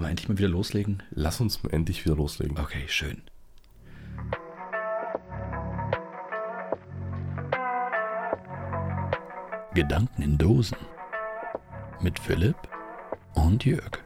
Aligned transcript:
Wollen 0.00 0.06
wir 0.06 0.10
endlich 0.12 0.28
mal 0.30 0.38
wieder 0.38 0.48
loslegen? 0.48 1.02
Lass 1.10 1.42
uns 1.42 1.62
mal 1.62 1.74
endlich 1.74 2.06
wieder 2.06 2.16
loslegen. 2.16 2.56
Okay, 2.58 2.84
schön. 2.88 3.20
Gedanken 9.74 10.22
in 10.22 10.38
Dosen 10.38 10.78
mit 12.00 12.18
Philipp 12.18 12.56
und 13.34 13.66
Jörg. 13.66 13.98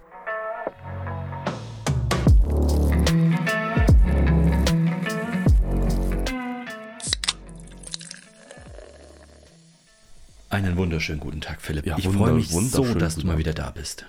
Einen 10.51 10.77
wunderschönen 10.77 11.21
guten 11.21 11.41
Tag, 11.41 11.63
Philipp. 11.63 11.87
Ja, 11.87 11.97
ich 11.99 12.09
freue 12.09 12.33
mich 12.33 12.49
so, 12.49 12.95
dass 12.95 13.15
du 13.15 13.29
mal 13.29 13.39
wieder 13.39 13.53
da 13.53 13.71
bist. 13.71 14.07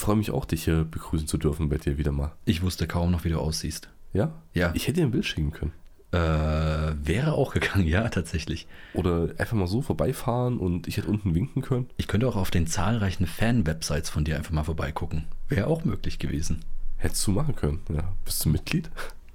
Ich 0.00 0.04
freue 0.06 0.16
mich 0.16 0.30
auch, 0.30 0.46
dich 0.46 0.64
hier 0.64 0.84
begrüßen 0.84 1.28
zu 1.28 1.36
dürfen 1.36 1.68
bei 1.68 1.76
dir 1.76 1.98
wieder 1.98 2.10
mal. 2.10 2.32
Ich 2.46 2.62
wusste 2.62 2.86
kaum 2.86 3.10
noch, 3.10 3.24
wie 3.24 3.28
du 3.28 3.38
aussiehst. 3.38 3.90
Ja? 4.14 4.32
Ja. 4.54 4.72
Ich 4.74 4.84
hätte 4.88 4.94
dir 5.00 5.06
ein 5.06 5.10
Bild 5.10 5.26
schicken 5.26 5.52
können. 5.52 5.74
Äh, 6.10 6.94
wäre 7.06 7.34
auch 7.34 7.52
gegangen, 7.52 7.86
ja, 7.86 8.08
tatsächlich. 8.08 8.66
Oder 8.94 9.28
einfach 9.36 9.58
mal 9.58 9.66
so 9.66 9.82
vorbeifahren 9.82 10.56
und 10.56 10.88
ich 10.88 10.96
hätte 10.96 11.08
unten 11.08 11.34
winken 11.34 11.60
können. 11.60 11.90
Ich 11.98 12.08
könnte 12.08 12.26
auch 12.26 12.36
auf 12.36 12.50
den 12.50 12.66
zahlreichen 12.66 13.26
Fan-Websites 13.26 14.08
von 14.08 14.24
dir 14.24 14.36
einfach 14.36 14.52
mal 14.52 14.64
vorbeigucken. 14.64 15.26
Wäre 15.50 15.66
auch 15.66 15.84
möglich 15.84 16.18
gewesen. 16.18 16.64
Hättest 16.96 17.26
du 17.26 17.32
machen 17.32 17.54
können. 17.54 17.80
Ja. 17.90 18.10
Bist 18.24 18.42
du 18.42 18.48
Mitglied? 18.48 18.88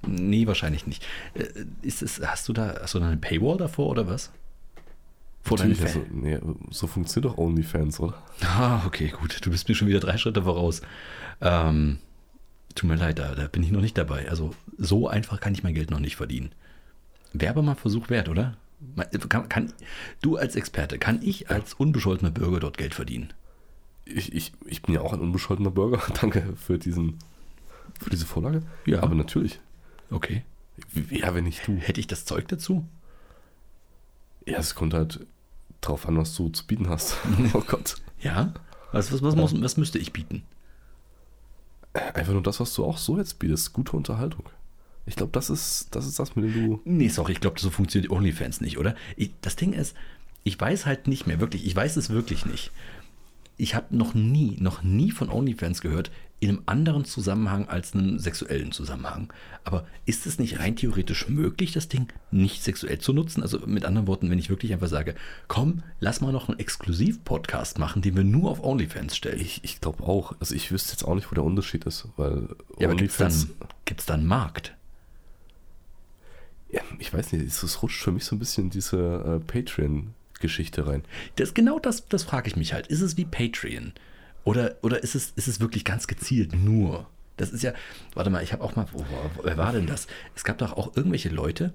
Nee, 0.04 0.48
wahrscheinlich 0.48 0.84
nicht. 0.88 1.06
Äh, 1.34 1.44
Ist 1.82 2.02
es, 2.02 2.20
hast 2.26 2.48
du 2.48 2.52
da 2.52 2.74
hast 2.82 2.94
du 2.94 2.98
da 2.98 3.06
eine 3.06 3.18
Paywall 3.18 3.56
davor 3.56 3.86
oder 3.86 4.08
was? 4.08 4.32
Vor 5.46 5.58
deinen 5.58 5.70
Natürlich, 5.70 5.92
Fan? 5.92 6.02
also, 6.02 6.14
nee, 6.16 6.38
so 6.70 6.88
funktioniert 6.88 7.32
doch 7.32 7.38
OnlyFans, 7.38 8.00
oder? 8.00 8.20
Ah, 8.42 8.84
okay, 8.84 9.14
gut. 9.16 9.38
Du 9.46 9.50
bist 9.50 9.68
mir 9.68 9.76
schon 9.76 9.86
wieder 9.86 10.00
drei 10.00 10.18
Schritte 10.18 10.42
voraus. 10.42 10.82
Ähm, 11.40 12.00
tut 12.74 12.90
mir 12.90 12.96
leid, 12.96 13.20
da, 13.20 13.32
da 13.36 13.46
bin 13.46 13.62
ich 13.62 13.70
noch 13.70 13.80
nicht 13.80 13.96
dabei. 13.96 14.28
Also 14.28 14.54
so 14.76 15.06
einfach 15.06 15.38
kann 15.38 15.52
ich 15.54 15.62
mein 15.62 15.74
Geld 15.74 15.92
noch 15.92 16.00
nicht 16.00 16.16
verdienen. 16.16 16.50
Wäre 17.32 17.50
aber 17.50 17.62
mal 17.62 17.76
Versuch 17.76 18.10
wert, 18.10 18.28
oder? 18.28 18.56
Kann, 19.28 19.48
kann, 19.48 19.72
du 20.20 20.36
als 20.36 20.56
Experte, 20.56 20.98
kann 20.98 21.22
ich 21.22 21.48
als 21.48 21.74
unbescholtener 21.74 22.32
Bürger 22.32 22.58
dort 22.58 22.76
Geld 22.76 22.94
verdienen? 22.94 23.32
Ich, 24.04 24.32
ich, 24.34 24.52
ich 24.64 24.82
bin 24.82 24.96
ja 24.96 25.00
auch 25.00 25.12
ein 25.12 25.20
unbescholtener 25.20 25.70
Bürger. 25.70 26.02
Danke 26.20 26.54
für, 26.56 26.76
diesen, 26.76 27.20
für 28.00 28.10
diese 28.10 28.26
Vorlage. 28.26 28.62
Ja. 28.84 29.00
Aber 29.00 29.14
natürlich. 29.14 29.60
Okay. 30.10 30.42
Ja, 31.08 31.36
wenn 31.36 31.44
nicht 31.44 31.68
du. 31.68 31.76
Hätte 31.76 32.00
ich 32.00 32.08
das 32.08 32.24
Zeug 32.24 32.48
dazu? 32.48 32.84
Ja, 34.44 34.58
es 34.58 34.74
kommt 34.74 34.92
halt 34.92 35.24
drauf 35.88 36.06
an, 36.08 36.16
was 36.16 36.34
du 36.34 36.48
zu 36.48 36.66
bieten 36.66 36.88
hast. 36.88 37.16
oh 37.54 37.62
Gott. 37.66 37.96
Ja? 38.20 38.52
Was, 38.92 39.12
was, 39.12 39.22
was, 39.22 39.36
muss, 39.36 39.60
was 39.60 39.76
müsste 39.76 39.98
ich 39.98 40.12
bieten? 40.12 40.42
Einfach 42.14 42.32
nur 42.32 42.42
das, 42.42 42.60
was 42.60 42.74
du 42.74 42.84
auch 42.84 42.98
so 42.98 43.16
jetzt 43.16 43.38
bietest. 43.38 43.72
Gute 43.72 43.96
Unterhaltung. 43.96 44.44
Ich 45.06 45.16
glaube, 45.16 45.32
das 45.32 45.50
ist, 45.50 45.88
das 45.92 46.06
ist 46.06 46.18
das, 46.18 46.34
mit 46.34 46.44
dem 46.46 46.54
du. 46.54 46.80
Nee, 46.84 47.08
sorry, 47.08 47.32
ich 47.32 47.40
glaube, 47.40 47.60
so 47.60 47.70
funktioniert 47.70 48.10
OnlyFans 48.10 48.60
nicht, 48.60 48.78
oder? 48.78 48.94
Ich, 49.16 49.30
das 49.40 49.56
Ding 49.56 49.72
ist, 49.72 49.96
ich 50.42 50.60
weiß 50.60 50.86
halt 50.86 51.06
nicht 51.06 51.26
mehr, 51.26 51.40
wirklich, 51.40 51.66
ich 51.66 51.74
weiß 51.74 51.96
es 51.96 52.10
wirklich 52.10 52.44
nicht. 52.44 52.72
Ich 53.58 53.74
habe 53.74 53.96
noch 53.96 54.14
nie, 54.14 54.56
noch 54.60 54.82
nie 54.82 55.10
von 55.10 55.30
OnlyFans 55.30 55.80
gehört, 55.80 56.10
in 56.38 56.50
einem 56.50 56.62
anderen 56.66 57.04
Zusammenhang 57.06 57.68
als 57.68 57.94
einem 57.94 58.18
sexuellen 58.18 58.70
Zusammenhang. 58.70 59.32
Aber 59.64 59.86
ist 60.04 60.26
es 60.26 60.38
nicht 60.38 60.58
rein 60.58 60.76
theoretisch 60.76 61.28
möglich, 61.28 61.72
das 61.72 61.88
Ding 61.88 62.08
nicht 62.30 62.62
sexuell 62.62 62.98
zu 62.98 63.14
nutzen? 63.14 63.40
Also 63.42 63.60
mit 63.66 63.86
anderen 63.86 64.06
Worten, 64.06 64.28
wenn 64.30 64.38
ich 64.38 64.50
wirklich 64.50 64.74
einfach 64.74 64.88
sage, 64.88 65.14
komm, 65.48 65.82
lass 65.98 66.20
mal 66.20 66.32
noch 66.32 66.48
einen 66.48 66.58
Exklusiv-Podcast 66.58 67.78
machen, 67.78 68.02
den 68.02 68.16
wir 68.16 68.24
nur 68.24 68.50
auf 68.50 68.62
OnlyFans 68.62 69.16
stellen. 69.16 69.40
Ich, 69.40 69.64
ich 69.64 69.80
glaube 69.80 70.02
auch. 70.02 70.34
Also 70.38 70.54
ich 70.54 70.70
wüsste 70.70 70.92
jetzt 70.92 71.04
auch 71.04 71.14
nicht, 71.14 71.30
wo 71.30 71.34
der 71.34 71.44
Unterschied 71.44 71.84
ist, 71.84 72.08
weil 72.18 72.48
ja, 72.78 72.88
aber 72.88 72.96
gibt 72.96 73.12
es 73.12 73.20
OnlyFans. 73.20 74.06
dann 74.06 74.20
einen 74.20 74.28
Markt? 74.28 74.76
Ja, 76.68 76.82
ich 76.98 77.14
weiß 77.14 77.32
nicht, 77.32 77.46
es 77.46 77.82
rutscht 77.82 78.02
für 78.02 78.12
mich 78.12 78.24
so 78.24 78.36
ein 78.36 78.38
bisschen 78.38 78.64
in 78.64 78.70
diese 78.70 79.40
äh, 79.40 79.44
Patreon-Geschichte 80.36 80.86
rein. 80.86 81.02
Das, 81.36 81.54
genau 81.54 81.78
das, 81.78 82.06
das 82.08 82.24
frage 82.24 82.48
ich 82.48 82.56
mich 82.56 82.72
halt. 82.72 82.86
Ist 82.86 83.00
es 83.00 83.16
wie 83.16 83.24
Patreon? 83.24 83.92
Oder, 84.44 84.76
oder 84.82 85.02
ist, 85.02 85.14
es, 85.14 85.32
ist 85.36 85.48
es 85.48 85.60
wirklich 85.60 85.84
ganz 85.84 86.06
gezielt 86.06 86.54
nur? 86.54 87.06
Das 87.36 87.50
ist 87.50 87.62
ja, 87.62 87.72
warte 88.14 88.30
mal, 88.30 88.42
ich 88.42 88.52
habe 88.52 88.62
auch 88.62 88.76
mal, 88.76 88.86
wo, 88.92 89.00
wo, 89.00 89.44
wer 89.44 89.58
war 89.58 89.72
denn 89.72 89.86
das? 89.86 90.06
Es 90.34 90.44
gab 90.44 90.58
doch 90.58 90.76
auch 90.76 90.96
irgendwelche 90.96 91.28
Leute, 91.28 91.72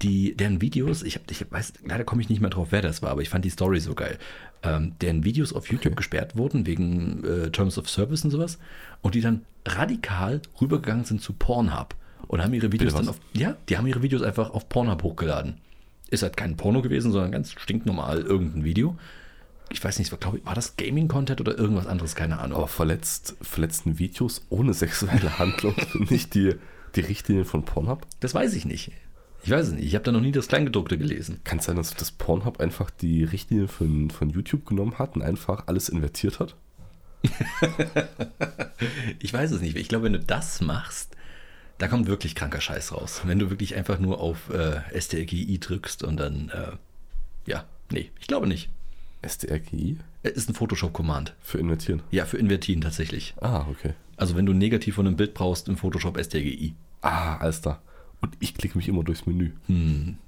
die, 0.00 0.34
deren 0.36 0.60
Videos, 0.60 1.02
ich, 1.02 1.16
hab, 1.16 1.30
ich 1.30 1.44
weiß, 1.50 1.74
leider 1.84 2.04
komme 2.04 2.22
ich 2.22 2.28
nicht 2.28 2.40
mehr 2.40 2.50
drauf, 2.50 2.68
wer 2.70 2.82
das 2.82 3.02
war, 3.02 3.10
aber 3.10 3.22
ich 3.22 3.28
fand 3.28 3.44
die 3.44 3.50
Story 3.50 3.78
so 3.78 3.94
geil, 3.94 4.18
ähm, 4.62 4.94
deren 5.00 5.24
Videos 5.24 5.52
auf 5.52 5.70
YouTube 5.70 5.92
Okay. 5.92 5.96
gesperrt 5.96 6.36
wurden 6.36 6.66
wegen 6.66 7.22
äh, 7.24 7.50
Terms 7.50 7.76
of 7.76 7.90
Service 7.90 8.24
und 8.24 8.30
sowas 8.30 8.58
und 9.02 9.14
die 9.14 9.20
dann 9.20 9.42
radikal 9.66 10.40
rübergegangen 10.60 11.04
sind 11.04 11.20
zu 11.20 11.34
Pornhub 11.34 11.94
und 12.26 12.42
haben 12.42 12.54
ihre 12.54 12.72
Videos 12.72 12.94
dann 12.94 13.08
auf, 13.08 13.20
ja, 13.34 13.56
die 13.68 13.76
haben 13.76 13.86
ihre 13.86 14.02
Videos 14.02 14.22
einfach 14.22 14.50
auf 14.50 14.68
Pornhub 14.68 15.02
hochgeladen. 15.02 15.58
Ist 16.12 16.22
halt 16.22 16.36
kein 16.36 16.56
Porno 16.56 16.82
gewesen, 16.82 17.10
sondern 17.10 17.32
ganz 17.32 17.52
stinknormal 17.52 18.20
irgendein 18.20 18.64
Video. 18.64 18.98
Ich 19.70 19.82
weiß 19.82 19.98
nicht, 19.98 20.12
war, 20.12 20.18
glaub 20.18 20.34
ich, 20.34 20.44
war 20.44 20.54
das 20.54 20.76
Gaming-Content 20.76 21.40
oder 21.40 21.56
irgendwas 21.56 21.86
anderes, 21.86 22.14
keine 22.14 22.38
Ahnung. 22.38 22.58
Aber 22.58 22.68
verletzt, 22.68 23.34
verletzten 23.40 23.98
Videos 23.98 24.44
ohne 24.50 24.74
sexuelle 24.74 25.38
Handlung 25.38 25.74
sind 25.92 26.10
nicht 26.10 26.34
die, 26.34 26.56
die 26.94 27.00
Richtlinien 27.00 27.46
von 27.46 27.64
Pornhub? 27.64 28.06
Das 28.20 28.34
weiß 28.34 28.52
ich 28.54 28.66
nicht. 28.66 28.92
Ich 29.42 29.50
weiß 29.50 29.68
es 29.68 29.72
nicht. 29.72 29.86
Ich 29.86 29.94
habe 29.94 30.04
da 30.04 30.12
noch 30.12 30.20
nie 30.20 30.32
das 30.32 30.48
Kleingedruckte 30.48 30.98
gelesen. 30.98 31.40
Kann 31.44 31.60
es 31.60 31.64
sein, 31.64 31.76
dass 31.76 31.94
das 31.94 32.12
Pornhub 32.12 32.60
einfach 32.60 32.90
die 32.90 33.24
Richtlinien 33.24 33.68
von, 33.68 34.10
von 34.10 34.28
YouTube 34.28 34.66
genommen 34.66 34.98
hat 34.98 35.16
und 35.16 35.22
einfach 35.22 35.66
alles 35.66 35.88
invertiert 35.88 36.40
hat? 36.40 36.56
Ich 39.20 39.32
weiß 39.32 39.52
es 39.52 39.60
nicht. 39.60 39.76
Ich 39.76 39.88
glaube, 39.88 40.06
wenn 40.06 40.14
du 40.14 40.18
das 40.18 40.60
machst, 40.60 41.16
da 41.82 41.88
kommt 41.88 42.06
wirklich 42.06 42.36
kranker 42.36 42.60
Scheiß 42.60 42.92
raus. 42.92 43.22
Wenn 43.24 43.40
du 43.40 43.50
wirklich 43.50 43.74
einfach 43.74 43.98
nur 43.98 44.20
auf 44.20 44.50
äh, 44.50 44.82
STRGI 45.00 45.58
drückst 45.58 46.04
und 46.04 46.16
dann, 46.16 46.48
äh, 46.50 46.76
ja, 47.50 47.64
nee, 47.90 48.12
ich 48.20 48.28
glaube 48.28 48.46
nicht. 48.46 48.70
SDRGI 49.20 49.98
Es 50.22 50.34
ist 50.34 50.48
ein 50.48 50.54
Photoshop-Command. 50.54 51.34
für 51.40 51.58
invertieren. 51.58 52.02
Ja, 52.12 52.24
für 52.24 52.38
Invertieren 52.38 52.82
tatsächlich. 52.82 53.34
Ah, 53.40 53.66
okay. 53.68 53.94
Also 54.16 54.36
wenn 54.36 54.46
du 54.46 54.52
negativ 54.52 54.94
von 54.94 55.08
einem 55.08 55.16
Bild 55.16 55.34
brauchst, 55.34 55.66
im 55.66 55.76
Photoshop 55.76 56.16
STRGI. 56.22 56.76
Ah, 57.00 57.38
alles 57.38 57.62
da. 57.62 57.82
Und 58.20 58.36
ich 58.38 58.54
klicke 58.54 58.78
mich 58.78 58.86
immer 58.86 59.02
durchs 59.02 59.26
Menü. 59.26 59.50
Hm. 59.66 60.18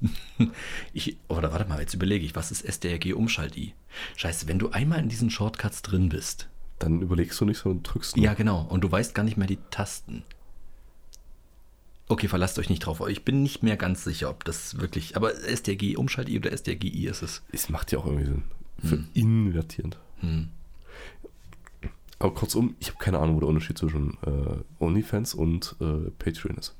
Ich, 0.93 1.19
oder 1.29 1.53
warte 1.53 1.69
mal, 1.69 1.79
jetzt 1.79 1.95
überlege 1.95 2.27
ich, 2.27 2.35
was 2.35 2.51
ist 2.51 2.65
SDRG-Umschalt-I? 2.65 3.75
Scheiße, 4.17 4.49
wenn 4.49 4.59
du 4.59 4.71
einmal 4.71 4.99
in 4.99 5.09
diesen 5.09 5.31
Shortcuts 5.31 5.83
drin 5.83 6.09
bist. 6.09 6.49
Dann 6.81 7.01
überlegst 7.01 7.41
du 7.41 7.45
nicht, 7.45 7.59
sondern 7.59 7.85
drückst 7.85 8.17
nur. 8.17 8.25
Ja, 8.25 8.35
genau. 8.35 8.63
Und 8.63 8.81
du 8.83 8.91
weißt 8.91 9.15
gar 9.15 9.23
nicht 9.23 9.37
mehr 9.37 9.47
die 9.47 9.61
Tasten. 9.71 10.25
Okay, 12.09 12.29
verlasst 12.29 12.59
euch 12.59 12.69
nicht 12.69 12.81
drauf. 12.81 13.03
Ich 13.09 13.25
bin 13.25 13.43
nicht 13.43 13.63
mehr 13.63 13.77
ganz 13.77 14.05
sicher, 14.05 14.29
ob 14.31 14.45
das 14.45 14.79
wirklich. 14.79 15.17
Aber 15.17 15.35
SDRG-Umschalt-I 15.35 16.39
oder 16.39 16.53
SDRG-I 16.53 17.07
ist 17.07 17.23
es. 17.23 17.43
Es 17.51 17.69
macht 17.71 17.93
ja 17.93 17.99
auch 17.99 18.07
irgendwie 18.07 18.27
Sinn. 18.27 18.43
Für 18.83 18.99
invertierend. 19.15 19.99
Hm. 20.21 20.49
Aber 22.19 22.35
kurzum, 22.35 22.77
ich 22.81 22.89
habe 22.89 22.99
keine 22.99 23.19
Ahnung, 23.19 23.37
wo 23.37 23.41
der 23.41 23.49
Unterschied 23.49 23.79
zwischen 23.79 24.17
äh, 24.25 24.83
OnlyFans 24.83 25.35
und 25.35 25.77
äh, 25.81 26.11
Patreon 26.19 26.57
ist. 26.57 26.75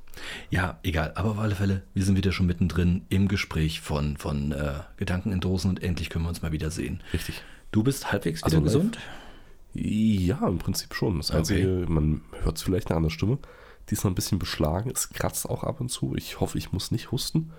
Ja, 0.49 0.79
egal. 0.83 1.11
Aber 1.15 1.31
auf 1.31 1.39
alle 1.39 1.55
Fälle, 1.55 1.83
wir 1.93 2.03
sind 2.05 2.15
wieder 2.15 2.31
schon 2.31 2.45
mittendrin 2.45 3.01
im 3.09 3.27
Gespräch 3.27 3.81
von, 3.81 4.17
von 4.17 4.51
äh, 4.51 4.79
Gedanken 4.97 5.31
in 5.31 5.41
Dosen 5.41 5.69
und 5.69 5.83
endlich 5.83 6.09
können 6.09 6.25
wir 6.25 6.29
uns 6.29 6.41
mal 6.41 6.51
wieder 6.51 6.71
sehen. 6.71 7.01
Richtig. 7.13 7.43
Du 7.71 7.83
bist 7.83 8.11
halbwegs 8.11 8.39
wieder 8.41 8.45
Also 8.57 8.61
gesund? 8.61 8.97
Ja, 9.73 10.47
im 10.47 10.57
Prinzip 10.57 10.93
schon. 10.95 11.17
Das 11.17 11.31
Okay. 11.31 11.37
Einzige, 11.39 11.67
man 11.89 12.21
hört 12.43 12.57
es 12.57 12.63
vielleicht 12.63 12.89
eine 12.89 12.97
andere 12.97 13.11
Stimme. 13.11 13.39
Die 13.89 13.93
ist 13.93 14.03
noch 14.03 14.11
ein 14.11 14.15
bisschen 14.15 14.39
beschlagen. 14.39 14.91
Es 14.93 15.09
kratzt 15.09 15.47
auch 15.49 15.63
ab 15.63 15.79
und 15.79 15.89
zu. 15.89 16.15
Ich 16.15 16.39
hoffe, 16.39 16.57
ich 16.57 16.71
muss 16.71 16.91
nicht 16.91 17.11
husten, 17.11 17.51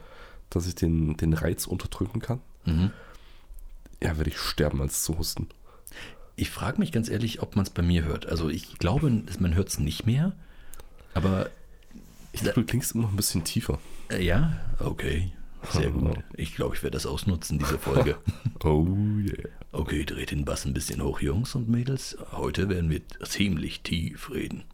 dass 0.51 0.67
ich 0.67 0.75
den, 0.75 1.17
den 1.17 1.33
Reiz 1.35 1.67
unterdrücken 1.67 2.21
kann. 2.21 2.41
Mhm. 2.65 2.91
Ja, 4.03 4.17
werde 4.19 4.31
ich 4.31 4.39
sterben, 4.39 4.81
als 4.83 5.03
zu 5.05 5.19
husten. 5.19 5.49
Ich 6.35 6.51
frage 6.51 6.79
mich 6.79 6.93
ganz 6.93 7.09
ehrlich, 7.09 7.41
ob 7.43 7.57
man 7.57 7.65
es 7.65 7.71
bei 7.71 7.83
mir 7.83 8.05
hört. 8.05 8.27
Also 8.27 8.49
ich 8.51 8.79
glaube, 8.79 9.11
man 9.39 9.55
hört 9.55 9.69
es 9.69 9.79
nicht 9.79 10.05
mehr. 10.05 10.33
Aber 11.15 11.49
Ich 12.33 12.43
glaube, 12.43 12.61
du 12.61 12.67
klingst 12.67 12.95
immer 12.95 13.05
noch 13.05 13.11
ein 13.13 13.17
bisschen 13.17 13.45
tiefer. 13.45 13.79
äh, 14.11 14.23
ja, 14.23 14.61
okay. 14.81 15.33
Sehr 15.71 15.91
gut. 15.91 16.19
Ich 16.35 16.55
glaube, 16.55 16.75
ich 16.77 16.83
werde 16.83 16.95
das 16.97 17.07
ausnutzen, 17.07 17.59
diese 17.59 17.79
Folge. 17.79 18.17
Oh 18.65 18.87
yeah. 19.21 19.49
Okay, 19.71 20.05
dreht 20.05 20.31
den 20.31 20.45
Bass 20.47 20.65
ein 20.65 20.73
bisschen 20.73 21.03
hoch, 21.03 21.21
Jungs 21.21 21.55
und 21.55 21.69
Mädels. 21.69 22.17
Heute 22.33 22.69
werden 22.71 22.91
wir 22.91 23.03
ziemlich 23.23 23.83
tief 23.83 24.31
reden. 24.33 24.65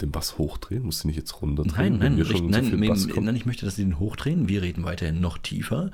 Den 0.00 0.10
Bass 0.10 0.36
hochdrehen? 0.36 0.82
Musst 0.82 1.04
du 1.04 1.08
nicht 1.08 1.16
jetzt 1.16 1.40
runter 1.40 1.62
Nein, 1.64 1.98
nein, 1.98 2.22
schon 2.24 2.50
nein, 2.50 2.68
nein, 2.76 3.24
nein, 3.24 3.36
ich 3.36 3.46
möchte, 3.46 3.64
dass 3.64 3.76
Sie 3.76 3.84
den 3.84 3.98
hochdrehen. 4.00 4.48
Wir 4.48 4.60
reden 4.62 4.84
weiterhin 4.84 5.20
noch 5.20 5.38
tiefer. 5.38 5.90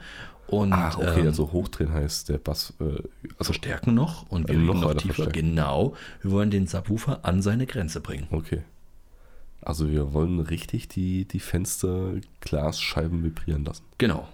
Und 0.47 0.73
Ah, 0.73 0.95
okay, 0.97 1.21
ähm, 1.21 1.27
also 1.27 1.53
hochdrehen 1.53 1.93
heißt 1.93 2.31
der 2.31 2.39
Bass. 2.39 2.73
Äh, 2.81 2.85
also, 2.85 3.03
verstärken 3.39 3.95
noch 3.95 4.29
und 4.31 4.49
wir 4.49 4.55
Äh, 4.55 4.59
reden 4.59 4.67
noch 4.67 4.81
noch, 4.81 4.95
tiefer. 4.95 5.15
verstärken. 5.15 5.51
Genau. 5.51 5.95
Wir 6.23 6.31
wollen 6.33 6.51
den 6.51 6.67
Subwoofer 6.67 7.25
an 7.25 7.43
seine 7.43 7.67
Grenze 7.67 8.01
bringen. 8.01 8.27
okay. 8.31 8.63
Also 9.65 9.91
wir 9.91 10.13
wollen 10.13 10.41
richtig 10.41 10.89
die, 10.89 11.25
die 11.25 11.41
Fensterglasscheiben 11.41 13.25
vibrieren 13.25 13.65
lassen. 13.65 13.85
Genau. 13.99 14.29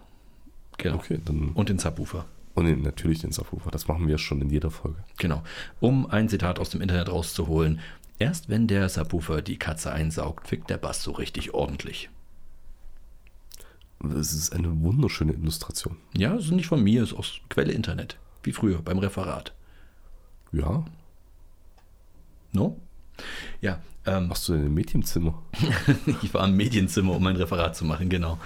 Genau. 0.77 0.97
Okay, 0.97 1.21
dann. 1.25 1.51
Und 1.51 1.69
den 1.69 1.79
Subwoofer. 1.79 2.27
Und 2.55 2.67
den, 2.67 2.83
natürlich 2.83 3.21
den 3.21 3.31
Subwoofer. 3.31 3.71
Das 3.71 3.87
machen 3.87 4.09
wir 4.09 4.19
schon 4.19 4.41
in 4.43 4.51
jeder 4.51 4.71
Folge. 4.71 4.99
Genau. 5.19 5.43
Um 5.79 6.07
ein 6.07 6.29
Zitat 6.29 6.59
aus 6.59 6.71
dem 6.71 6.81
Internet 6.81 7.09
rauszuholen. 7.11 7.81
Erst 8.19 8.49
wenn 8.49 8.67
der 8.67 8.89
Subwoofer 8.89 9.41
die 9.41 9.57
Katze 9.57 9.93
einsaugt, 9.93 10.49
fickt 10.49 10.69
der 10.69 10.79
Bass 10.79 11.03
so 11.03 11.13
richtig 11.13 11.55
ordentlich. 11.55 12.11
Es 14.03 14.33
ist 14.33 14.53
eine 14.53 14.81
wunderschöne 14.83 15.33
Illustration. 15.33 15.97
Ja, 16.17 16.35
das 16.35 16.47
ist 16.47 16.51
nicht 16.51 16.67
von 16.67 16.83
mir, 16.83 17.03
ist 17.03 17.13
aus 17.13 17.41
Quelle 17.51 17.73
Internet. 17.73 18.19
Wie 18.43 18.53
früher 18.53 18.83
beim 18.83 18.99
Referat. 18.99 19.53
Ja. 20.53 20.85
No? 22.53 22.81
Ja, 23.61 23.79
ähm, 24.07 24.29
Warst 24.31 24.49
du 24.49 24.53
denn 24.55 24.67
im 24.67 24.75
Medienzimmer? 24.75 25.41
ich 26.23 26.33
war 26.35 26.47
im 26.49 26.57
Medienzimmer, 26.57 27.15
um 27.15 27.23
mein 27.23 27.37
Referat 27.37 27.77
zu 27.77 27.85
machen, 27.85 28.09
genau. 28.09 28.39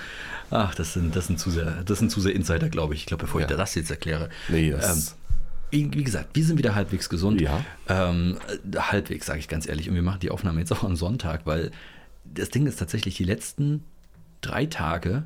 Ach, 0.51 0.75
das 0.75 0.93
sind, 0.95 1.15
das 1.17 1.27
sind 1.29 1.39
zu 1.39 1.51
sehr, 1.51 1.83
das 1.85 1.99
sind 1.99 2.11
zu 2.11 2.21
sehr 2.21 2.35
Insider, 2.35 2.69
glaube 2.69 2.95
ich. 2.95 3.01
Ich 3.01 3.07
glaube, 3.07 3.23
bevor 3.25 3.41
ich 3.41 3.49
Ja. 3.51 3.57
das 3.57 3.75
jetzt 3.75 3.91
erkläre. 3.91 4.29
Nee, 4.49 4.71
das. 4.71 5.17
Wie, 5.71 5.93
wie 5.93 6.05
gesagt, 6.05 6.31
wir 6.35 6.45
sind 6.45 6.59
wieder 6.59 6.75
halbwegs 6.75 7.09
gesund. 7.09 7.41
Ja. 7.41 7.65
Ähm, 7.89 8.39
äh, 8.73 8.79
halbwegs, 8.79 9.27
sage 9.27 9.39
ich 9.41 9.49
ganz 9.49 9.67
ehrlich. 9.69 9.89
Und 9.89 9.95
wir 9.95 10.03
machen 10.03 10.21
die 10.21 10.31
Aufnahme 10.31 10.61
jetzt 10.61 10.73
auch 10.73 10.85
am 10.85 10.95
Sonntag, 10.97 11.47
weil 11.47 11.71
das 12.25 12.51
Ding 12.51 12.67
ist 12.67 12.79
tatsächlich, 12.79 13.17
die 13.17 13.25
letzten 13.25 13.83
drei 14.41 14.67
Tage 14.67 15.25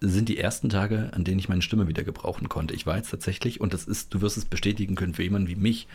sind 0.00 0.28
die 0.28 0.38
ersten 0.38 0.68
Tage, 0.68 1.10
an 1.14 1.24
denen 1.24 1.38
ich 1.38 1.48
meine 1.48 1.62
Stimme 1.62 1.88
wieder 1.88 2.04
gebrauchen 2.04 2.48
konnte. 2.48 2.74
Ich 2.74 2.86
war 2.86 2.96
jetzt 2.96 3.10
tatsächlich, 3.10 3.60
und 3.60 3.72
das 3.72 3.84
ist, 3.84 4.12
du 4.12 4.20
wirst 4.20 4.36
es 4.36 4.44
bestätigen 4.44 4.94
können 4.94 5.14
für 5.14 5.22
jemanden 5.22 5.48
wie 5.48 5.56
mich, 5.56 5.88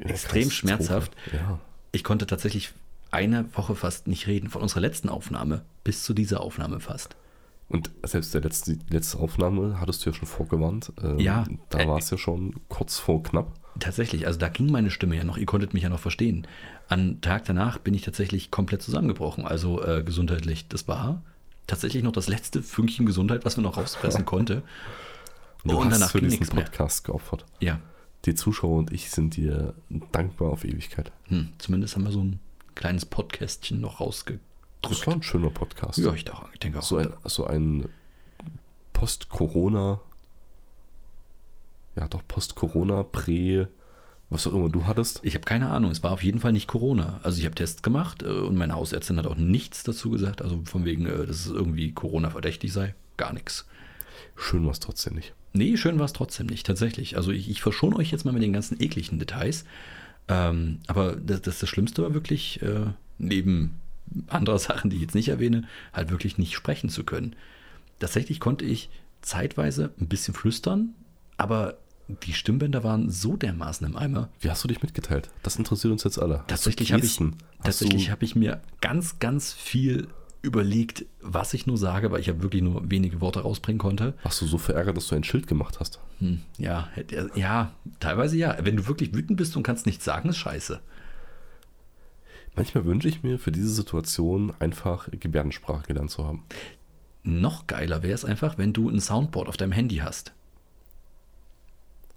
Ja, 0.00 0.06
extrem 0.06 0.50
schmerzhaft. 0.50 1.12
Ja. 1.32 1.60
Ich 1.92 2.02
konnte 2.02 2.26
tatsächlich 2.26 2.72
eine 3.14 3.46
Woche 3.56 3.74
fast 3.74 4.06
nicht 4.08 4.26
reden, 4.26 4.50
von 4.50 4.60
unserer 4.62 4.80
letzten 4.80 5.08
Aufnahme 5.08 5.62
bis 5.84 6.02
zu 6.02 6.12
dieser 6.14 6.40
Aufnahme 6.40 6.80
fast. 6.80 7.16
Und 7.68 7.90
selbst 8.04 8.34
der 8.34 8.42
letzte, 8.42 8.76
die 8.76 8.92
letzte 8.92 9.18
Aufnahme 9.18 9.80
hattest 9.80 10.04
du 10.04 10.10
ja 10.10 10.14
schon 10.14 10.28
vorgewarnt. 10.28 10.92
Ähm, 11.02 11.18
Ja. 11.18 11.44
Da 11.70 11.78
Äh, 11.78 11.88
war 11.88 11.98
es 11.98 12.10
ja 12.10 12.18
schon 12.18 12.54
kurz 12.68 12.98
vor 12.98 13.22
knapp. 13.22 13.52
Tatsächlich, 13.80 14.26
also 14.26 14.38
da 14.38 14.48
ging 14.48 14.70
meine 14.70 14.90
Stimme 14.90 15.16
ja 15.16 15.24
noch, 15.24 15.36
ihr 15.38 15.46
konntet 15.46 15.72
mich 15.74 15.82
ja 15.82 15.88
noch 15.88 15.98
verstehen. 15.98 16.46
An 16.88 17.20
Tag 17.22 17.44
danach 17.46 17.78
bin 17.78 17.94
ich 17.94 18.02
tatsächlich 18.02 18.50
komplett 18.50 18.82
zusammengebrochen, 18.82 19.46
also 19.46 19.82
äh, 19.82 20.02
gesundheitlich. 20.04 20.68
Das 20.68 20.86
war 20.86 21.22
tatsächlich 21.66 22.02
noch 22.04 22.12
das 22.12 22.28
letzte 22.28 22.62
Fünkchen 22.62 23.06
Gesundheit, 23.06 23.44
was 23.44 23.56
man 23.56 23.64
noch 23.64 23.76
rauspressen 23.78 24.24
konnte. 24.26 24.62
Du 25.64 25.76
und 25.78 25.86
hast 25.86 25.94
danach 25.94 26.10
für 26.10 26.18
ging 26.20 26.28
diesen 26.28 26.40
nichts 26.40 26.54
mehr. 26.54 26.64
Podcast 26.64 27.04
geopfert. 27.04 27.46
Ja, 27.60 27.80
Die 28.26 28.34
Zuschauer 28.34 28.76
und 28.78 28.92
ich 28.92 29.10
sind 29.10 29.36
dir 29.36 29.74
dankbar 30.12 30.50
auf 30.50 30.64
Ewigkeit. 30.64 31.10
hm, 31.28 31.48
zumindest 31.58 31.96
haben 31.96 32.04
wir 32.04 32.12
so 32.12 32.22
ein 32.22 32.38
kleines 32.74 33.06
Podcastchen 33.06 33.80
noch 33.80 34.00
rausgedrückt. 34.00 34.42
Das 34.82 35.06
war 35.06 35.14
ein 35.14 35.22
schöner 35.22 35.50
Podcast. 35.50 35.98
Ja, 35.98 36.12
ich, 36.12 36.24
denke 36.62 36.78
auch. 36.78 36.82
So 36.82 36.96
ein, 36.96 37.12
so 37.24 37.46
ein 37.46 37.88
Post-Corona, 38.92 40.00
ja 41.96 42.08
doch 42.08 42.22
Post-Corona, 42.26 43.02
Prä, 43.02 43.66
was 44.30 44.46
auch 44.46 44.54
immer 44.54 44.68
du 44.68 44.86
hattest. 44.86 45.20
Ich 45.22 45.34
habe 45.34 45.44
keine 45.44 45.70
Ahnung, 45.70 45.90
es 45.90 46.02
war 46.02 46.12
auf 46.12 46.22
jeden 46.22 46.40
Fall 46.40 46.52
nicht 46.52 46.66
Corona. 46.66 47.20
Also 47.22 47.38
ich 47.38 47.44
habe 47.44 47.54
Tests 47.54 47.82
gemacht 47.82 48.22
äh, 48.22 48.26
und 48.26 48.56
meine 48.56 48.74
Hausärztin 48.74 49.18
hat 49.18 49.26
auch 49.26 49.36
nichts 49.36 49.84
dazu 49.84 50.10
gesagt, 50.10 50.42
also 50.42 50.62
von 50.64 50.84
wegen, 50.84 51.06
äh, 51.06 51.26
dass 51.26 51.46
es 51.46 51.46
irgendwie 51.46 51.92
Corona 51.92 52.30
verdächtig 52.30 52.72
sei. 52.72 52.94
Gar 53.16 53.32
nichts. 53.32 53.66
Schön 54.36 54.64
war 54.64 54.72
es 54.72 54.80
trotzdem 54.80 55.14
nicht. 55.14 55.34
Nee, 55.52 55.76
schön 55.76 55.98
war 55.98 56.06
es 56.06 56.12
trotzdem 56.12 56.46
nicht, 56.46 56.66
tatsächlich. 56.66 57.16
Also 57.16 57.30
ich, 57.30 57.48
ich 57.48 57.62
verschone 57.62 57.96
euch 57.96 58.10
jetzt 58.10 58.24
mal 58.24 58.32
mit 58.32 58.42
den 58.42 58.52
ganzen 58.52 58.80
ekligen 58.82 59.18
Details. 59.20 59.64
Ähm, 60.28 60.80
aber 60.86 61.16
das, 61.16 61.42
das, 61.42 61.58
das 61.58 61.68
Schlimmste 61.68 62.02
war 62.02 62.14
wirklich, 62.14 62.62
äh, 62.62 62.86
neben 63.18 63.80
anderer 64.28 64.58
Sachen, 64.58 64.90
die 64.90 64.96
ich 64.96 65.02
jetzt 65.02 65.14
nicht 65.14 65.28
erwähne, 65.28 65.64
halt 65.92 66.10
wirklich 66.10 66.38
nicht 66.38 66.54
sprechen 66.54 66.88
zu 66.88 67.04
können. 67.04 67.36
Tatsächlich 67.98 68.40
konnte 68.40 68.64
ich 68.64 68.90
zeitweise 69.22 69.92
ein 70.00 70.08
bisschen 70.08 70.34
flüstern, 70.34 70.94
aber 71.36 71.78
die 72.22 72.34
Stimmbänder 72.34 72.84
waren 72.84 73.10
so 73.10 73.36
dermaßen 73.36 73.86
im 73.86 73.96
Eimer. 73.96 74.28
Wie 74.40 74.50
hast 74.50 74.62
du 74.62 74.68
dich 74.68 74.82
mitgeteilt? 74.82 75.30
Das 75.42 75.56
interessiert 75.56 75.92
uns 75.92 76.04
jetzt 76.04 76.18
alle. 76.18 76.44
Tatsächlich 76.46 76.92
habe 76.92 77.04
ich, 77.04 77.18
tatsächlich 77.62 78.10
hab 78.10 78.22
ich 78.22 78.36
mir 78.36 78.60
ganz, 78.80 79.18
ganz 79.18 79.52
viel 79.52 80.08
überlegt, 80.44 81.06
was 81.20 81.54
ich 81.54 81.66
nur 81.66 81.78
sage, 81.78 82.12
weil 82.12 82.20
ich 82.20 82.26
ja 82.26 82.42
wirklich 82.42 82.62
nur 82.62 82.90
wenige 82.90 83.20
Worte 83.20 83.40
rausbringen 83.40 83.78
konnte. 83.78 84.14
Warst 84.22 84.40
du 84.42 84.46
so 84.46 84.58
verärgert, 84.58 84.96
dass 84.96 85.08
du 85.08 85.14
ein 85.14 85.24
Schild 85.24 85.46
gemacht 85.46 85.80
hast? 85.80 85.98
Hm, 86.18 86.42
ja, 86.58 86.88
ja, 87.34 87.72
teilweise 87.98 88.36
ja. 88.36 88.56
Wenn 88.60 88.76
du 88.76 88.86
wirklich 88.86 89.14
wütend 89.14 89.38
bist 89.38 89.56
und 89.56 89.62
kannst 89.62 89.86
nichts 89.86 90.04
sagen, 90.04 90.28
ist 90.28 90.36
scheiße. 90.36 90.80
Manchmal 92.56 92.84
wünsche 92.84 93.08
ich 93.08 93.22
mir 93.22 93.38
für 93.38 93.50
diese 93.50 93.70
Situation 93.70 94.52
einfach 94.60 95.08
Gebärdensprache 95.10 95.86
gelernt 95.86 96.10
zu 96.10 96.24
haben. 96.24 96.44
Noch 97.24 97.66
geiler 97.66 98.02
wäre 98.02 98.14
es 98.14 98.24
einfach, 98.24 98.58
wenn 98.58 98.72
du 98.72 98.88
ein 98.88 99.00
Soundboard 99.00 99.48
auf 99.48 99.56
deinem 99.56 99.72
Handy 99.72 99.96
hast. 99.96 100.32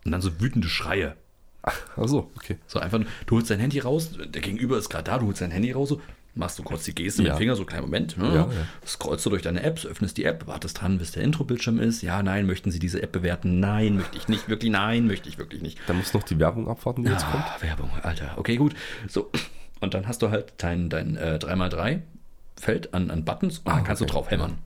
Und 0.05 0.11
dann 0.11 0.21
so 0.21 0.39
wütende 0.39 0.67
Schreie. 0.67 1.15
Also, 1.95 2.29
okay. 2.35 2.57
So 2.67 2.79
einfach, 2.79 2.99
du 3.25 3.35
holst 3.35 3.49
dein 3.49 3.59
Handy 3.59 3.79
raus, 3.79 4.11
der 4.17 4.41
Gegenüber 4.41 4.77
ist 4.77 4.89
gerade 4.89 5.05
da, 5.05 5.17
du 5.17 5.27
holst 5.27 5.41
dein 5.41 5.51
Handy 5.51 5.71
raus, 5.71 5.89
so, 5.89 6.01
machst 6.37 6.57
du 6.59 6.63
kurz 6.63 6.83
die 6.85 6.95
Geste 6.95 7.21
mit 7.21 7.29
Ja. 7.29 7.35
dem 7.35 7.39
Finger, 7.39 7.55
so 7.55 7.61
einen 7.61 7.67
kleinen 7.67 7.83
Moment, 7.85 8.17
ne? 8.17 8.25
Ja, 8.27 8.35
ja. 8.35 8.47
scrollst 8.85 9.25
du 9.25 9.29
durch 9.29 9.41
deine 9.41 9.61
Apps, 9.63 9.85
öffnest 9.85 10.17
die 10.17 10.23
App, 10.25 10.47
wartest 10.47 10.81
dran, 10.81 10.97
bis 10.97 11.11
der 11.11 11.23
Intro-Bildschirm 11.23 11.79
ist. 11.79 12.01
Ja, 12.01 12.21
nein, 12.23 12.45
möchten 12.45 12.71
Sie 12.71 12.79
diese 12.79 13.01
App 13.01 13.11
bewerten? 13.11 13.59
Nein, 13.59 13.95
möchte 13.95 14.17
ich 14.17 14.27
nicht. 14.27 14.47
Wirklich, 14.49 14.71
nein, 14.71 15.07
möchte 15.07 15.27
ich 15.29 15.37
wirklich 15.37 15.61
nicht. 15.61 15.79
Dann 15.87 15.97
musst 15.97 16.13
du 16.13 16.17
noch 16.19 16.25
die 16.25 16.39
Werbung 16.39 16.67
abwarten, 16.69 17.03
die 17.03 17.11
jetzt 17.11 17.25
kommt. 17.29 17.43
Ah, 17.43 17.57
Werbung, 17.61 17.89
Alter. 18.03 18.33
Okay, 18.37 18.55
gut. 18.57 18.73
So, 19.07 19.31
und 19.79 19.93
dann 19.93 20.07
hast 20.07 20.21
du 20.21 20.29
halt 20.29 20.53
dein, 20.57 20.89
dein 20.89 21.15
äh, 21.17 21.37
3x3-Feld 21.41 22.93
an, 22.93 23.11
an 23.11 23.25
Buttons 23.25 23.59
und 23.59 23.67
Ah, 23.71 23.75
dann 23.75 23.83
kannst 23.83 24.01
okay. 24.01 24.07
du 24.09 24.13
drauf 24.13 24.31
hämmern. 24.31 24.57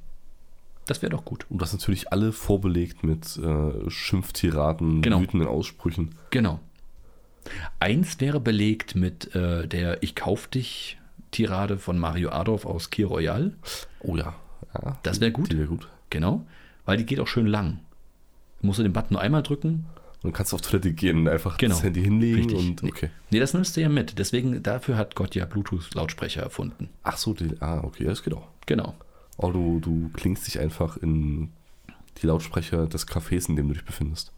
Das 0.88 1.02
wäre 1.02 1.12
doch 1.12 1.24
gut. 1.26 1.46
Und 1.50 1.62
das 1.62 1.72
natürlich 1.74 2.12
alle 2.12 2.32
vorbelegt 2.32 3.04
mit 3.04 3.38
äh, 3.38 3.90
Schimpftiraden, 3.90 5.02
Genau. 5.02 5.22
wütenden 5.22 5.48
Aussprüchen. 5.48 6.16
Genau. 6.32 6.60
Eins 7.80 8.20
wäre 8.20 8.40
belegt 8.40 8.96
mit 8.96 9.34
äh, 9.36 9.68
der 9.68 10.04
Ich 10.04 10.16
kauf 10.16 10.48
dich 10.48 10.98
Tirade 11.32 11.78
von 11.78 11.98
Mario 11.98 12.30
Adolf 12.32 12.66
aus 12.66 12.90
Key 12.90 13.04
Royal. 13.04 13.54
Oh 14.00 14.16
ja. 14.16 14.36
ja 14.74 14.98
Das 15.04 15.20
wäre 15.20 15.32
gut. 15.32 15.52
Die 15.52 15.58
wäre 15.58 15.68
gut. 15.68 15.88
Genau. 16.10 16.46
Weil 16.86 16.98
die 16.98 17.06
geht 17.06 17.20
auch 17.20 17.28
schön 17.28 17.48
lang. 17.48 17.80
Du 18.60 18.68
musst 18.68 18.80
du 18.80 18.84
den 18.84 18.94
Button 18.94 19.14
nur 19.14 19.22
einmal 19.22 19.44
drücken. 19.44 19.86
Und 20.24 20.26
dann 20.26 20.34
kannst 20.34 20.52
du 20.52 20.56
auf 20.56 20.62
Toilette 20.62 20.94
gehen 20.94 21.20
und 21.20 21.28
einfach 21.30 21.58
Genau. 21.58 21.74
das 21.74 21.84
Handy 21.84 22.04
hinlegen 22.04 22.50
Richtig. 22.50 22.60
und 22.60 22.84
okay. 22.84 23.10
Nee, 23.32 23.40
das 23.40 23.54
nimmst 23.54 23.76
du 23.76 23.82
ja 23.82 23.90
mit. 23.90 24.20
Deswegen, 24.20 24.62
dafür 24.62 24.98
hat 24.98 25.16
Gott 25.16 25.34
ja 25.34 25.46
Bluetooth-Lautsprecher 25.46 26.44
erfunden. 26.44 26.90
Ach 27.04 27.18
so, 27.18 27.34
die, 27.34 27.56
ah, 27.60 27.82
okay, 27.84 28.04
das 28.04 28.22
geht 28.22 28.34
auch. 28.36 28.48
Genau. 28.68 28.94
Oh, 29.38 29.52
du, 29.52 29.80
du 29.80 30.10
klingst 30.14 30.46
dich 30.46 30.60
einfach 30.60 30.98
in 30.98 31.52
die 32.22 32.28
Lautsprecher 32.28 32.86
des 32.86 33.08
Cafés, 33.08 33.50
in 33.50 33.56
dem 33.56 33.70
du 33.70 33.74
dich 33.74 33.86
befindest. 33.86 34.32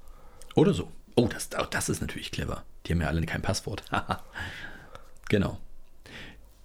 Oder 0.55 0.73
so. 0.73 0.89
Oh, 1.15 1.27
das, 1.27 1.49
oh, 1.59 1.65
das 1.69 1.89
ist 1.89 1.99
natürlich 2.01 2.31
clever. 2.31 2.63
Die 2.85 2.93
haben 2.93 3.01
ja 3.01 3.07
alle 3.07 3.21
kein 3.25 3.41
Passwort. 3.41 3.83
genau. 5.29 5.59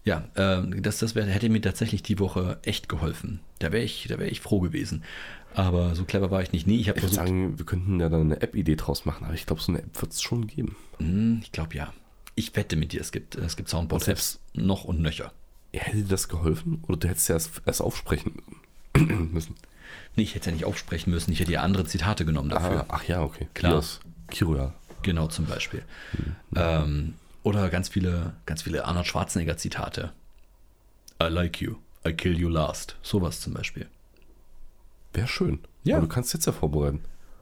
Ja, 0.08 0.24
ähm, 0.36 0.82
das, 0.82 1.00
das 1.00 1.14
wär, 1.14 1.26
hätte 1.26 1.50
mir 1.50 1.60
tatsächlich 1.60 2.02
die 2.02 2.18
Woche 2.18 2.58
echt 2.62 2.88
geholfen. 2.88 3.40
Da 3.58 3.72
wäre 3.72 3.84
ich, 3.84 4.06
da 4.08 4.18
wär 4.18 4.32
ich 4.32 4.40
froh 4.40 4.58
gewesen. 4.58 5.04
Aber 5.54 5.94
so 5.94 6.04
clever 6.04 6.30
war 6.30 6.40
ich 6.40 6.50
nicht. 6.52 6.66
Nee, 6.66 6.76
ich 6.76 6.88
habe 6.88 6.98
Ich 6.98 7.04
würde 7.04 7.14
sagen, 7.14 7.58
wir 7.58 7.66
könnten 7.66 8.00
ja 8.00 8.08
dann 8.08 8.22
eine 8.22 8.40
App-Idee 8.40 8.76
draus 8.76 9.04
machen, 9.04 9.26
aber 9.26 9.34
ich 9.34 9.44
glaube, 9.44 9.60
so 9.60 9.70
eine 9.70 9.82
App 9.82 10.00
wird 10.00 10.12
es 10.12 10.22
schon 10.22 10.46
geben. 10.46 10.76
Hm, 10.98 11.40
ich 11.42 11.52
glaube 11.52 11.74
ja. 11.74 11.92
Ich 12.36 12.56
wette 12.56 12.76
mit 12.76 12.92
dir, 12.92 13.02
es 13.02 13.12
gibt, 13.12 13.34
es 13.34 13.56
gibt 13.58 13.68
Soundboard-Apps 13.68 14.40
noch 14.54 14.84
und 14.84 15.02
nöcher. 15.02 15.30
Hätte 15.74 15.98
dir 15.98 16.04
das 16.04 16.28
geholfen? 16.28 16.82
Oder 16.88 16.96
du 16.96 17.08
hättest 17.08 17.28
ja 17.28 17.34
erst, 17.34 17.60
erst 17.66 17.82
aufsprechen 17.82 18.40
müssen. 18.96 19.56
Nee, 20.16 20.22
ich 20.22 20.30
hätte 20.30 20.40
es 20.40 20.46
ja 20.46 20.52
nicht 20.52 20.64
aufsprechen 20.64 21.10
müssen. 21.10 21.32
Ich 21.32 21.40
hätte 21.40 21.52
ja 21.52 21.60
andere 21.60 21.84
Zitate 21.84 22.24
genommen 22.24 22.48
dafür. 22.48 22.86
Ah, 22.88 22.94
ach 22.94 23.04
ja, 23.04 23.22
okay. 23.22 23.46
Klar. 23.52 23.72
Kiros. 23.72 24.00
Kiroyal. 24.30 24.72
Genau, 25.02 25.26
zum 25.26 25.44
Beispiel. 25.44 25.82
Ähm, 26.56 27.14
oder 27.42 27.68
ganz 27.70 27.88
viele, 27.88 28.34
ganz 28.46 28.62
viele 28.62 28.84
Arnold 28.84 29.06
Schwarzenegger-Zitate. 29.06 30.12
I 31.22 31.26
like 31.26 31.60
you. 31.60 31.76
I 32.06 32.12
kill 32.12 32.38
you 32.38 32.48
last. 32.48 32.96
Sowas 33.02 33.40
zum 33.40 33.54
Beispiel. 33.54 33.86
Wäre 35.12 35.26
schön. 35.28 35.60
Ja. 35.84 35.96
Aber 35.96 36.06
du 36.06 36.12
kannst 36.12 36.32
jetzt 36.34 36.46
ja 36.46 36.52
vorbereiten. 36.52 37.00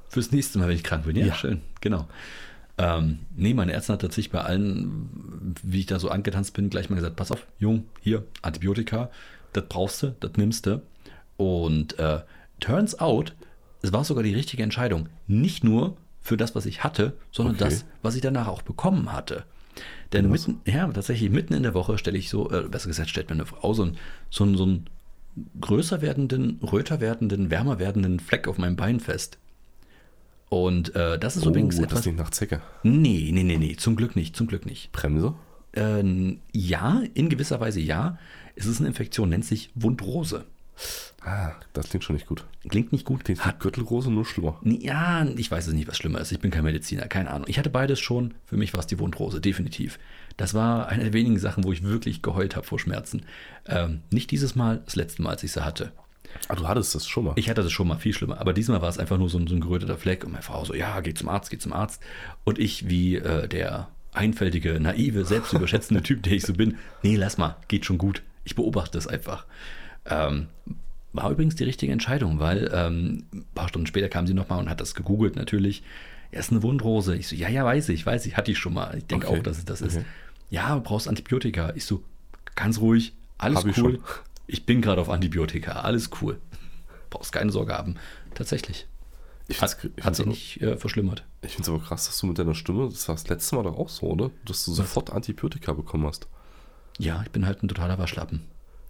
Fürs 0.09 0.31
nächste 0.33 0.59
Mal, 0.59 0.69
wenn 0.69 0.77
ich 0.77 0.85
krank 0.85 1.05
bin. 1.05 1.17
Ja, 1.17 1.27
Ja. 1.27 1.35
schön. 1.35 1.63
Genau. 1.81 2.07
Ähm, 2.79 3.21
nee, 3.35 3.55
meine 3.55 3.73
Ärztin 3.73 3.95
hat 3.95 4.03
tatsächlich 4.03 4.31
bei 4.31 4.43
allen, 4.43 5.55
wie 5.63 5.81
ich 5.81 5.87
da 5.87 5.99
so 5.99 6.11
angetanzt 6.11 6.53
bin, 6.55 6.69
gleich 6.71 6.91
mal 6.91 6.97
gesagt, 6.97 7.17
pass 7.17 7.33
auf, 7.33 7.47
Jung, 7.59 7.85
hier, 8.01 8.25
Antibiotika, 8.43 9.11
das 9.55 9.65
brauchst 9.69 10.03
du, 10.03 10.15
das 10.21 10.33
nimmst 10.37 10.67
du. 10.67 10.83
Und 11.39 11.99
äh, 11.99 12.21
turns 12.61 12.99
out, 12.99 13.35
es 13.83 13.93
war 13.93 14.05
sogar 14.05 14.23
die 14.23 14.35
richtige 14.35 14.63
Entscheidung. 14.63 15.09
Nicht 15.27 15.65
nur 15.65 15.97
für 16.21 16.37
das, 16.37 16.55
was 16.55 16.67
ich 16.67 16.85
hatte, 16.85 17.17
sondern 17.33 17.55
Okay. 17.55 17.65
das, 17.65 17.85
was 18.03 18.15
ich 18.15 18.21
danach 18.21 18.47
auch 18.49 18.63
bekommen 18.63 19.13
hatte. 19.13 19.45
Denn 20.13 20.31
Was? 20.31 20.47
mitten, 20.47 20.61
ja, 20.71 20.87
tatsächlich 20.89 21.31
mitten 21.31 21.55
in 21.55 21.63
der 21.63 21.75
Woche 21.75 21.99
stelle 21.99 22.19
ich 22.19 22.29
so, 22.31 22.51
äh, 22.51 22.63
besser 22.69 22.89
gesagt, 22.89 23.11
stellt 23.11 23.29
mir 23.29 23.35
eine 23.35 23.47
Frau 23.47 23.75
so 23.75 23.83
einen, 23.85 23.97
so 24.31 24.45
einen, 24.45 24.57
so 24.57 24.65
einen 24.65 24.87
größer 25.61 26.01
werdenden, 26.01 26.59
röter 26.63 27.01
werdenden, 27.01 27.51
wärmer 27.51 27.79
werdenden 27.79 28.21
Fleck 28.21 28.49
auf 28.49 28.59
meinem 28.59 28.77
Bein 28.77 29.01
fest. 29.01 29.39
Und 30.49 30.95
äh, 30.95 31.19
das 31.19 31.37
ist 31.37 31.45
Oh, 31.45 31.51
übrigens 31.51 31.77
das 31.77 31.85
etwas. 31.87 32.01
ist 32.01 32.07
nicht 32.07 32.19
nach 32.19 32.31
Zecke. 32.31 32.63
Nee, 32.85 33.31
nee, 33.33 33.43
nee, 33.43 33.59
nee, 33.59 33.77
zum 33.77 33.97
Glück 33.97 34.15
nicht, 34.17 34.37
zum 34.37 34.47
Glück 34.47 34.65
nicht. 34.65 34.93
Bremse? 34.93 35.35
Äh, 35.73 36.37
ja, 36.53 37.03
in 37.15 37.29
gewisser 37.29 37.59
Weise 37.61 37.81
ja. 37.81 38.19
Es 38.55 38.67
ist 38.67 38.79
eine 38.79 38.89
Infektion, 38.89 39.29
nennt 39.29 39.45
sich 39.45 39.71
Wundrose. 39.75 40.45
Ah, 41.23 41.53
das 41.73 41.89
klingt 41.89 42.05
schon 42.05 42.15
nicht 42.15 42.27
gut. 42.27 42.45
Klingt 42.69 42.93
nicht 42.93 43.05
gut. 43.05 43.25
Klingt 43.25 43.45
wie 43.45 43.53
Gürtelrose, 43.59 44.11
nur 44.11 44.25
schlimmer. 44.25 44.61
Ja, 44.63 45.27
ich 45.37 45.51
weiß 45.51 45.67
es 45.67 45.75
nicht, 45.75 45.89
was 45.89 45.97
schlimmer 45.97 46.21
ist. 46.21 46.31
Ich 46.31 46.39
bin 46.39 46.51
kein 46.51 46.65
Mediziner, 46.65 47.09
keine 47.09 47.31
Ahnung. 47.31 47.49
Ich 47.49 47.59
hatte 47.59 47.71
beides 47.71 47.99
schon. 47.99 48.35
Für 48.45 48.57
mich 48.57 48.73
war 48.75 48.81
es 48.81 48.87
die 48.87 48.99
Wundrose, 48.99 49.41
definitiv. 49.41 49.99
Das 50.37 50.55
war 50.55 50.89
eine 50.89 51.05
der 51.05 51.13
wenigen 51.13 51.39
Sachen, 51.39 51.65
wo 51.65 51.73
ich 51.73 51.83
wirklich 51.83 52.23
geheult 52.23 52.55
habe 52.55 52.67
vor 52.67 52.79
Schmerzen. 52.79 53.23
Ähm, 53.67 54.03
nicht 54.13 54.31
dieses 54.31 54.55
Mal, 54.55 54.83
das 54.85 54.95
letzte 54.95 55.23
Mal, 55.23 55.31
als 55.31 55.43
ich 55.43 55.53
sie 55.53 55.65
hatte. 55.65 55.93
Ah, 56.49 56.55
du 56.55 56.69
hattest 56.69 56.95
das 56.95 57.07
schon 57.07 57.25
mal. 57.25 57.33
Ich 57.37 57.49
hatte 57.49 57.63
das 57.63 57.73
schon 57.73 57.89
mal 57.89 57.99
viel 57.99 58.13
schlimmer, 58.13 58.41
aber 58.41 58.53
diesmal 58.53 58.83
war 58.83 58.89
es 58.89 58.99
einfach 58.99 59.19
nur 59.19 59.31
so 59.31 59.39
ein, 59.39 59.47
so 59.47 59.55
ein 59.55 59.61
geröteter 59.61 59.97
Fleck 59.97 60.25
und 60.25 60.33
meine 60.33 60.43
Frau 60.43 60.65
so, 60.65 60.75
ja, 60.75 61.01
geh 61.01 61.15
zum 61.15 61.29
Arzt, 61.29 61.51
geh 61.51 61.59
zum 61.59 61.73
Arzt. 61.73 62.03
Und 62.45 62.59
ich, 62.59 62.89
wie 62.89 63.17
äh, 63.17 63.49
der 63.49 63.89
einfältige, 64.13 64.79
naive, 64.81 65.25
selbstüberschätzende 65.25 66.03
Typ, 66.05 66.23
der 66.23 66.35
ich 66.35 66.43
so 66.43 66.53
bin, 66.53 66.77
nee, 67.03 67.17
lass 67.17 67.39
mal, 67.39 67.57
geht 67.69 67.85
schon 67.85 67.99
gut. 67.99 68.23
Ich 68.45 68.55
beobachte 68.55 68.99
es 68.99 69.07
einfach. 69.07 69.45
Ähm, 70.09 70.49
war 71.13 71.31
übrigens 71.31 71.55
die 71.57 71.65
richtige 71.65 71.93
Entscheidung, 71.93 72.41
weil 72.41 72.71
ähm, 72.75 73.25
ein 73.33 73.45
paar 73.55 73.69
Stunden 73.69 73.87
später 73.87 74.09
kam 74.09 74.27
sie 74.27 74.35
nochmal 74.35 74.59
und 74.59 74.69
hat 74.69 74.81
das 74.81 74.95
gegoogelt 74.95 75.37
natürlich. 75.37 75.83
Er 76.31 76.41
ist 76.41 76.51
eine 76.51 76.63
Wundrose. 76.63 77.17
Ich 77.17 77.29
so, 77.29 77.37
ja, 77.37 77.49
ja, 77.49 77.65
weiß 77.65 77.89
ich, 77.89 78.05
weiß 78.05 78.27
ich, 78.27 78.37
hatte 78.37 78.51
ich 78.51 78.59
schon 78.59 78.75
mal. 78.75 78.99
Ich 78.99 79.07
denke 79.07 79.29
Okay. 79.29 79.39
auch, 79.39 79.43
dass 79.43 79.59
es 79.59 79.65
das 79.65 79.81
ist. 79.81 79.97
Okay. 79.97 80.05
Ja, 80.51 80.75
du 80.75 80.81
brauchst 80.83 81.09
Antibiotika. 81.09 81.73
Ich 81.75 81.85
so, 81.87 82.03
ganz 82.55 82.79
ruhig, 82.81 83.15
alles 83.39 83.59
Hab 83.61 83.67
ich 83.67 83.79
cool. 83.79 83.95
schon. 83.95 84.03
Ich 84.49 84.65
bin 84.65 84.81
gerade 84.81 85.01
auf 85.01 85.11
Antibiotika, 85.11 85.73
alles 85.81 86.09
cool. 86.23 86.39
Brauchst 87.11 87.33
keine 87.33 87.51
Sorge 87.51 87.75
haben. 87.77 87.97
Tatsächlich. 88.35 88.87
Ich 89.49 89.61
Hat, 89.61 89.77
ich 89.97 90.05
hat 90.05 90.15
sich 90.15 90.25
nicht 90.27 90.63
äh, 90.63 90.77
verschlimmert. 90.77 91.25
ich 91.43 91.53
find's 91.55 91.69
aber 91.69 91.81
krass, 91.81 92.07
dass 92.07 92.19
du 92.21 92.27
mit 92.29 92.39
deiner 92.39 92.55
Stimme, 92.55 92.89
das 92.89 93.09
war 93.09 93.17
das 93.17 93.27
letzte 93.29 93.57
Mal 93.57 93.65
doch 93.65 93.77
auch 93.77 93.89
so, 93.89 94.07
oder? 94.07 94.31
Dass 94.45 94.65
du 94.65 94.73
sofort 94.73 95.11
Antibiotika 95.11 95.73
bekommen 95.73 96.07
hast. 96.07 96.29
Ja, 96.99 97.23
ich 97.25 97.31
bin 97.33 97.45
halt 97.45 97.65
ein 97.65 97.67
totaler 97.69 97.99
Waschlappen. 97.99 98.43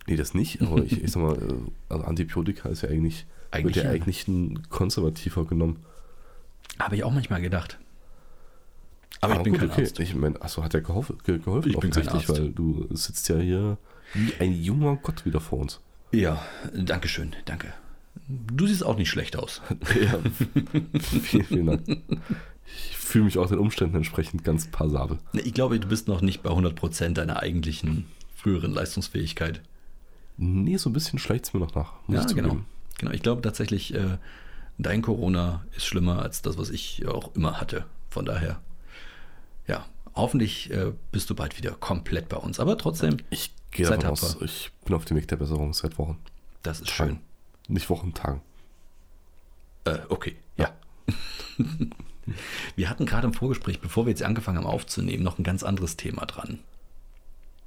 Nee, 0.07 0.17
das 0.17 0.35
nicht, 0.35 0.63
aber 0.63 0.85
ich, 0.85 1.03
ich 1.03 1.11
sag 1.11 1.23
mal, 1.23 1.37
äh, 1.37 1.55
also 1.89 2.05
Antibiotika 2.05 2.69
ist 2.69 2.83
ja 2.83 2.89
eigentlich, 2.89 3.27
Eigentlich 3.51 3.77
wird 3.77 3.85
ja 3.85 3.91
ja. 3.91 3.97
eigentlich 3.97 4.29
ein 4.29 4.69
konservativer 4.69 5.45
genommen. 5.45 5.85
Habe 6.79 6.97
ich 6.97 7.05
auch 7.05 7.13
manchmal 7.13 7.41
gedacht. 7.41 7.79
Aber 9.21 9.33
ich 9.33 9.39
Aber 9.39 9.45
bin 9.45 9.53
gut, 9.55 9.61
kein 9.61 9.71
okay. 9.71 9.83
Arzt. 9.83 9.99
Ich 10.01 10.15
meine, 10.15 10.41
achso, 10.43 10.63
hat 10.63 10.75
ja 10.75 10.81
geholfen, 10.81 11.19
ge 11.25 11.39
geholfen 11.39 11.71
Ich 11.71 11.79
bin 11.79 11.91
kein 11.91 12.09
Arzt. 12.09 12.29
weil 12.29 12.51
du 12.51 12.87
sitzt 12.91 13.29
ja 13.29 13.39
hier 13.39 13.79
wie 14.15 14.35
ein 14.39 14.53
junger 14.53 14.97
Gott 14.97 15.25
wieder 15.25 15.41
vor 15.41 15.59
uns. 15.61 15.81
Ja, 16.13 16.41
danke 16.75 17.09
schön, 17.09 17.35
danke. 17.47 17.73
Du 18.29 18.67
siehst 18.67 18.85
auch 18.85 18.97
nicht 18.97 19.11
schlecht 19.11 19.37
aus. 19.37 19.63
Ja, 20.01 20.19
vielen, 21.01 21.45
vielen 21.45 21.67
Dank. 21.67 21.83
Ich 22.67 22.97
fühle 22.97 23.25
mich 23.25 23.39
auch 23.39 23.49
den 23.49 23.59
Umständen 23.59 23.97
entsprechend 23.97 24.45
ganz 24.45 24.67
passabel. 24.69 25.19
Ich 25.33 25.55
glaube, 25.55 25.79
du 25.81 25.89
bist 25.89 26.09
noch 26.09 26.21
nicht 26.21 26.43
bei 26.43 26.51
100% 26.51 27.11
deiner 27.15 27.41
eigentlichen 27.41 28.07
früheren 28.35 28.73
Leistungsfähigkeit. 28.73 29.63
Nee, 30.39 30.77
so 30.77 30.91
ein 30.91 30.93
bisschen 30.93 31.19
schleicht 31.19 31.47
es 31.47 31.55
mir 31.55 31.61
noch 31.61 31.75
nach. 31.75 31.95
Ja, 32.09 32.25
ich 32.27 32.35
genau. 32.35 32.59
genau. 32.99 33.11
Ich 33.13 33.23
glaube 33.23 33.43
tatsächlich, 33.43 33.95
äh, 33.95 34.19
dein 34.79 35.03
Corona 35.03 35.65
ist 35.75 35.87
schlimmer 35.87 36.23
als 36.23 36.43
das, 36.43 36.59
was 36.59 36.71
ich 36.71 37.07
auch 37.07 37.35
immer 37.35 37.61
hatte. 37.61 37.87
Von 38.11 38.27
daher, 38.27 38.61
ja, 39.67 39.87
hoffentlich 40.15 40.71
äh, 40.71 40.93
bist 41.13 41.31
du 41.31 41.35
bald 41.35 41.57
wieder 41.59 41.73
komplett 41.73 42.29
bei 42.29 42.37
uns. 42.37 42.61
Aber 42.61 42.77
trotzdem, 42.77 43.17
Ich 43.31 43.55
gehe 43.71 43.87
davon 43.87 44.07
aus, 44.07 44.37
ich 44.43 44.71
bin 44.85 44.95
auf 44.95 45.05
dem 45.05 45.17
Weg 45.17 45.29
der 45.29 45.37
Besserung 45.37 45.73
seit 45.73 45.99
Wochen. 45.99 46.19
das 46.63 46.81
ist 46.81 46.89
Tagen. 46.97 47.11
schön. 47.11 47.21
Nicht 47.69 47.91
Wochen, 47.91 48.15
Tagen. 48.15 48.43
Äh, 49.85 49.99
okay, 50.09 50.37
ja. 50.57 50.73
wir 52.77 52.91
hatten 52.91 53.07
gerade 53.07 53.27
im 53.27 53.35
Vorgespräch, 53.35 53.81
bevor 53.81 54.07
wir 54.07 54.11
jetzt 54.11 54.23
angefangen 54.23 54.59
haben 54.59 54.67
aufzunehmen, 54.67 55.23
noch 55.23 55.39
ein 55.39 55.45
ganz 55.45 55.63
anderes 55.63 55.97
Thema 55.97 56.27
dran. 56.27 56.59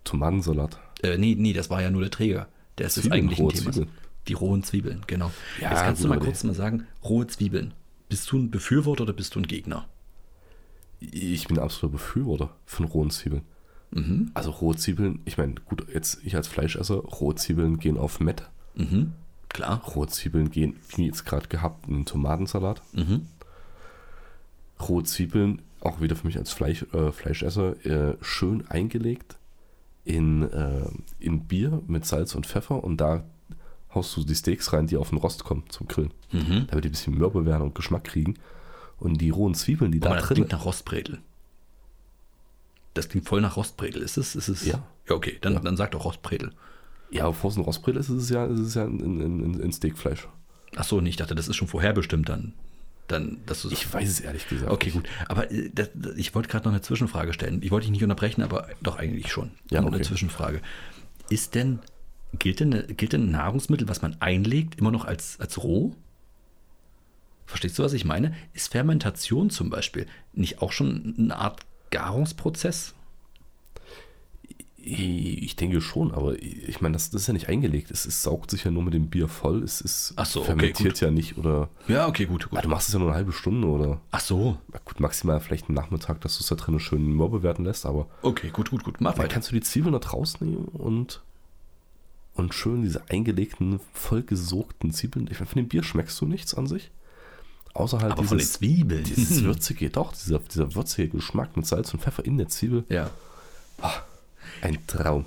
Tomatensalat. 0.04 0.80
Äh, 1.02 1.18
nee, 1.18 1.36
nee, 1.38 1.54
das 1.54 1.70
war 1.70 1.82
ja 1.82 1.90
nur 1.90 2.02
der 2.02 2.12
Träger. 2.12 2.48
Der 2.80 2.88
ist 2.88 2.98
das 2.98 3.04
Zwiebeln, 3.04 3.20
eigentliche 3.20 3.44
rohe 3.44 3.54
Thema. 3.54 3.72
Zwiebeln. 3.72 3.92
Die 4.28 4.34
rohen 4.34 4.64
Zwiebeln, 4.64 5.02
genau. 5.08 5.32
Ja, 5.62 5.72
Jetzt 5.72 5.82
kannst 5.82 6.04
du 6.04 6.08
mal 6.08 6.20
kurz 6.20 6.44
mal 6.44 6.54
sagen, 6.56 6.86
rohe 7.04 7.28
Zwiebeln. 7.28 7.74
Bist 8.10 8.32
du 8.32 8.38
ein 8.38 8.52
Befürworter 8.52 9.04
oder 9.04 9.14
bist 9.14 9.36
du 9.36 9.40
ein 9.40 9.48
Gegner? 9.48 9.86
Ich 11.00 11.48
bin 11.48 11.60
absoluter 11.60 11.94
Befürworter 11.94 12.56
von 12.66 12.86
rohen 12.86 13.10
Zwiebeln. 13.10 13.44
Mhm. 13.92 14.32
Also 14.34 14.52
rohe 14.52 14.76
Zwiebeln, 14.76 15.22
ich 15.26 15.38
meine, 15.38 15.56
gut, 15.66 15.86
jetzt 15.94 16.20
ich 16.24 16.36
als 16.36 16.48
Fleischesser, 16.48 16.96
rohe 16.96 17.36
Zwiebeln 17.36 17.80
gehen 17.80 17.98
auf 17.98 18.20
Mett. 18.20 18.44
Mhm. 18.76 19.14
Klar. 19.50 19.84
Rohe 19.84 20.08
Zwiebeln 20.08 20.52
gehen, 20.52 20.76
wie 20.96 21.08
jetzt 21.08 21.26
gerade 21.26 21.48
gehabt, 21.48 21.88
in 21.88 21.96
den 21.96 22.06
Tomatensalat. 22.06 22.82
Mhm. 22.94 23.26
Rohe 24.88 25.04
Zwiebeln, 25.04 25.62
auch 25.82 26.02
wieder 26.02 26.16
für 26.16 26.28
mich 26.28 26.38
als 26.38 26.52
Fleisch, 26.52 26.86
äh, 26.94 27.12
Fleischesser, 27.12 27.84
äh, 27.86 28.16
schön 28.22 28.68
eingelegt 28.68 29.39
in, 30.10 30.52
äh, 30.52 30.88
in 31.20 31.46
Bier 31.46 31.82
mit 31.88 32.06
Salz 32.06 32.34
und 32.34 32.48
Pfeffer 32.48 32.84
und 32.84 32.98
da 32.98 33.24
haust 33.94 34.16
du 34.18 34.24
die 34.24 34.36
Steaks 34.36 34.74
rein, 34.74 34.88
die 34.88 34.98
auf 34.98 35.10
den 35.10 35.20
Rost 35.20 35.44
kommen 35.44 35.64
zum 35.70 35.88
Grillen. 35.88 36.12
Mhm. 36.32 36.66
Damit 36.68 36.84
die 36.84 36.90
ein 36.90 36.92
bisschen 36.92 37.18
mürbe 37.18 37.46
werden 37.46 37.62
und 37.64 37.76
Geschmack 37.76 38.04
kriegen. 38.06 38.36
Und 39.00 39.22
die 39.22 39.30
rohen 39.30 39.54
Zwiebeln, 39.54 39.92
die 39.92 40.00
Aber 40.02 40.10
da 40.10 40.16
das 40.16 40.26
drin 40.28 40.36
klingt 40.36 40.52
nach 40.52 40.66
Rostbredel. 40.66 41.20
Das 42.96 43.08
klingt 43.08 43.28
voll 43.28 43.42
nach 43.42 43.56
Rostbredel. 43.56 44.02
Ist 44.02 44.18
es? 44.18 44.36
Ist 44.36 44.50
es? 44.50 44.66
Ja. 44.66 44.84
Ja, 45.08 45.16
okay, 45.16 45.38
dann, 45.42 45.54
Ja. 45.54 45.60
dann 45.60 45.78
sag 45.78 45.92
doch 45.92 46.06
Rostbredel. 46.06 46.52
Ja, 47.12 47.28
bevor 47.28 47.50
es 47.52 47.58
ein 47.58 47.64
Rostbrill 47.64 47.96
ist, 47.96 48.10
ist 48.10 48.24
es 48.24 48.30
ja, 48.30 48.46
ist 48.46 48.60
es 48.60 48.74
ja 48.76 48.84
ein, 48.86 49.00
ein, 49.00 49.22
ein, 49.56 49.62
ein 49.64 49.72
Steakfleisch. 49.72 50.28
Ach 50.76 50.84
so, 50.84 51.02
nee, 51.02 51.10
ich 51.10 51.16
dachte, 51.16 51.34
das 51.34 51.48
ist 51.48 51.56
schon 51.56 51.68
vorherbestimmt 51.68 52.30
dann. 52.30 52.54
Dann, 53.10 53.40
dass 53.48 53.64
du 53.64 53.70
Ich 53.72 53.92
weiß 53.92 54.08
es 54.08 54.20
ehrlich 54.20 54.48
gesagt. 54.48 54.72
Okay, 54.72 54.92
gut. 54.92 55.10
Aber 55.28 55.52
äh, 55.52 55.70
das, 55.74 55.90
ich 56.16 56.34
wollte 56.36 56.48
gerade 56.48 56.66
noch 56.66 56.72
eine 56.72 56.82
Zwischenfrage 56.82 57.34
stellen. 57.34 57.62
Ich 57.64 57.72
wollte 57.72 57.86
dich 57.86 57.92
nicht 57.92 58.04
unterbrechen, 58.04 58.44
aber 58.44 58.70
doch 58.82 58.98
eigentlich 58.98 59.32
schon. 59.32 59.52
Ja, 59.72 59.82
Nur 59.82 59.90
Eine 59.90 59.98
okay. 59.98 60.06
Zwischenfrage. 60.06 60.62
Ist 61.28 61.56
denn, 61.56 61.80
gilt 62.38 62.60
denn, 62.60 62.86
gilt 62.96 63.14
denn 63.14 63.28
ein 63.28 63.32
Nahrungsmittel, 63.32 63.90
was 63.90 64.04
man 64.04 64.16
einlegt, 64.22 64.80
immer 64.80 64.92
noch 64.92 65.06
als, 65.06 65.40
als 65.40 65.62
roh? 65.64 65.96
Verstehst 67.48 67.80
du, 67.80 67.84
was 67.84 67.94
ich 67.94 68.06
meine? 68.06 68.36
Ist 68.54 68.72
Fermentation 68.72 69.50
zum 69.50 69.72
Beispiel 69.72 70.06
nicht 70.34 70.62
auch 70.62 70.72
schon 70.72 71.16
eine 71.18 71.36
Art 71.36 71.62
Garungsprozess? 71.90 72.94
Ich 74.82 75.56
denke 75.56 75.82
schon, 75.82 76.12
aber 76.14 76.42
ich 76.42 76.82
meine, 76.82 76.94
das, 76.94 77.10
das 77.10 77.22
ist 77.22 77.28
ja 77.28 77.34
nicht 77.34 77.50
eingelegt. 77.50 77.92
Es, 77.92 78.06
es 78.06 78.24
saugt 78.24 78.50
sich 78.50 78.64
ja 78.64 78.72
nur 78.72 78.84
mit 78.84 78.94
dem 78.94 79.08
Bier 79.10 79.28
voll. 79.28 79.62
Es 79.64 79.82
ist 79.82 80.14
Ach 80.16 80.26
so, 80.26 80.40
okay, 80.40 80.48
fermentiert 80.48 80.94
gut. 80.94 81.02
ja 81.02 81.12
nicht 81.12 81.38
oder. 81.38 81.70
Ja, 81.88 82.08
okay, 82.08 82.26
gut, 82.26 82.46
Ah, 82.46 82.56
gut. 82.56 82.66
du 82.66 82.70
machst 82.70 82.88
es 82.88 82.94
ja 82.94 83.00
nur 83.00 83.10
eine 83.10 83.16
halbe 83.18 83.32
Stunde 83.32 83.68
oder. 83.68 84.00
Ach 84.12 84.20
so, 84.22 84.58
Na 84.72 84.80
Gut, 84.86 85.00
maximal 85.00 85.40
vielleicht 85.42 85.68
einen 85.70 85.76
Nachmittag, 85.76 86.22
dass 86.22 86.38
du 86.38 86.42
es 86.44 86.48
da 86.48 86.56
drinnen 86.56 86.80
schön 86.80 87.04
mürbe 87.14 87.44
werden 87.44 87.66
lässt, 87.66 87.86
aber 87.86 88.08
okay, 88.22 88.50
gut, 88.52 88.72
gut, 88.72 88.84
gut. 88.84 89.02
Mach 89.02 89.12
dann 89.14 89.20
weiter. 89.24 89.34
kannst 89.34 89.52
du 89.52 89.56
die 89.56 89.62
Zwiebeln 89.62 89.94
da 89.94 90.00
rausnehmen 90.08 90.66
und, 90.66 91.22
und 92.34 92.54
schön 92.54 92.82
diese 92.82 93.10
eingelegten, 93.10 93.80
vollgesogten 93.94 94.92
Zwiebeln. 94.92 95.28
Ich 95.30 95.40
meine, 95.40 95.48
von 95.48 95.62
dem 95.62 95.68
Bier 95.68 95.84
schmeckst 95.84 96.20
du 96.22 96.26
nichts 96.26 96.54
an 96.56 96.68
sich. 96.68 96.90
Außer 97.74 98.00
halt 98.00 98.14
Aber 98.14 98.24
von 98.24 98.38
den 98.38 98.40
dieses, 98.40 98.54
Zwiebeln. 98.54 99.04
dieses 99.04 99.44
würzige, 99.44 99.90
doch, 99.90 100.14
dieser, 100.14 100.40
dieser 100.40 100.74
würzige 100.74 101.10
Geschmack 101.18 101.56
mit 101.56 101.66
Salz 101.68 101.94
und 101.94 102.02
Pfeffer 102.02 102.26
in 102.26 102.38
der 102.38 102.48
Zwiebel. 102.48 102.86
ja. 102.90 103.10
Ein 104.62 104.78
Traum. 104.88 105.26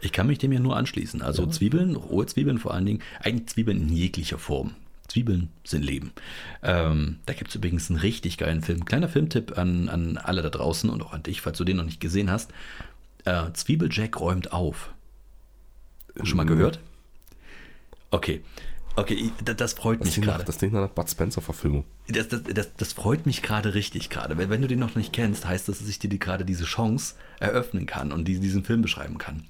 Ich 0.00 0.12
kann 0.12 0.26
mich 0.26 0.38
dem 0.38 0.52
ja 0.52 0.60
nur 0.60 0.76
anschließen. 0.76 1.22
Also 1.22 1.46
Zwiebeln, 1.46 1.96
rohe 1.96 2.26
Zwiebeln 2.26 2.58
vor 2.58 2.74
allen 2.74 2.86
Dingen, 2.86 3.02
eigentlich 3.20 3.48
Zwiebeln 3.48 3.80
in 3.80 3.88
jeglicher 3.88 4.38
Form. 4.38 4.74
Zwiebeln 5.08 5.48
sind 5.64 5.84
Leben. 5.84 6.12
Ähm, 6.62 7.18
da 7.26 7.32
gibt 7.32 7.50
es 7.50 7.54
übrigens 7.56 7.88
einen 7.90 8.00
richtig 8.00 8.38
geilen 8.38 8.62
Film. 8.62 8.84
Kleiner 8.84 9.08
Filmtipp 9.08 9.56
an, 9.56 9.88
an 9.88 10.16
alle 10.18 10.42
da 10.42 10.50
draußen 10.50 10.90
und 10.90 11.02
auch 11.02 11.12
an 11.12 11.22
dich, 11.22 11.40
falls 11.40 11.58
du 11.58 11.64
den 11.64 11.76
noch 11.78 11.84
nicht 11.84 12.00
gesehen 12.00 12.30
hast. 12.30 12.50
Äh, 13.24 13.52
Zwiebeljack 13.52 14.18
räumt 14.20 14.52
auf. 14.52 14.92
Schon 16.22 16.36
mal 16.36 16.44
Mhm. 16.44 16.48
gehört? 16.50 16.80
Okay. 18.10 18.42
Okay, 18.96 19.14
ich- 19.14 19.32
da- 19.44 19.52
das 19.54 19.74
freut 19.74 20.00
Das 20.00 20.16
mich 20.16 20.24
gerade. 20.24 20.44
das 20.44 20.58
klingt 20.58 20.72
nach 20.72 20.80
einer 20.80 20.88
Bud 20.88 21.08
Spencer-Verfilmung. 21.10 21.84
Das, 22.08 22.28
das, 22.28 22.42
das, 22.44 22.74
das 22.76 22.92
freut 22.94 23.26
mich 23.26 23.42
gerade 23.42 23.74
richtig 23.74 24.08
gerade. 24.10 24.38
Weil 24.38 24.48
wenn 24.48 24.62
du 24.62 24.68
den 24.68 24.78
noch 24.78 24.94
nicht 24.94 25.12
kennst, 25.12 25.46
heißt 25.46 25.68
das, 25.68 25.78
dass 25.80 25.88
ich 25.88 25.98
dir 25.98 26.08
die, 26.08 26.18
gerade 26.18 26.44
diese 26.46 26.64
Chance 26.64 27.14
eröffnen 27.38 27.84
kann 27.86 28.10
und 28.10 28.26
die, 28.26 28.40
diesen 28.40 28.64
Film 28.64 28.80
beschreiben 28.82 29.18
kann. 29.18 29.44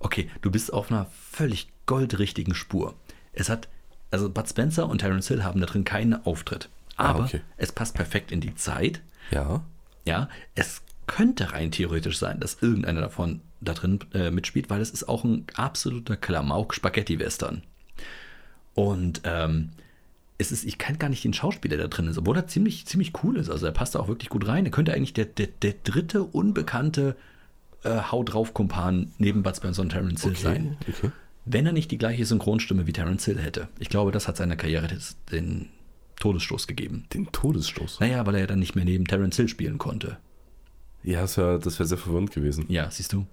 Okay, 0.00 0.30
du 0.40 0.50
bist 0.50 0.72
auf 0.72 0.90
einer 0.90 1.06
völlig 1.30 1.68
goldrichtigen 1.84 2.54
Spur. 2.54 2.94
Es 3.32 3.48
hat, 3.50 3.68
also 4.10 4.30
Bud 4.30 4.48
Spencer 4.48 4.88
und 4.88 4.98
Terence 4.98 5.28
Hill 5.28 5.44
haben 5.44 5.60
da 5.60 5.66
drin 5.66 5.84
keinen 5.84 6.14
Auftritt. 6.24 6.68
Aber 6.96 7.20
Ah, 7.20 7.24
okay. 7.24 7.40
es 7.58 7.72
passt 7.72 7.94
perfekt 7.94 8.32
in 8.32 8.40
die 8.40 8.54
Zeit. 8.54 9.02
Ja. 9.30 9.62
Ja, 10.06 10.30
es 10.54 10.80
könnte 11.06 11.52
rein 11.52 11.70
theoretisch 11.70 12.16
sein, 12.18 12.40
dass 12.40 12.62
irgendeiner 12.62 13.02
davon 13.02 13.40
da 13.60 13.74
drin 13.74 13.98
äh, 14.14 14.30
mitspielt, 14.30 14.70
weil 14.70 14.80
es 14.80 14.90
ist 14.90 15.06
auch 15.08 15.22
ein 15.24 15.44
absoluter 15.54 16.16
Klamauk-Spaghetti-Western. 16.16 17.62
Und 18.76 19.22
ähm, 19.24 19.70
es 20.38 20.52
ist, 20.52 20.64
ich 20.64 20.76
kann 20.78 20.98
gar 20.98 21.08
nicht 21.08 21.24
den 21.24 21.32
Schauspieler, 21.32 21.76
der 21.78 21.88
drin 21.88 22.06
ist, 22.08 22.18
obwohl 22.18 22.36
er 22.36 22.46
ziemlich, 22.46 22.86
ziemlich 22.86 23.12
cool 23.24 23.38
ist. 23.38 23.48
Also 23.50 23.66
er 23.66 23.72
passt 23.72 23.94
da 23.94 24.00
auch 24.00 24.06
wirklich 24.08 24.28
gut 24.28 24.46
rein. 24.46 24.66
Er 24.66 24.70
könnte 24.70 24.92
eigentlich 24.92 25.14
der, 25.14 25.24
der, 25.24 25.48
der 25.62 25.74
dritte 25.82 26.22
unbekannte 26.22 27.16
äh, 27.84 28.00
Hau 28.12 28.22
drauf 28.22 28.52
Kumpan 28.54 29.12
neben 29.18 29.42
Bud 29.42 29.56
Spencer 29.56 29.82
und 29.82 29.88
Terence 29.88 30.22
Hill 30.22 30.36
sein. 30.36 30.76
okay. 30.88 31.10
Wenn 31.46 31.64
er 31.64 31.72
nicht 31.72 31.90
die 31.90 31.96
gleiche 31.98 32.24
Synchronstimme 32.26 32.86
wie 32.86 32.92
Terence 32.92 33.24
Hill 33.24 33.38
hätte. 33.38 33.68
Ich 33.78 33.88
glaube, 33.88 34.12
das 34.12 34.28
hat 34.28 34.36
seiner 34.36 34.56
Karriere 34.56 34.88
den 35.32 35.70
Todesstoß 36.20 36.66
gegeben. 36.66 37.04
Den 37.14 37.30
Todesstoß. 37.32 38.00
Naja, 38.00 38.26
weil 38.26 38.34
er 38.34 38.40
ja 38.42 38.46
dann 38.46 38.58
nicht 38.58 38.74
mehr 38.76 38.84
neben 38.84 39.06
Terence 39.06 39.36
Hill 39.36 39.48
spielen 39.48 39.78
konnte. 39.78 40.18
Ja, 41.02 41.20
das 41.22 41.38
wäre 41.38 41.60
sehr 41.86 41.98
verwirrend 41.98 42.32
gewesen. 42.32 42.66
Ja, 42.68 42.90
siehst 42.90 43.12
du. 43.12 43.26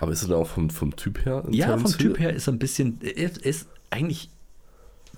Aber 0.00 0.10
ist 0.12 0.22
er 0.24 0.30
da 0.30 0.34
auch 0.36 0.48
vom, 0.48 0.68
vom 0.68 0.94
Typ 0.96 1.24
her? 1.24 1.44
ein 1.46 1.52
Ja, 1.52 1.66
Terence 1.66 1.82
vom 1.92 1.98
Typ 2.00 2.16
Hill? 2.18 2.26
her 2.26 2.34
ist 2.34 2.48
er 2.48 2.52
ein 2.52 2.58
bisschen, 2.58 2.98
er 3.00 3.30
ist 3.46 3.68
eigentlich 3.90 4.28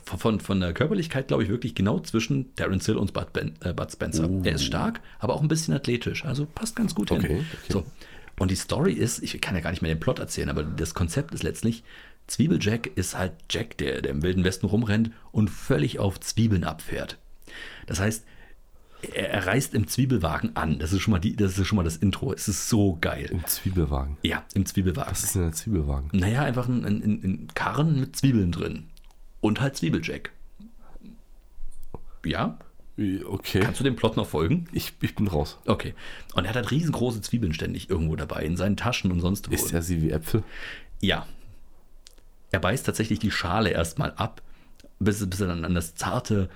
von, 0.06 0.40
von 0.40 0.60
der 0.60 0.72
Körperlichkeit, 0.72 1.28
glaube 1.28 1.42
ich, 1.42 1.48
wirklich 1.48 1.74
genau 1.74 1.98
zwischen 2.00 2.54
Terence 2.54 2.86
Hill 2.86 2.96
und 2.96 3.12
Bud, 3.12 3.32
ben, 3.32 3.54
äh, 3.60 3.72
Bud 3.72 3.90
Spencer. 3.90 4.30
Oh. 4.30 4.40
Er 4.44 4.54
ist 4.54 4.64
stark, 4.64 5.00
aber 5.18 5.34
auch 5.34 5.42
ein 5.42 5.48
bisschen 5.48 5.74
athletisch. 5.74 6.24
Also 6.24 6.46
passt 6.46 6.76
ganz 6.76 6.94
gut 6.94 7.10
Okay, 7.10 7.26
hin. 7.26 7.46
okay. 7.52 7.72
So. 7.72 7.84
Und 8.38 8.50
die 8.50 8.56
Story 8.56 8.92
ist, 8.92 9.22
ich 9.22 9.40
kann 9.40 9.54
ja 9.54 9.60
gar 9.60 9.70
nicht 9.70 9.82
mehr 9.82 9.92
den 9.92 10.00
Plot 10.00 10.18
erzählen, 10.18 10.48
aber 10.48 10.62
das 10.62 10.94
Konzept 10.94 11.34
ist 11.34 11.42
letztlich, 11.42 11.82
Zwiebeljack 12.26 12.90
ist 12.96 13.16
halt 13.16 13.32
Jack, 13.50 13.78
der, 13.78 14.02
der 14.02 14.12
im 14.12 14.22
Wilden 14.22 14.44
Westen 14.44 14.66
rumrennt 14.66 15.10
und 15.32 15.48
völlig 15.48 15.98
auf 15.98 16.20
Zwiebeln 16.20 16.64
abfährt. 16.64 17.18
Das 17.86 18.00
heißt, 18.00 18.24
er, 19.14 19.30
er 19.30 19.46
reist 19.46 19.74
im 19.74 19.86
Zwiebelwagen 19.86 20.56
an. 20.56 20.78
Das 20.78 20.92
ist, 20.92 21.00
schon 21.02 21.12
mal 21.12 21.18
die, 21.18 21.36
das 21.36 21.58
ist 21.58 21.66
schon 21.66 21.76
mal 21.76 21.84
das 21.84 21.96
Intro. 21.96 22.32
Es 22.32 22.48
ist 22.48 22.68
so 22.68 22.98
geil. 23.00 23.28
Im 23.30 23.44
Zwiebelwagen. 23.46 24.16
Ja, 24.22 24.44
im 24.54 24.66
Zwiebelwagen. 24.66 25.10
Was 25.10 25.24
ist 25.24 25.34
denn 25.34 25.44
ein 25.44 25.52
Zwiebelwagen? 25.52 26.10
Naja, 26.12 26.42
einfach 26.42 26.68
ein, 26.68 26.84
ein, 26.84 27.02
ein 27.02 27.48
Karren 27.54 28.00
mit 28.00 28.16
Zwiebeln 28.16 28.52
drin. 28.52 28.84
Und 29.40 29.60
halt 29.60 29.76
Zwiebeljack. 29.76 30.30
Ja? 32.24 32.58
Okay. 33.26 33.60
Kannst 33.60 33.78
du 33.80 33.84
dem 33.84 33.94
Plot 33.94 34.16
noch 34.16 34.26
folgen? 34.26 34.66
Ich, 34.72 34.94
ich 35.02 35.14
bin 35.14 35.28
raus. 35.28 35.58
Okay. 35.66 35.94
Und 36.34 36.44
er 36.44 36.48
hat 36.50 36.56
halt 36.56 36.70
riesengroße 36.70 37.20
Zwiebeln 37.20 37.52
ständig 37.52 37.90
irgendwo 37.90 38.16
dabei, 38.16 38.42
in 38.44 38.56
seinen 38.56 38.76
Taschen 38.76 39.12
und 39.12 39.20
sonst 39.20 39.50
wo. 39.50 39.54
Ist 39.54 39.72
er 39.72 39.82
sie 39.82 40.00
wie 40.02 40.10
Äpfel? 40.10 40.42
Ja. 41.00 41.26
Er 42.52 42.60
beißt 42.60 42.86
tatsächlich 42.86 43.18
die 43.18 43.30
Schale 43.30 43.70
erstmal 43.70 44.12
ab, 44.14 44.40
bis, 44.98 45.28
bis 45.28 45.40
er 45.40 45.48
dann 45.48 45.64
an 45.66 45.74
das 45.74 45.94
zarte, 45.94 46.48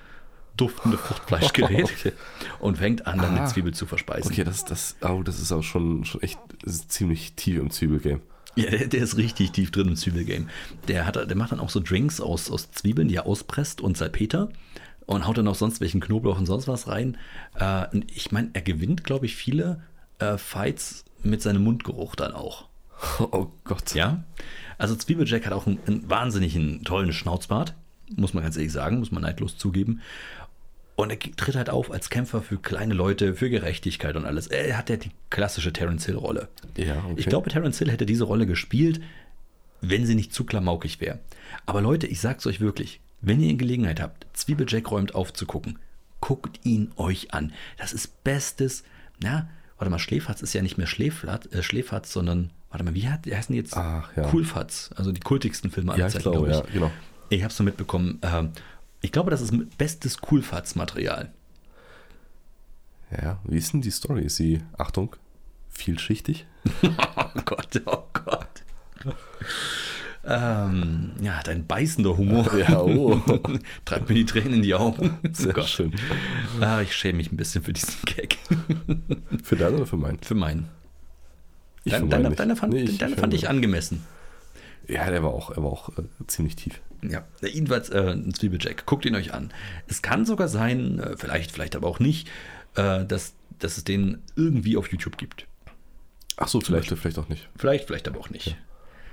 duftende 0.57 0.97
Fruchtfleisch 0.97 1.53
gerät 1.53 1.83
Okay. 1.83 2.11
und 2.59 2.79
fängt 2.79 3.05
an, 3.05 3.19
dann 3.19 3.37
Ah. 3.37 3.41
mit 3.41 3.49
Zwiebel 3.49 3.73
zu 3.73 3.85
verspeisen. 3.85 4.31
Okay, 4.31 4.43
das, 4.43 4.65
das, 4.65 4.95
oh, 5.01 5.21
das 5.21 5.39
ist 5.39 5.51
auch 5.51 5.61
schon, 5.63 6.05
schon 6.05 6.21
echt 6.23 6.39
ziemlich 6.87 7.33
tief 7.33 7.59
im 7.59 7.69
Zwiebelgame. 7.69 8.21
Ja, 8.55 8.69
der, 8.69 8.87
der 8.87 9.03
ist 9.03 9.17
richtig 9.17 9.51
tief 9.51 9.71
drin 9.71 9.87
im 9.87 9.95
Zwiebelgame. 9.95 10.47
Der, 10.87 11.05
hat, 11.05 11.15
der 11.15 11.37
macht 11.37 11.51
dann 11.51 11.59
auch 11.59 11.69
so 11.69 11.79
Drinks 11.79 12.19
aus, 12.19 12.51
aus 12.51 12.71
Zwiebeln, 12.71 13.07
die 13.07 13.15
er 13.15 13.25
auspresst 13.25 13.81
und 13.81 13.97
Salpeter 13.97 14.49
und 15.05 15.27
haut 15.27 15.37
dann 15.37 15.47
auch 15.47 15.55
sonst 15.55 15.81
welchen 15.81 16.01
Knoblauch 16.01 16.37
und 16.37 16.45
sonst 16.45 16.67
was 16.67 16.87
rein. 16.87 17.17
Äh, 17.59 17.85
ich 18.13 18.31
meine, 18.31 18.49
er 18.53 18.61
gewinnt, 18.61 19.03
glaube 19.03 19.25
ich, 19.25 19.35
viele 19.35 19.81
äh, 20.19 20.37
Fights 20.37 21.05
mit 21.23 21.41
seinem 21.41 21.63
Mundgeruch 21.63 22.15
dann 22.15 22.33
auch. 22.33 22.65
Oh 23.19 23.47
Gott. 23.63 23.95
Ja, 23.95 24.23
also 24.77 24.95
Zwiebeljack 24.95 25.45
hat 25.45 25.53
auch 25.53 25.67
einen, 25.67 25.79
einen 25.87 26.09
wahnsinnigen 26.09 26.83
tollen 26.83 27.13
Schnauzbart, 27.13 27.73
muss 28.15 28.33
man 28.33 28.43
ganz 28.43 28.57
ehrlich 28.57 28.71
sagen, 28.71 28.99
muss 28.99 29.11
man 29.11 29.23
neidlos 29.23 29.57
zugeben. 29.57 30.01
Und 30.95 31.09
er 31.09 31.19
tritt 31.19 31.55
halt 31.55 31.69
auf 31.69 31.89
als 31.91 32.09
Kämpfer 32.09 32.41
für 32.41 32.57
kleine 32.57 32.93
Leute, 32.93 33.33
für 33.33 33.49
Gerechtigkeit 33.49 34.15
und 34.15 34.25
alles. 34.25 34.47
Er 34.47 34.77
hat 34.77 34.89
ja 34.89 34.97
die 34.97 35.11
klassische 35.29 35.73
Terence 35.73 36.05
Hill-Rolle. 36.05 36.49
Ja, 36.77 36.97
okay. 36.97 37.15
Ich 37.17 37.25
glaube, 37.25 37.49
Terence 37.49 37.79
Hill 37.79 37.91
hätte 37.91 38.05
diese 38.05 38.25
Rolle 38.25 38.45
gespielt, 38.45 39.01
wenn 39.81 40.05
sie 40.05 40.15
nicht 40.15 40.33
zu 40.33 40.43
klamaukig 40.43 41.01
wäre. 41.01 41.19
Aber 41.65 41.81
Leute, 41.81 42.07
ich 42.07 42.21
sag's 42.21 42.45
euch 42.45 42.59
wirklich, 42.61 42.99
wenn 43.21 43.41
ihr 43.41 43.55
Gelegenheit 43.55 43.99
habt, 43.99 44.27
Zwiebeljack 44.33 44.91
räumt 44.91 45.15
aufzugucken, 45.15 45.79
guckt 46.19 46.59
ihn 46.63 46.91
euch 46.97 47.33
an. 47.33 47.53
Das 47.77 47.93
ist 47.93 48.23
bestes, 48.23 48.83
na, 49.21 49.49
warte 49.77 49.89
mal, 49.89 49.99
Schläferz 49.99 50.41
ist 50.41 50.53
ja 50.53 50.61
nicht 50.61 50.77
mehr 50.77 50.87
Schläflat, 50.87 51.51
äh, 51.53 51.63
Schläferz, 51.63 52.13
sondern, 52.13 52.51
warte 52.69 52.83
mal, 52.83 52.93
wie 52.93 53.07
hat, 53.07 53.25
heißen 53.25 53.53
die 53.53 53.59
jetzt? 53.59 53.75
Ach, 53.75 54.15
ja. 54.15 54.23
Coolfatz, 54.23 54.91
also 54.95 55.11
die 55.11 55.21
kultigsten 55.21 55.71
Filme 55.71 55.89
Ja, 55.89 55.95
aller 55.95 56.07
ich 56.07 56.13
Zeiten, 56.13 56.31
glaube, 56.31 56.47
glaub 56.47 56.67
ja, 56.67 56.73
genau. 56.73 56.91
Ich 57.29 57.43
habe 57.43 57.53
so 57.53 57.63
mitbekommen, 57.63 58.19
ähm, 58.23 58.51
ich 59.01 59.11
glaube, 59.11 59.31
das 59.31 59.41
ist 59.41 59.53
bestes 59.77 60.19
Coolfatz-Material. 60.19 61.31
Ja, 63.11 63.39
wie 63.43 63.57
ist 63.57 63.73
denn 63.73 63.81
die 63.81 63.91
Story? 63.91 64.23
Ist 64.23 64.37
sie, 64.37 64.61
Achtung, 64.77 65.15
vielschichtig? 65.69 66.45
Oh 67.35 67.41
Gott, 67.45 67.81
oh 67.85 68.03
Gott. 68.13 68.63
Ähm, 70.23 71.13
ja, 71.21 71.41
dein 71.43 71.65
beißender 71.65 72.15
Humor. 72.17 72.55
Ja, 72.57 72.81
oh. 72.81 73.19
Treibt 73.85 74.09
mir 74.09 74.15
die 74.15 74.25
Tränen 74.25 74.53
in 74.55 74.61
die 74.61 74.73
Augen. 74.75 75.17
Sehr 75.33 75.57
Oh 75.57 75.61
schön. 75.63 75.93
Ah, 76.59 76.81
ich 76.81 76.93
schäme 76.95 77.17
mich 77.17 77.31
ein 77.31 77.37
bisschen 77.37 77.63
für 77.63 77.73
diesen 77.73 77.95
Gag. 78.05 78.37
Für 79.43 79.55
deinen 79.55 79.75
oder 79.75 79.85
für 79.87 79.97
meinen? 79.97 80.19
Für 80.21 80.35
meinen. 80.35 80.69
Ich 81.83 81.93
Dein, 81.93 82.07
nicht. 82.07 82.39
deiner 82.39 82.55
fand, 82.55 82.73
Nee, 82.73 82.83
ich- 82.83 82.97
deiner 82.99 83.13
ich 83.13 83.19
fand 83.19 83.33
ich 83.33 83.49
angemessen. 83.49 84.05
Ja, 84.87 85.09
der 85.09 85.23
war 85.23 85.33
auch, 85.33 85.51
er 85.51 85.63
war 85.63 85.71
auch 85.71 85.89
äh, 85.97 86.03
ziemlich 86.27 86.55
tief. 86.55 86.81
Ja, 87.03 87.25
jedenfalls 87.41 87.89
äh, 87.89 88.11
ein 88.11 88.33
Zwiebeljack. 88.33 88.85
Guckt 88.85 89.05
ihn 89.05 89.15
euch 89.15 89.33
an. 89.33 89.51
Es 89.87 90.01
kann 90.01 90.25
sogar 90.25 90.47
sein, 90.47 90.99
äh, 90.99 91.17
vielleicht, 91.17 91.51
vielleicht 91.51 91.75
aber 91.75 91.87
auch 91.87 91.99
nicht, 91.99 92.29
äh, 92.75 93.05
dass, 93.05 93.33
dass 93.59 93.77
es 93.77 93.83
den 93.83 94.21
irgendwie 94.35 94.77
auf 94.77 94.91
YouTube 94.91 95.17
gibt. 95.17 95.47
Ach 96.37 96.47
so, 96.47 96.61
vielleicht, 96.61 96.89
vielleicht 96.89 97.19
auch 97.19 97.29
nicht. 97.29 97.49
Vielleicht, 97.55 97.87
vielleicht 97.87 98.07
aber 98.07 98.19
auch 98.19 98.29
nicht. 98.29 98.55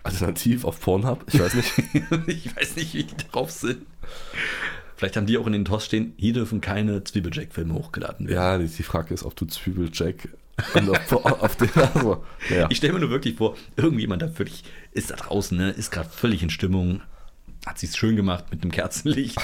Alternativ 0.02 0.64
auf 0.64 0.80
Pornhub, 0.80 1.24
ich 1.32 1.40
weiß 1.40 1.54
nicht. 1.54 1.72
ich 2.26 2.56
weiß 2.56 2.76
nicht, 2.76 2.94
wie 2.94 3.04
die 3.04 3.16
drauf 3.30 3.50
sind. 3.50 3.84
Vielleicht 4.96 5.16
haben 5.16 5.26
die 5.26 5.38
auch 5.38 5.46
in 5.46 5.52
den 5.52 5.64
TOS 5.64 5.84
stehen, 5.84 6.12
hier 6.16 6.32
dürfen 6.32 6.60
keine 6.60 7.04
Zwiebeljack-Filme 7.04 7.74
hochgeladen 7.74 8.26
werden. 8.26 8.36
ja, 8.36 8.58
die, 8.58 8.66
die 8.66 8.82
Frage 8.82 9.14
ist, 9.14 9.22
ob 9.22 9.36
du 9.36 9.46
Zwiebeljack 9.46 10.28
und 10.74 10.90
auf, 10.90 11.12
auf 11.42 11.56
den, 11.56 11.70
also, 11.94 12.24
ja. 12.50 12.66
Ich 12.70 12.78
stelle 12.78 12.92
mir 12.94 13.00
nur 13.00 13.10
wirklich 13.10 13.36
vor, 13.36 13.56
irgendjemand 13.76 14.22
da 14.22 14.28
völlig 14.28 14.64
ist 14.92 15.10
da 15.10 15.16
draußen, 15.16 15.56
ne, 15.56 15.70
ist 15.70 15.90
gerade 15.90 16.08
völlig 16.08 16.42
in 16.42 16.50
Stimmung, 16.50 17.00
hat 17.66 17.78
sich's 17.78 17.96
schön 17.96 18.16
gemacht 18.16 18.46
mit 18.50 18.62
einem 18.62 18.70
Kerzenlicht, 18.70 19.36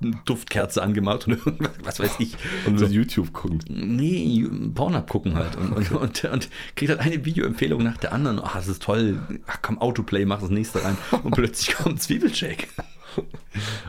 eine 0.00 0.20
Duftkerze 0.24 0.82
angemacht 0.82 1.26
und 1.26 1.34
irgendwas, 1.44 1.72
was 1.82 2.00
weiß 2.00 2.12
ich. 2.20 2.36
und 2.66 2.78
So, 2.78 2.86
YouTube 2.86 3.32
gucken. 3.32 3.60
nee, 3.68 4.46
Pornhub 4.74 5.08
gucken 5.08 5.34
halt 5.34 5.56
und, 5.56 5.72
und, 5.72 5.90
und, 5.92 6.24
und 6.24 6.48
kriegt 6.76 6.88
halt 6.90 7.00
eine 7.00 7.24
Videoempfehlung 7.24 7.82
nach 7.82 7.96
der 7.98 8.12
anderen. 8.12 8.40
Ach, 8.42 8.54
das 8.54 8.68
ist 8.68 8.82
toll. 8.82 9.20
Ach 9.46 9.58
komm, 9.60 9.78
Autoplay, 9.78 10.24
mach 10.24 10.40
das 10.40 10.50
nächste 10.50 10.82
rein. 10.84 10.96
Und 11.22 11.32
plötzlich 11.34 11.76
kommt 11.76 12.00
Zwiebelcheck. 12.00 12.68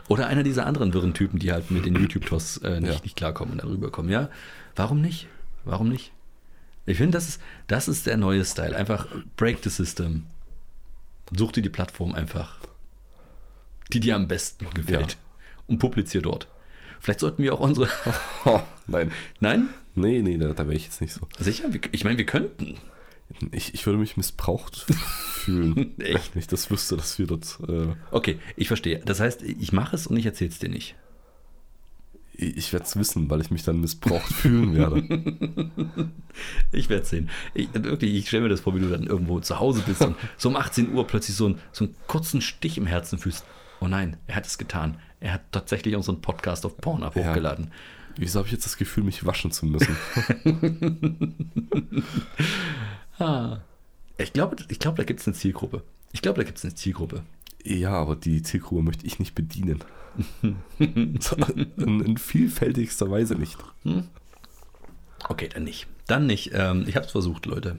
Oder 0.08 0.26
einer 0.26 0.42
dieser 0.42 0.66
anderen 0.66 0.92
wirren 0.92 1.14
Typen, 1.14 1.38
die 1.38 1.52
halt 1.52 1.70
mit 1.70 1.86
den 1.86 1.94
YouTube-Toss 2.00 2.58
äh, 2.58 2.80
nicht, 2.80 2.92
Ja. 2.92 3.00
nicht 3.02 3.16
klarkommen, 3.16 3.58
darüber 3.58 3.90
kommen. 3.90 4.08
Ja, 4.10 4.28
warum 4.76 5.00
nicht? 5.00 5.28
Warum 5.64 5.88
nicht? 5.88 6.12
Ich 6.86 6.96
finde, 6.98 7.12
das 7.18 7.28
ist, 7.28 7.40
das 7.66 7.88
ist 7.88 8.06
der 8.06 8.16
neue 8.16 8.44
Style. 8.44 8.74
Einfach 8.76 9.06
break 9.36 9.58
the 9.62 9.70
system. 9.70 10.24
Such 11.36 11.52
dir 11.52 11.62
die 11.62 11.68
Plattform 11.68 12.14
einfach, 12.14 12.56
die 13.92 14.00
dir 14.00 14.16
am 14.16 14.26
besten 14.28 14.68
gefällt. 14.74 15.12
Ja. 15.12 15.18
Und 15.68 15.78
publizier 15.78 16.22
dort. 16.22 16.48
Vielleicht 17.00 17.20
sollten 17.20 17.42
wir 17.42 17.54
auch 17.54 17.60
unsere. 17.60 17.88
Oh, 18.44 18.60
nein. 18.86 19.12
Nein? 19.40 19.68
Nee, 19.94 20.22
nee, 20.22 20.38
da, 20.38 20.52
da 20.52 20.64
wäre 20.64 20.74
ich 20.76 20.84
jetzt 20.84 21.00
nicht 21.00 21.12
so. 21.12 21.28
Sicher? 21.38 21.68
Ich 21.92 22.04
meine, 22.04 22.18
wir 22.18 22.26
könnten. 22.26 22.78
Ich, 23.52 23.74
ich 23.74 23.86
würde 23.86 23.98
mich 23.98 24.16
missbraucht 24.16 24.76
fühlen, 25.32 25.98
Echt? 26.00 26.34
wenn 26.34 26.40
ich 26.40 26.48
das 26.48 26.70
wüsste, 26.70 26.96
dass 26.96 27.18
wir 27.18 27.26
das. 27.28 27.60
Äh, 27.68 27.94
Okay, 28.10 28.38
ich 28.56 28.66
verstehe. 28.68 28.98
Das 29.04 29.20
heißt, 29.20 29.42
ich 29.42 29.72
mache 29.72 29.94
es 29.94 30.06
und 30.08 30.16
ich 30.16 30.26
erzähle 30.26 30.50
es 30.50 30.58
dir 30.58 30.68
nicht. 30.68 30.96
Ich 32.42 32.72
werde 32.72 32.86
es 32.86 32.96
wissen, 32.96 33.28
weil 33.30 33.40
ich 33.40 33.50
mich 33.50 33.62
dann 33.64 33.80
missbraucht 33.80 34.32
fühlen 34.32 34.74
werde. 34.74 35.02
Ich 36.72 36.88
werde 36.88 37.02
es 37.02 37.10
sehen. 37.10 37.28
Ich, 37.54 37.68
wirklich, 37.74 38.14
ich 38.14 38.28
stelle 38.28 38.44
mir 38.44 38.48
das 38.48 38.60
vor, 38.60 38.74
wie 38.74 38.80
du 38.80 38.88
dann 38.88 39.02
irgendwo 39.02 39.40
zu 39.40 39.58
Hause 39.58 39.82
bist 39.84 40.00
und 40.02 40.14
so 40.38 40.48
um 40.48 40.56
18 40.56 40.92
Uhr 40.94 41.06
plötzlich 41.06 41.36
so, 41.36 41.46
einen- 41.46 41.58
so 41.72 41.84
einen 41.84 41.94
kurzen 42.06 42.40
Stich 42.40 42.78
im 42.78 42.86
Herzen 42.86 43.18
fühlst. 43.18 43.44
Oh 43.80 43.88
nein, 43.88 44.16
er 44.26 44.36
hat 44.36 44.46
es 44.46 44.56
getan. 44.56 44.96
Er 45.18 45.32
hat 45.34 45.42
tatsächlich 45.52 45.96
unseren 45.96 46.20
Podcast 46.22 46.64
auf 46.64 46.76
Pornhub 46.78 47.14
Ja. 47.16 47.28
hochgeladen. 47.28 47.72
Wieso 48.16 48.38
habe 48.38 48.46
ich 48.48 48.52
jetzt 48.52 48.64
das 48.64 48.76
Gefühl, 48.76 49.04
mich 49.04 49.26
waschen 49.26 49.50
zu 49.50 49.66
müssen? 49.66 49.96
Ah. 53.18 53.58
Ich 54.18 54.32
glaube, 54.32 54.56
ich 54.68 54.78
glaube 54.78 54.96
da 54.98 55.04
gibt 55.04 55.20
es 55.20 55.26
eine 55.26 55.34
Zielgruppe. 55.36 55.82
Ich 56.12 56.22
glaube, 56.22 56.38
da 56.38 56.44
gibt 56.44 56.58
es 56.58 56.64
eine 56.64 56.74
Zielgruppe. 56.74 57.22
Ja, 57.64 57.92
aber 57.92 58.16
die 58.16 58.42
Zielgruppe 58.42 58.82
möchte 58.82 59.06
ich 59.06 59.18
nicht 59.18 59.34
bedienen. 59.34 59.80
So, 61.20 61.36
in, 61.76 62.00
in 62.00 62.16
vielfältigster 62.16 63.10
Weise 63.10 63.34
nicht. 63.34 63.58
Okay, 65.28 65.48
dann 65.52 65.64
nicht. 65.64 65.86
Dann 66.06 66.26
nicht. 66.26 66.50
Ähm, 66.54 66.84
ich 66.86 66.96
habe 66.96 67.06
es 67.06 67.12
versucht, 67.12 67.46
Leute. 67.46 67.78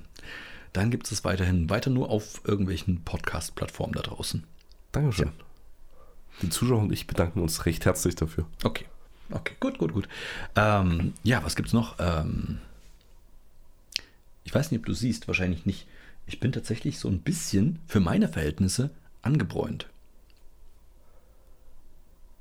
Dann 0.73 0.91
gibt 0.91 1.05
es 1.07 1.11
es 1.11 1.25
weiterhin 1.25 1.69
weiter 1.69 1.89
nur 1.89 2.09
auf 2.09 2.41
irgendwelchen 2.45 3.03
Podcast-Plattformen 3.03 3.93
da 3.93 4.01
draußen. 4.01 4.43
Dankeschön. 4.91 5.31
Die 6.41 6.49
Zuschauer 6.49 6.79
und 6.79 6.91
ich 6.91 7.07
bedanken 7.07 7.41
uns 7.41 7.65
recht 7.65 7.85
herzlich 7.85 8.15
dafür. 8.15 8.45
Okay. 8.63 8.85
Okay, 9.31 9.55
gut, 9.59 9.77
gut, 9.77 9.93
gut. 9.93 10.07
Ähm, 10.55 11.13
ja, 11.23 11.43
was 11.43 11.55
gibt's 11.55 11.73
noch? 11.73 11.95
Ähm, 11.99 12.59
ich 14.43 14.53
weiß 14.53 14.71
nicht, 14.71 14.79
ob 14.79 14.85
du 14.85 14.93
siehst, 14.93 15.27
wahrscheinlich 15.27 15.65
nicht. 15.65 15.87
Ich 16.25 16.39
bin 16.39 16.51
tatsächlich 16.51 16.99
so 16.99 17.07
ein 17.07 17.19
bisschen 17.19 17.79
für 17.87 17.99
meine 17.99 18.27
Verhältnisse 18.27 18.89
angebräunt. 19.21 19.87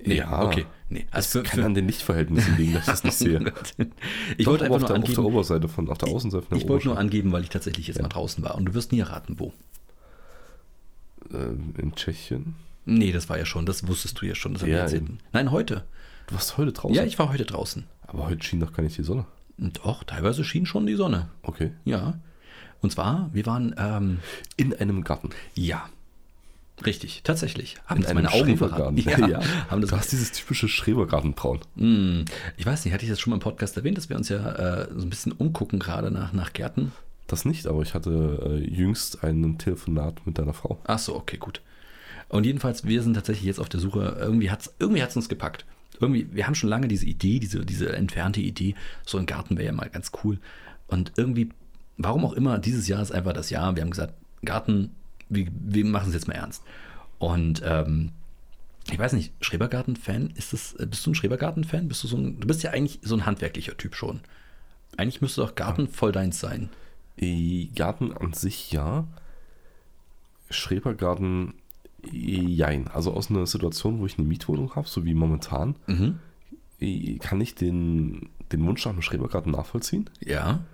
Nee, 0.05 0.17
Ja, 0.19 0.43
okay. 0.43 0.67
Nee, 0.89 1.07
Das 1.13 1.35
also 1.35 1.41
für, 1.41 1.45
kann 1.45 1.63
an 1.65 1.75
den 1.75 1.87
Lichtverhältnissen 1.87 2.57
liegen, 2.57 2.73
dass 2.75 2.83
ich 2.83 2.89
das 2.89 3.05
nicht 3.05 3.17
sehe. 3.19 3.39
ich 4.37 4.45
Doch, 4.45 4.53
wollte 4.53 4.65
einfach 4.65 4.77
auf, 4.77 4.81
nur 4.81 4.89
der, 4.89 4.97
auf 4.97 5.03
der 5.05 5.19
angeben, 5.19 5.25
Oberseite 5.25 5.69
von, 5.69 5.89
auf 5.89 5.99
der 5.99 6.09
Außenseite 6.09 6.47
von 6.47 6.57
der 6.59 6.65
ich 6.65 6.69
wollte 6.69 6.89
nur 6.89 6.99
angeben, 6.99 7.33
weil 7.33 7.43
ich 7.43 7.49
tatsächlich 7.51 7.87
jetzt 7.87 8.01
mal 8.03 8.09
draußen 8.09 8.43
war. 8.43 8.55
Und 8.57 8.65
du 8.67 8.75
wirst 8.75 8.91
nie 8.93 9.01
erraten, 9.01 9.39
wo. 9.39 9.53
Ähm, 11.33 11.75
in 11.79 11.95
Tschechien. 11.95 12.55
Nee, 12.87 13.13
das 13.13 13.29
war 13.29 13.39
ja 13.39 13.45
schon, 13.45 13.67
das 13.67 13.87
wusstest 13.87 14.21
du 14.21 14.27
ja 14.27 14.35
schon. 14.35 14.55
Das 14.55 14.63
haben 14.63 14.69
wir 14.71 14.77
Ja, 14.77 14.83
erzählt. 14.83 15.05
Nein, 15.33 15.51
heute. 15.51 15.85
Du 16.27 16.35
warst 16.35 16.57
heute 16.57 16.73
draußen. 16.73 16.95
Ja, 16.97 17.05
ich 17.05 17.19
war 17.19 17.29
heute 17.31 17.45
draußen. 17.45 17.85
aber 18.07 18.27
heute 18.27 18.43
schien 18.45 18.61
doch 18.61 18.73
gar 18.73 18.83
nicht 18.83 18.97
die 18.99 19.03
Sonne. 19.05 19.27
Doch, 19.59 20.05
teilweise 20.05 20.43
schien 20.43 20.67
schon 20.67 20.87
die 20.87 20.95
Sonne. 20.95 21.29
Okay. 21.43 21.73
Ja. 21.85 22.15
Und 22.81 22.91
zwar, 22.93 23.29
wir 23.33 23.45
waren, 23.47 23.75
ähm, 23.79 24.21
In 24.57 24.75
einem 24.75 25.05
Garten. 25.05 25.31
ja. 25.55 25.89
Richtig, 26.87 27.23
tatsächlich. 27.25 27.77
Haben 27.87 28.03
in 28.03 28.07
einem 28.07 28.29
Schrebergarten. 28.29 28.99
verraten? 29.03 29.31
Ja, 29.31 29.41
haben 29.69 29.81
das 29.81 29.91
du 29.91 29.97
hast 29.97 30.13
dieses 30.13 30.33
typische 30.33 30.69
Schrebergartenbraun. 30.69 31.61
Hm, 31.77 32.25
ich 32.57 32.67
weiß 32.67 32.85
nicht, 32.85 32.95
hatte 32.95 33.05
ich 33.05 33.11
das 33.11 33.21
schon 33.21 33.31
mal 33.31 33.37
im 33.37 33.41
Podcast 33.41 33.77
erwähnt, 33.77 33.99
dass 33.99 34.09
wir 34.09 34.17
uns 34.17 34.29
ja 34.29 34.83
äh, 34.83 34.89
so 34.95 35.07
ein 35.07 35.11
bisschen 35.11 35.33
umgucken 35.33 35.79
gerade 35.79 36.11
nach, 36.11 36.33
nach 36.33 36.53
Gärten? 36.53 36.93
Das 37.27 37.45
nicht, 37.45 37.67
aber 37.67 37.83
ich 37.83 37.95
hatte 37.95 38.61
äh, 38.61 38.69
jüngst 38.69 39.23
ein 39.23 39.59
Telefonat 39.59 40.27
mit 40.27 40.39
deiner 40.39 40.55
Frau. 40.55 40.81
Ach 40.85 40.99
so, 40.99 41.15
okay, 41.15 41.37
gut. 41.37 41.61
Und 42.29 42.45
jedenfalls, 42.45 42.85
wir 42.85 43.03
sind 43.03 43.15
tatsächlich 43.15 43.47
jetzt 43.47 43.61
auf 43.61 43.69
der 43.69 43.81
Suche. 43.81 44.17
Irgendwie 44.21 44.51
hat 44.51 44.63
es 44.63 44.75
irgendwie 44.79 45.03
hat's 45.03 45.17
uns 45.17 45.29
gepackt. 45.29 45.65
Irgendwie, 46.01 46.29
wir 46.33 46.47
haben 46.47 46.55
schon 46.55 46.71
lange 46.71 46.89
diese 46.89 47.07
Idee, 47.07 47.39
diese, 47.41 47.65
diese 47.65 47.95
entfernte 47.95 48.41
Idee, 48.41 48.75
so 49.05 49.19
ein 49.19 49.27
Garten 49.27 49.59
wäre 49.59 49.67
ja 49.67 49.73
mal 49.73 49.91
ganz 49.91 50.13
cool. 50.25 50.39
Und 50.87 51.13
irgendwie, 51.17 51.51
warum 51.99 52.25
auch 52.25 52.33
immer, 52.33 52.59
dieses 52.59 52.89
Jahr 52.89 53.03
ist 53.03 53.13
einfach 53.13 53.33
das 53.33 53.51
Jahr. 53.51 53.77
Wir 53.77 53.83
haben 53.83 53.91
gesagt, 53.91 54.15
Garten, 54.45 54.95
wir, 55.31 55.47
wir 55.53 55.85
machen 55.87 56.09
es 56.09 56.15
jetzt 56.15 56.29
mal 56.29 56.35
ernst. 56.35 56.63
Und 57.19 57.63
ähm, 57.65 58.13
ich 58.91 58.99
weiß 58.99 59.13
nicht, 59.15 59.33
Schrebergarten-Fan, 59.41 60.31
ist 60.37 60.53
das, 60.53 60.75
äh, 60.75 60.87
bist 60.87 61.07
du 61.07 61.11
ein 61.11 61.15
Schrebergarten-Fan? 61.15 61.89
Bist 61.89 62.03
du 62.05 62.09
so 62.09 62.17
ein, 62.17 62.39
du 62.41 62.47
bist 62.47 62.63
ja 62.63 62.71
eigentlich 62.71 62.99
so 63.03 63.15
ein 63.15 63.27
handwerklicher 63.27 63.77
Typ 63.77 63.95
schon. 63.95 64.21
Eigentlich 64.97 65.21
müsste 65.21 65.41
doch 65.43 65.55
Garten 65.55 65.89
voll 65.89 66.13
deins 66.13 66.41
sein. 66.41 66.69
Äh, 67.17 67.67
Garten 67.75 68.13
an 68.13 68.33
sich 68.33 68.73
ja. 68.73 69.07
Schrebergarten 70.51 71.55
äh, 72.05 72.17
jein. 72.17 72.89
Also 72.89 73.13
aus 73.13 73.31
einer 73.31 73.47
Situation, 73.47 74.01
wo 74.01 74.07
ich 74.07 74.19
eine 74.19 74.27
Mietwohnung 74.27 74.75
habe, 74.75 74.89
so 74.89 75.05
wie 75.05 75.15
momentan, 75.15 75.77
Mhm. 75.87 76.19
kann 77.21 77.41
ich 77.41 77.55
den, 77.55 78.31
den 78.53 78.65
Wunsch 78.67 78.85
nach 78.85 78.93
einem 78.93 79.03
Schrebergarten 79.03 79.53
nachvollziehen. 79.53 80.09
Ja. 80.21 80.65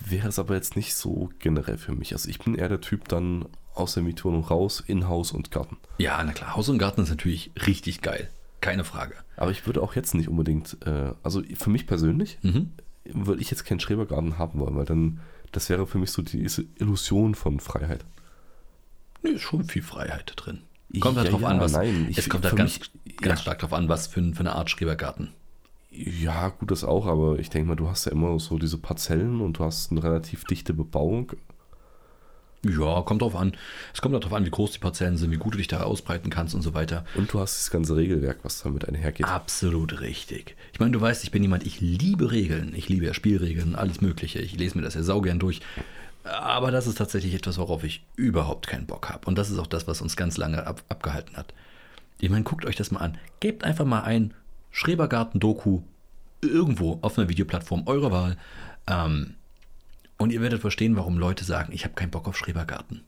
Wäre 0.00 0.28
es 0.28 0.38
aber 0.38 0.54
jetzt 0.54 0.76
nicht 0.76 0.94
so 0.94 1.30
generell 1.38 1.78
für 1.78 1.92
mich. 1.94 2.12
Also 2.12 2.28
ich 2.28 2.38
bin 2.38 2.54
eher 2.54 2.68
der 2.68 2.82
Typ 2.82 3.08
dann 3.08 3.46
aus 3.76 3.94
der 3.94 4.02
Mietwohnung 4.02 4.44
raus, 4.44 4.82
in 4.86 5.06
Haus 5.08 5.32
und 5.32 5.50
Garten. 5.50 5.76
Ja, 5.98 6.22
na 6.24 6.32
klar, 6.32 6.56
Haus 6.56 6.68
und 6.68 6.78
Garten 6.78 7.02
ist 7.02 7.10
natürlich 7.10 7.50
richtig 7.66 8.00
geil. 8.02 8.28
Keine 8.60 8.84
Frage. 8.84 9.14
Aber 9.36 9.50
ich 9.50 9.66
würde 9.66 9.82
auch 9.82 9.94
jetzt 9.94 10.14
nicht 10.14 10.28
unbedingt, 10.28 10.78
äh, 10.86 11.12
also 11.22 11.42
für 11.54 11.70
mich 11.70 11.86
persönlich, 11.86 12.38
Mhm. 12.42 12.72
würde 13.04 13.40
ich 13.42 13.50
jetzt 13.50 13.64
keinen 13.64 13.80
Schrebergarten 13.80 14.38
haben 14.38 14.58
wollen, 14.60 14.76
weil 14.76 14.86
dann, 14.86 15.20
das 15.52 15.68
wäre 15.68 15.86
für 15.86 15.98
mich 15.98 16.10
so 16.10 16.22
diese 16.22 16.64
Illusion 16.78 17.34
von 17.34 17.60
Freiheit. 17.60 18.04
Nee, 19.22 19.30
ist 19.30 19.42
schon 19.42 19.64
viel 19.64 19.82
Freiheit 19.82 20.32
drin. 20.36 20.62
Kommt 21.00 21.16
halt 21.18 21.26
Ja, 21.26 21.32
drauf 21.32 21.42
ja, 21.42 21.48
an, 21.48 21.60
was. 21.60 21.72
nein, 21.72 22.06
ich- 22.08 22.18
es 22.18 22.28
kommt 22.28 22.44
halt 22.44 22.56
ganz, 22.56 22.78
mich- 22.78 23.16
ganz 23.18 23.40
ja. 23.40 23.42
stark 23.42 23.58
drauf 23.58 23.72
an, 23.72 23.88
was 23.88 24.06
für, 24.06 24.22
für 24.32 24.40
eine 24.40 24.54
Art 24.54 24.70
Schrebergarten. 24.70 25.30
Ja, 25.90 26.48
gut, 26.48 26.70
das 26.70 26.84
auch, 26.84 27.06
aber 27.06 27.38
ich 27.38 27.50
denke 27.50 27.68
mal, 27.68 27.74
du 27.74 27.88
hast 27.88 28.04
ja 28.06 28.12
immer 28.12 28.38
so 28.38 28.58
diese 28.58 28.78
Parzellen 28.78 29.40
und 29.40 29.58
du 29.58 29.64
hast 29.64 29.90
eine 29.90 30.02
relativ 30.02 30.44
dichte 30.44 30.74
Bebauung. 30.74 31.32
Ja, 32.68 33.02
kommt 33.02 33.22
drauf 33.22 33.36
an. 33.36 33.52
Es 33.92 34.00
kommt 34.00 34.14
drauf 34.14 34.32
an, 34.32 34.44
wie 34.44 34.50
groß 34.50 34.72
die 34.72 34.78
Parzellen 34.78 35.16
sind, 35.16 35.30
wie 35.30 35.36
gut 35.36 35.54
du 35.54 35.58
dich 35.58 35.68
da 35.68 35.82
ausbreiten 35.82 36.30
kannst 36.30 36.54
und 36.54 36.62
so 36.62 36.74
weiter. 36.74 37.04
Und 37.14 37.32
du 37.32 37.40
hast 37.40 37.58
das 37.58 37.70
ganze 37.70 37.96
Regelwerk, 37.96 38.38
was 38.42 38.62
damit 38.62 38.88
einhergeht. 38.88 39.26
Absolut 39.26 40.00
richtig. 40.00 40.56
Ich 40.72 40.80
meine, 40.80 40.92
du 40.92 41.00
weißt, 41.00 41.24
ich 41.24 41.30
bin 41.30 41.42
jemand, 41.42 41.64
ich 41.66 41.80
liebe 41.80 42.30
Regeln. 42.30 42.74
Ich 42.74 42.88
liebe 42.88 43.06
ja 43.06 43.14
Spielregeln, 43.14 43.74
alles 43.74 44.00
Mögliche. 44.00 44.38
Ich 44.40 44.56
lese 44.56 44.76
mir 44.76 44.84
das 44.84 44.94
ja 44.94 45.02
saugern 45.02 45.38
durch. 45.38 45.60
Aber 46.24 46.70
das 46.70 46.86
ist 46.86 46.98
tatsächlich 46.98 47.34
etwas, 47.34 47.58
worauf 47.58 47.84
ich 47.84 48.04
überhaupt 48.16 48.66
keinen 48.66 48.86
Bock 48.86 49.08
habe. 49.10 49.26
Und 49.26 49.38
das 49.38 49.50
ist 49.50 49.58
auch 49.58 49.66
das, 49.66 49.86
was 49.86 50.00
uns 50.00 50.16
ganz 50.16 50.36
lange 50.36 50.66
ab, 50.66 50.82
abgehalten 50.88 51.36
hat. 51.36 51.54
Ich 52.18 52.30
meine, 52.30 52.44
guckt 52.44 52.64
euch 52.64 52.76
das 52.76 52.90
mal 52.90 53.00
an. 53.00 53.18
Gebt 53.40 53.62
einfach 53.62 53.84
mal 53.84 54.02
ein 54.02 54.34
Schrebergarten-Doku 54.72 55.82
irgendwo 56.40 56.98
auf 57.02 57.18
einer 57.18 57.28
Videoplattform 57.28 57.84
eurer 57.86 58.10
Wahl. 58.10 58.36
Ähm, 58.86 59.34
und 60.18 60.32
ihr 60.32 60.40
werdet 60.40 60.60
verstehen, 60.60 60.96
warum 60.96 61.18
Leute 61.18 61.44
sagen, 61.44 61.72
ich 61.72 61.84
habe 61.84 61.94
keinen 61.94 62.10
Bock 62.10 62.28
auf 62.28 62.36
Schrebergarten. 62.36 63.02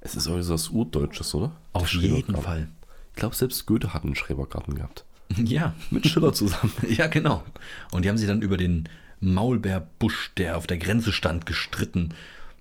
Es 0.00 0.16
ist 0.16 0.26
also 0.26 0.54
was 0.54 0.68
Urdeutsches, 0.70 1.34
oder? 1.34 1.52
Auf 1.72 1.92
jeden. 1.92 2.36
Fall. 2.36 2.68
Ich 3.10 3.16
glaube, 3.16 3.36
selbst 3.36 3.66
Goethe 3.66 3.94
hat 3.94 4.04
einen 4.04 4.14
Schrebergarten 4.16 4.74
gehabt. 4.74 5.04
Ja, 5.36 5.74
Mit 5.90 6.06
Schiller 6.06 6.32
zusammen. 6.34 6.72
Ja, 6.88 7.06
genau. 7.06 7.42
Und 7.90 8.04
die 8.04 8.08
haben 8.10 8.18
sich 8.18 8.26
dann 8.26 8.42
über 8.42 8.56
den 8.58 8.88
Maulbeerbusch, 9.20 10.32
der 10.36 10.58
auf 10.58 10.66
der 10.66 10.76
Grenze 10.78 11.12
stand, 11.12 11.46
gestritten. 11.46 12.12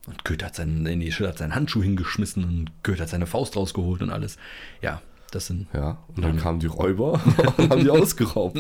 Und 0.08 0.24
Goethe 0.24 0.46
hat 0.46 0.56
seinen, 0.56 0.84
nee, 0.84 1.12
Schiller 1.12 1.30
hat 1.30 1.40
seinen 1.40 1.56
Handschuh 1.56 1.84
hingeschmissen 1.84 2.44
und 2.44 2.72
Goethe 2.84 3.02
hat 3.02 3.10
seine 3.10 3.28
Faust 3.28 3.58
rausgeholt 3.58 4.02
und 4.02 4.10
alles. 4.10 4.38
Ja, 4.82 5.02
das 5.32 5.48
sind. 5.48 5.68
Ja, 5.74 5.98
und 6.16 6.24
dann 6.24 6.38
kamen 6.38 6.60
die 6.60 6.68
Räuber 6.68 7.14
und 7.58 7.70
haben 7.70 7.84
die 7.84 7.90
ausgeraubt. 7.90 8.60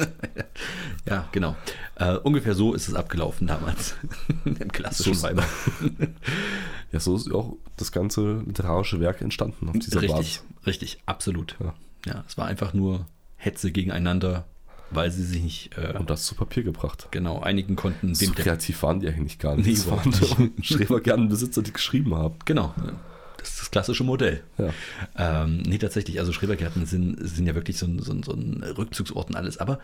Ja, 1.07 1.27
genau. 1.31 1.55
Äh, 1.95 2.15
ungefähr 2.17 2.55
so 2.55 2.73
ist 2.73 2.88
es 2.88 2.95
abgelaufen 2.95 3.47
damals. 3.47 3.95
Im 4.45 4.71
klassischen 4.71 5.13
So- 5.13 5.23
Weimar. 5.23 5.45
Ja, 6.91 6.99
so 6.99 7.15
ist 7.15 7.31
auch 7.31 7.55
das 7.77 7.91
ganze 7.91 8.41
literarische 8.45 8.99
Werk 8.99 9.21
entstanden 9.21 9.69
auf 9.69 9.77
dieser 9.79 10.01
Richtig, 10.01 10.15
Basis. 10.17 10.43
richtig, 10.65 10.99
absolut. 11.05 11.55
Ja. 11.60 11.73
Ja, 12.05 12.23
es 12.27 12.38
war 12.38 12.47
einfach 12.47 12.73
nur 12.73 13.05
Hetze 13.38 13.71
gegeneinander, 13.71 14.45
weil 14.89 15.10
sie 15.12 15.23
sich 15.23 15.41
nicht 15.41 15.77
äh, 15.77 15.95
Und 15.97 16.10
das 16.10 16.25
zu 16.25 16.36
Papier 16.36 16.63
gebracht. 16.63 17.07
genau 17.12 17.39
einigen 17.39 17.75
konnten. 17.75 18.13
So 18.15 18.31
kreativ 18.31 18.81
waren 18.84 18.99
die 18.99 19.07
eigentlich 19.07 19.39
gar 19.39 19.55
nicht. 19.55 19.67
Nee, 19.67 19.73
das 19.73 19.89
waren 19.89 20.51
Schrebergartenbesitzer, 20.62 21.62
die 21.62 21.71
geschrieben 21.73 22.15
haben. 22.15 22.36
Genau. 22.45 22.73
Das 22.77 22.93
ist 23.62 23.67
das 23.67 23.71
klassische 23.71 24.04
Modell. 24.04 24.41
Ja. 24.58 24.74
Ähm, 25.43 25.58
nee, 25.60 25.78
tatsächlich, 25.78 26.19
also 26.19 26.34
Schrebergärten 26.34 26.86
sind, 26.86 27.17
sind 27.19 27.45
ja 27.45 27.56
wirklich 27.56 27.78
so 27.78 27.86
ein, 27.86 28.00
so 28.00 28.12
ein, 28.12 28.24
so 28.24 28.34
ein 28.34 28.63
Rückzugsort 28.63 29.30
und 29.30 29.36
alles. 29.36 29.58
Aber 29.58 29.80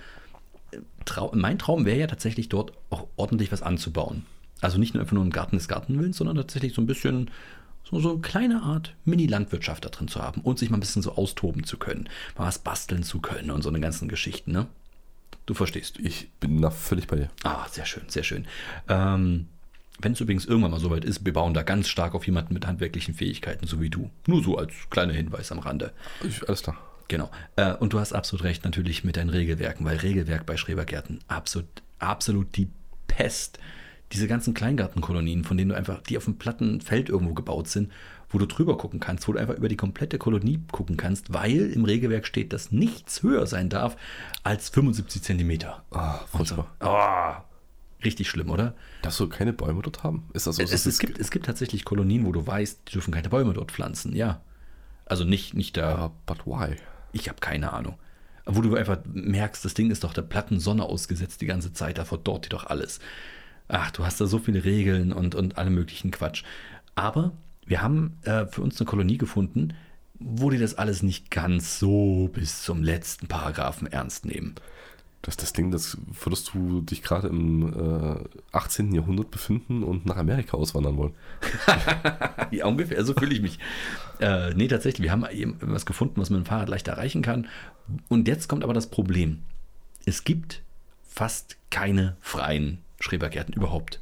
äh, 0.71 0.77
Trau 1.05 1.31
mein 1.35 1.59
Traum 1.59 1.85
wäre 1.85 1.99
ja 1.99 2.07
tatsächlich 2.07 2.49
dort 2.49 2.73
auch 2.89 3.07
ordentlich 3.15 3.51
was 3.51 3.61
anzubauen. 3.61 4.25
Also 4.61 4.79
nicht 4.79 4.93
nur 4.93 5.01
einfach 5.01 5.13
nur 5.13 5.23
ein 5.23 5.29
Garten 5.29 5.57
des 5.57 5.67
Gartenwillens, 5.67 6.17
sondern 6.17 6.35
tatsächlich 6.35 6.73
so 6.73 6.81
ein 6.81 6.87
bisschen 6.87 7.29
so, 7.83 7.99
so 7.99 8.11
eine 8.13 8.19
kleine 8.21 8.63
Art 8.63 8.95
Mini-Landwirtschaft 9.05 9.85
da 9.85 9.89
drin 9.89 10.07
zu 10.07 10.21
haben 10.21 10.41
und 10.41 10.57
sich 10.57 10.69
mal 10.69 10.77
ein 10.77 10.81
bisschen 10.81 11.03
so 11.03 11.13
austoben 11.13 11.63
zu 11.63 11.77
können, 11.77 12.09
mal 12.37 12.47
was 12.47 12.59
basteln 12.59 13.03
zu 13.03 13.19
können 13.21 13.51
und 13.51 13.61
so 13.61 13.69
eine 13.69 13.79
ganzen 13.79 14.07
Geschichten, 14.07 14.51
ne? 14.51 14.67
Du 15.45 15.53
verstehst. 15.53 15.97
Ich 15.99 16.29
bin 16.41 16.61
da 16.61 16.71
völlig 16.71 17.07
bei 17.07 17.15
dir. 17.15 17.29
Ah, 17.43 17.65
sehr 17.69 17.85
schön, 17.85 18.03
sehr 18.09 18.23
schön. 18.23 18.47
Ähm, 18.89 19.47
wenn 19.99 20.11
es 20.11 20.21
übrigens 20.21 20.45
irgendwann 20.45 20.71
mal 20.71 20.79
soweit 20.79 21.05
ist, 21.05 21.25
wir 21.25 21.33
bauen 21.33 21.53
da 21.53 21.63
ganz 21.63 21.87
stark 21.87 22.13
auf 22.13 22.25
jemanden 22.25 22.53
mit 22.53 22.67
handwerklichen 22.67 23.13
Fähigkeiten, 23.13 23.65
so 23.67 23.81
wie 23.81 23.89
du. 23.89 24.09
Nur 24.27 24.43
so 24.43 24.57
als 24.57 24.73
kleiner 24.89 25.13
Hinweis 25.13 25.51
am 25.51 25.59
Rande. 25.59 25.91
Ich, 26.23 26.47
alles 26.47 26.63
klar. 26.63 26.77
Genau. 27.07 27.29
Äh, 27.55 27.73
und 27.73 27.93
du 27.93 27.99
hast 27.99 28.13
absolut 28.13 28.43
recht 28.43 28.65
natürlich 28.65 29.03
mit 29.03 29.17
deinen 29.17 29.29
Regelwerken, 29.29 29.85
weil 29.85 29.97
Regelwerk 29.97 30.45
bei 30.45 30.57
Schrebergärten 30.57 31.19
absolut, 31.27 31.67
absolut 31.99 32.55
die 32.57 32.69
Pest. 33.07 33.59
Diese 34.11 34.27
ganzen 34.27 34.53
Kleingartenkolonien, 34.53 35.43
von 35.43 35.57
denen 35.57 35.69
du 35.69 35.75
einfach, 35.75 36.01
die 36.01 36.17
auf 36.17 36.27
einem 36.27 36.37
platten 36.37 36.79
Feld 36.79 37.09
irgendwo 37.09 37.33
gebaut 37.33 37.67
sind, 37.67 37.91
wo 38.29 38.37
du 38.37 38.45
drüber 38.45 38.77
gucken 38.77 38.99
kannst, 38.99 39.27
wo 39.27 39.33
du 39.33 39.39
einfach 39.39 39.55
über 39.55 39.69
die 39.69 39.77
komplette 39.77 40.17
Kolonie 40.17 40.59
gucken 40.71 40.97
kannst, 40.97 41.33
weil 41.33 41.71
im 41.71 41.85
Regelwerk 41.85 42.25
steht, 42.25 42.53
dass 42.53 42.71
nichts 42.71 43.23
höher 43.23 43.47
sein 43.47 43.69
darf 43.69 43.97
als 44.43 44.69
75 44.69 45.23
Zentimeter. 45.23 45.83
Ah, 45.91 46.19
furchtbar. 46.31 46.67
Ah, 46.79 47.43
richtig 48.03 48.29
schlimm, 48.29 48.49
oder? 48.49 48.75
Dass 49.01 49.19
wir 49.19 49.29
keine 49.29 49.53
Bäume 49.53 49.81
dort 49.81 50.03
haben? 50.03 50.29
Ist 50.33 50.47
das 50.47 50.57
so? 50.57 50.63
Es, 50.63 50.71
es, 50.71 50.85
es, 50.85 50.99
gibt, 50.99 51.19
es 51.19 51.31
gibt 51.31 51.45
tatsächlich 51.45 51.85
Kolonien, 51.85 52.25
wo 52.25 52.31
du 52.31 52.45
weißt, 52.45 52.81
die 52.87 52.93
dürfen 52.93 53.13
keine 53.13 53.29
Bäume 53.29 53.53
dort 53.53 53.71
pflanzen, 53.71 54.15
ja. 54.15 54.41
Also 55.05 55.23
nicht, 55.23 55.53
nicht 55.53 55.77
da. 55.77 55.95
Ah, 55.95 56.11
but 56.25 56.45
why? 56.45 56.75
Ich 57.13 57.29
habe 57.29 57.39
keine 57.39 57.73
Ahnung. 57.73 57.97
Wo 58.45 58.61
du 58.61 58.75
einfach 58.75 58.99
merkst, 59.05 59.63
das 59.65 59.73
Ding 59.73 59.91
ist 59.91 60.03
doch 60.03 60.13
der 60.13 60.21
platten 60.21 60.59
Sonne 60.59 60.83
ausgesetzt 60.83 61.41
die 61.41 61.47
ganze 61.47 61.73
Zeit, 61.73 61.97
da 61.97 62.05
verdorrt 62.05 62.45
die 62.45 62.49
doch 62.49 62.65
alles. 62.65 62.99
Ach, 63.67 63.91
du 63.91 64.05
hast 64.05 64.21
da 64.21 64.27
so 64.27 64.39
viele 64.39 64.63
Regeln 64.63 65.11
und, 65.11 65.35
und 65.35 65.57
alle 65.57 65.69
möglichen 65.69 66.11
Quatsch. 66.11 66.43
Aber 66.95 67.33
wir 67.65 67.81
haben 67.81 68.17
äh, 68.23 68.45
für 68.45 68.61
uns 68.61 68.79
eine 68.79 68.87
Kolonie 68.87 69.17
gefunden, 69.17 69.73
wo 70.19 70.49
die 70.49 70.57
das 70.57 70.75
alles 70.75 71.03
nicht 71.03 71.29
ganz 71.29 71.79
so 71.79 72.29
bis 72.33 72.63
zum 72.63 72.81
letzten 72.81 73.27
Paragraphen 73.27 73.87
ernst 73.87 74.25
nehmen. 74.25 74.55
Das 75.21 75.33
ist 75.33 75.41
das 75.41 75.53
Ding, 75.53 75.71
das 75.71 75.97
würdest 76.23 76.53
du 76.53 76.81
dich 76.81 77.03
gerade 77.03 77.27
im 77.27 78.21
äh, 78.21 78.23
18. 78.51 78.93
Jahrhundert 78.93 79.31
befinden 79.31 79.83
und 79.83 80.05
nach 80.05 80.17
Amerika 80.17 80.57
auswandern 80.57 80.97
wollen. 80.97 81.13
Ja, 82.51 82.65
ungefähr, 82.65 83.03
so 83.03 83.13
fühle 83.13 83.33
ich 83.33 83.41
mich. 83.41 83.59
Äh, 84.21 84.53
nee, 84.53 84.69
tatsächlich, 84.69 85.03
wir 85.03 85.11
haben 85.11 85.25
eben 85.29 85.57
was 85.59 85.85
gefunden, 85.85 86.21
was 86.21 86.29
man 86.29 86.39
mit 86.39 86.47
dem 86.47 86.49
Fahrrad 86.49 86.69
leicht 86.69 86.87
erreichen 86.87 87.21
kann. 87.21 87.47
Und 88.07 88.29
jetzt 88.29 88.47
kommt 88.47 88.63
aber 88.63 88.73
das 88.73 88.87
Problem. 88.87 89.43
Es 90.05 90.23
gibt 90.23 90.61
fast 91.05 91.57
keine 91.71 92.15
freien 92.21 92.77
Schrebergärten 93.01 93.53
überhaupt. 93.53 93.99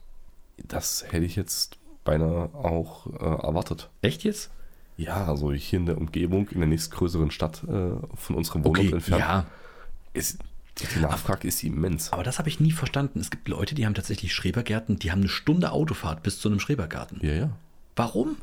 Das 0.58 1.06
hätte 1.10 1.26
ich 1.26 1.36
jetzt 1.36 1.80
beinahe 2.04 2.54
auch 2.54 3.08
äh, 3.08 3.46
erwartet. 3.48 3.90
Echt 4.02 4.24
jetzt? 4.24 4.52
Ja, 4.98 5.26
also 5.26 5.52
hier 5.52 5.80
in 5.80 5.86
der 5.86 5.98
Umgebung, 5.98 6.48
in 6.50 6.60
der 6.60 6.70
nächstgrößeren 6.70 7.32
Stadt 7.32 7.64
äh, 7.64 7.92
von 8.16 8.36
unserem 8.36 8.64
Wohnort 8.64 8.94
entfernt, 8.94 9.22
ja, 9.22 9.46
ist 10.14 10.40
die, 10.78 11.00
Nachfrage 11.00 11.48
ist 11.48 11.64
immens. 11.64 12.12
aber 12.12 12.24
das 12.24 12.38
habe 12.38 12.50
ich 12.50 12.60
nie 12.60 12.72
verstanden. 12.72 13.20
Es 13.20 13.32
gibt 13.32 13.48
Leute, 13.48 13.76
die 13.76 13.86
haben 13.86 13.94
tatsächlich 13.94 14.34
Schrebergärten, 14.34 15.00
die 15.00 15.12
haben 15.12 15.22
eine 15.22 15.30
Stunde 15.30 15.72
Autofahrt 15.72 16.22
bis 16.24 16.40
zu 16.40 16.50
einem 16.50 16.60
Schrebergarten. 16.60 17.20
Ja, 17.22 17.34
ja. 17.34 17.50
Warum? 17.96 18.38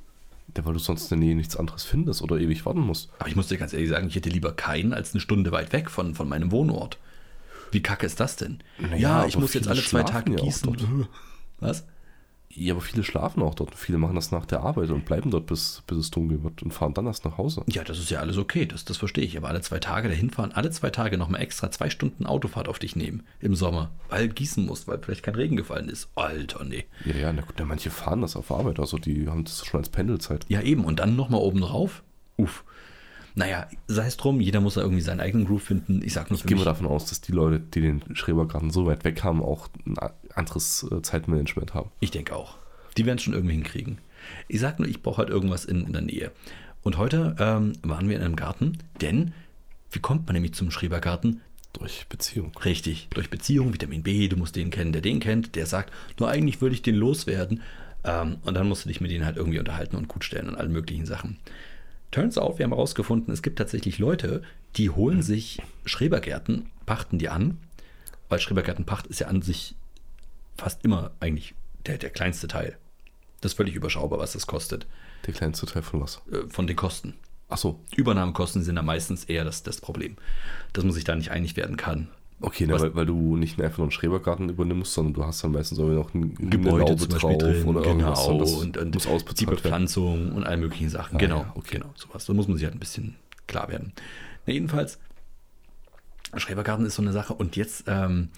Ja, 0.56 0.64
weil 0.64 0.72
du 0.72 0.78
sonst 0.78 1.10
in 1.10 1.20
der 1.20 1.26
Nähe 1.28 1.36
nichts 1.36 1.56
anderes 1.56 1.84
findest 1.84 2.22
oder 2.22 2.38
ewig 2.38 2.64
warten 2.66 2.80
musst. 2.80 3.10
Aber 3.18 3.28
ich 3.28 3.36
muss 3.36 3.48
dir 3.48 3.58
ganz 3.58 3.72
ehrlich 3.72 3.90
sagen, 3.90 4.08
ich 4.08 4.16
hätte 4.16 4.30
lieber 4.30 4.52
keinen 4.52 4.92
als 4.92 5.12
eine 5.12 5.20
Stunde 5.20 5.52
weit 5.52 5.72
weg 5.72 5.90
von, 5.90 6.14
von 6.14 6.28
meinem 6.28 6.50
Wohnort. 6.50 6.98
Wie 7.70 7.82
kacke 7.82 8.06
ist 8.06 8.20
das 8.20 8.36
denn? 8.36 8.58
Naja, 8.78 8.96
ja, 8.96 9.26
ich 9.26 9.38
muss 9.38 9.54
jetzt 9.54 9.68
alle 9.68 9.82
zwei 9.82 10.02
Tage 10.02 10.34
gießen. 10.34 11.06
Was? 11.60 11.84
Ja, 12.54 12.74
aber 12.74 12.82
viele 12.82 13.02
schlafen 13.02 13.42
auch 13.42 13.54
dort. 13.54 13.74
Viele 13.74 13.98
machen 13.98 14.14
das 14.14 14.30
nach 14.30 14.44
der 14.44 14.60
Arbeit 14.60 14.90
und 14.90 15.04
bleiben 15.04 15.30
dort, 15.30 15.46
bis, 15.46 15.82
bis 15.86 15.98
es 15.98 16.10
dunkel 16.10 16.42
wird 16.42 16.62
und 16.62 16.72
fahren 16.72 16.94
dann 16.94 17.06
erst 17.06 17.24
nach 17.24 17.38
Hause. 17.38 17.64
Ja, 17.66 17.82
das 17.82 17.98
ist 17.98 18.10
ja 18.10 18.20
alles 18.20 18.36
okay, 18.36 18.66
das, 18.66 18.84
das 18.84 18.98
verstehe 18.98 19.24
ich. 19.24 19.36
Aber 19.36 19.48
alle 19.48 19.60
zwei 19.62 19.78
Tage 19.78 20.08
dahin 20.08 20.30
fahren, 20.30 20.52
alle 20.52 20.70
zwei 20.70 20.90
Tage 20.90 21.16
nochmal 21.16 21.40
extra 21.40 21.70
zwei 21.70 21.88
Stunden 21.88 22.26
Autofahrt 22.26 22.68
auf 22.68 22.78
dich 22.78 22.94
nehmen 22.94 23.22
im 23.40 23.54
Sommer, 23.54 23.90
weil 24.08 24.28
gießen 24.28 24.66
musst, 24.66 24.86
weil 24.86 24.98
vielleicht 24.98 25.22
kein 25.22 25.34
Regen 25.34 25.56
gefallen 25.56 25.88
ist. 25.88 26.10
Alter, 26.14 26.64
nee. 26.64 26.84
Ja, 27.04 27.14
ja, 27.14 27.32
na 27.32 27.42
gut, 27.42 27.54
na, 27.58 27.64
manche 27.64 27.90
fahren 27.90 28.20
das 28.20 28.36
auf 28.36 28.50
Arbeit, 28.50 28.78
also 28.78 28.98
die 28.98 29.28
haben 29.28 29.44
das 29.44 29.64
schon 29.64 29.80
als 29.80 29.88
Pendelzeit. 29.88 30.44
Ja, 30.48 30.60
eben. 30.60 30.84
Und 30.84 31.00
dann 31.00 31.16
nochmal 31.16 31.40
oben 31.40 31.60
drauf. 31.60 32.02
Uff. 32.36 32.64
Naja, 33.34 33.66
sei 33.86 34.06
es 34.06 34.16
drum, 34.16 34.40
jeder 34.40 34.60
muss 34.60 34.74
da 34.74 34.82
irgendwie 34.82 35.00
seinen 35.00 35.20
eigenen 35.20 35.46
Groove 35.46 35.62
finden. 35.62 36.02
Ich 36.04 36.12
sag 36.12 36.30
nur 36.30 36.38
Ich 36.38 36.46
gehe 36.46 36.56
mal 36.56 36.64
davon 36.64 36.86
aus, 36.86 37.06
dass 37.06 37.20
die 37.20 37.32
Leute, 37.32 37.60
die 37.60 37.80
den 37.80 38.02
Schrebergarten 38.14 38.70
so 38.70 38.86
weit 38.86 39.04
weg 39.04 39.24
haben, 39.24 39.42
auch 39.42 39.68
ein 39.86 39.96
anderes 40.34 40.86
äh, 40.90 41.00
Zeitmanagement 41.02 41.74
haben. 41.74 41.90
ich 42.00 42.10
denke 42.10 42.36
auch. 42.36 42.56
Die 42.98 43.06
werden 43.06 43.16
es 43.16 43.22
schon 43.22 43.32
irgendwie 43.32 43.54
hinkriegen. 43.54 43.98
Ich 44.48 44.60
sag 44.60 44.78
nur, 44.78 44.86
ich 44.86 45.02
brauche 45.02 45.18
halt 45.18 45.30
irgendwas 45.30 45.64
in, 45.64 45.86
in 45.86 45.92
der 45.92 46.02
Nähe. 46.02 46.30
Und 46.82 46.98
heute 46.98 47.36
ähm, 47.38 47.72
waren 47.82 48.08
wir 48.08 48.16
in 48.16 48.22
einem 48.22 48.36
Garten, 48.36 48.78
denn 49.00 49.32
wie 49.90 50.00
kommt 50.00 50.26
man 50.26 50.34
nämlich 50.34 50.54
zum 50.54 50.70
Schrebergarten? 50.70 51.40
Durch 51.72 52.06
Beziehung. 52.08 52.52
Richtig, 52.64 53.08
durch 53.10 53.30
Beziehung, 53.30 53.72
Vitamin 53.72 54.02
B, 54.02 54.28
du 54.28 54.36
musst 54.36 54.56
den 54.56 54.70
kennen, 54.70 54.92
der 54.92 55.00
den 55.00 55.20
kennt, 55.20 55.54
der 55.54 55.64
sagt, 55.64 55.92
nur 56.18 56.28
eigentlich 56.28 56.60
würde 56.60 56.74
ich 56.74 56.82
den 56.82 56.96
loswerden. 56.96 57.62
Ähm, 58.04 58.36
und 58.42 58.54
dann 58.54 58.68
musst 58.68 58.84
du 58.84 58.88
dich 58.88 59.00
mit 59.00 59.10
denen 59.10 59.24
halt 59.24 59.36
irgendwie 59.36 59.58
unterhalten 59.58 59.96
und 59.96 60.08
gut 60.08 60.24
stellen 60.24 60.48
und 60.48 60.56
allen 60.56 60.72
möglichen 60.72 61.06
Sachen. 61.06 61.38
Turns 62.12 62.38
out, 62.38 62.58
wir 62.58 62.64
haben 62.64 62.72
herausgefunden, 62.72 63.32
es 63.32 63.42
gibt 63.42 63.58
tatsächlich 63.58 63.98
Leute, 63.98 64.42
die 64.76 64.90
holen 64.90 65.22
sich 65.22 65.60
Schrebergärten, 65.84 66.70
pachten 66.86 67.18
die 67.18 67.28
an, 67.28 67.58
weil 68.28 68.38
Schrebergärtenpacht 68.38 69.06
ist 69.08 69.18
ja 69.20 69.26
an 69.26 69.42
sich 69.42 69.74
fast 70.56 70.84
immer 70.84 71.10
eigentlich 71.20 71.54
der, 71.86 71.98
der 71.98 72.10
kleinste 72.10 72.46
Teil. 72.48 72.76
Das 73.40 73.52
ist 73.52 73.56
völlig 73.56 73.74
überschaubar, 73.74 74.18
was 74.20 74.32
das 74.34 74.46
kostet, 74.46 74.86
Der 75.26 75.34
kleinste 75.34 75.66
Teil 75.66 75.82
von 75.82 76.00
was? 76.00 76.20
äh, 76.30 76.48
von 76.48 76.66
den 76.66 76.76
Kosten. 76.76 77.14
Ach 77.48 77.58
so. 77.58 77.80
Übernahmekosten 77.96 78.62
sind 78.62 78.76
da 78.76 78.82
meistens 78.82 79.24
eher 79.24 79.44
das, 79.44 79.62
das 79.62 79.80
Problem, 79.80 80.16
dass 80.72 80.84
man 80.84 80.92
sich 80.92 81.04
da 81.04 81.16
nicht 81.16 81.30
einig 81.30 81.56
werden 81.56 81.76
kann. 81.76 82.08
Okay, 82.42 82.66
ne, 82.66 82.78
weil, 82.80 82.94
weil 82.94 83.06
du 83.06 83.36
nicht 83.36 83.60
einfach 83.60 83.78
nur 83.78 83.86
einen 83.86 83.92
Schrebergarten 83.92 84.48
übernimmst, 84.48 84.92
sondern 84.92 85.14
du 85.14 85.24
hast 85.24 85.42
dann 85.44 85.52
meistens 85.52 85.78
auch 85.78 85.86
noch 85.86 86.12
ein 86.12 86.34
Gebäude 86.50 86.96
zum 86.96 87.08
Beispiel 87.08 87.38
drin, 87.38 87.64
oder 87.64 87.84
irgendwas. 87.84 88.26
genau, 88.26 88.38
das 88.40 88.52
und, 88.54 88.76
und 88.76 88.94
muss 88.94 89.04
die 89.04 89.08
ausbezahlt 89.08 89.48
werden. 89.48 89.62
Bepflanzung 89.62 90.32
und 90.32 90.44
all 90.44 90.56
möglichen 90.56 90.88
Sachen. 90.88 91.16
Ah, 91.16 91.18
genau, 91.18 91.38
ja, 91.38 91.52
okay. 91.54 91.78
genau, 91.78 91.92
sowas. 91.94 92.26
Da 92.26 92.32
muss 92.34 92.48
man 92.48 92.56
sich 92.56 92.64
halt 92.64 92.74
ein 92.74 92.80
bisschen 92.80 93.14
klar 93.46 93.68
werden. 93.68 93.92
Na, 94.46 94.52
jedenfalls, 94.52 94.98
Schrebergarten 96.36 96.84
ist 96.84 96.96
so 96.96 97.02
eine 97.02 97.12
Sache 97.12 97.34
und 97.34 97.56
jetzt, 97.56 97.84
ähm, 97.86 98.28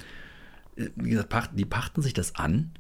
wie 0.77 1.11
gesagt, 1.11 1.51
die 1.55 1.65
pachten 1.65 2.03
sich 2.03 2.13
das 2.13 2.35
an, 2.35 2.73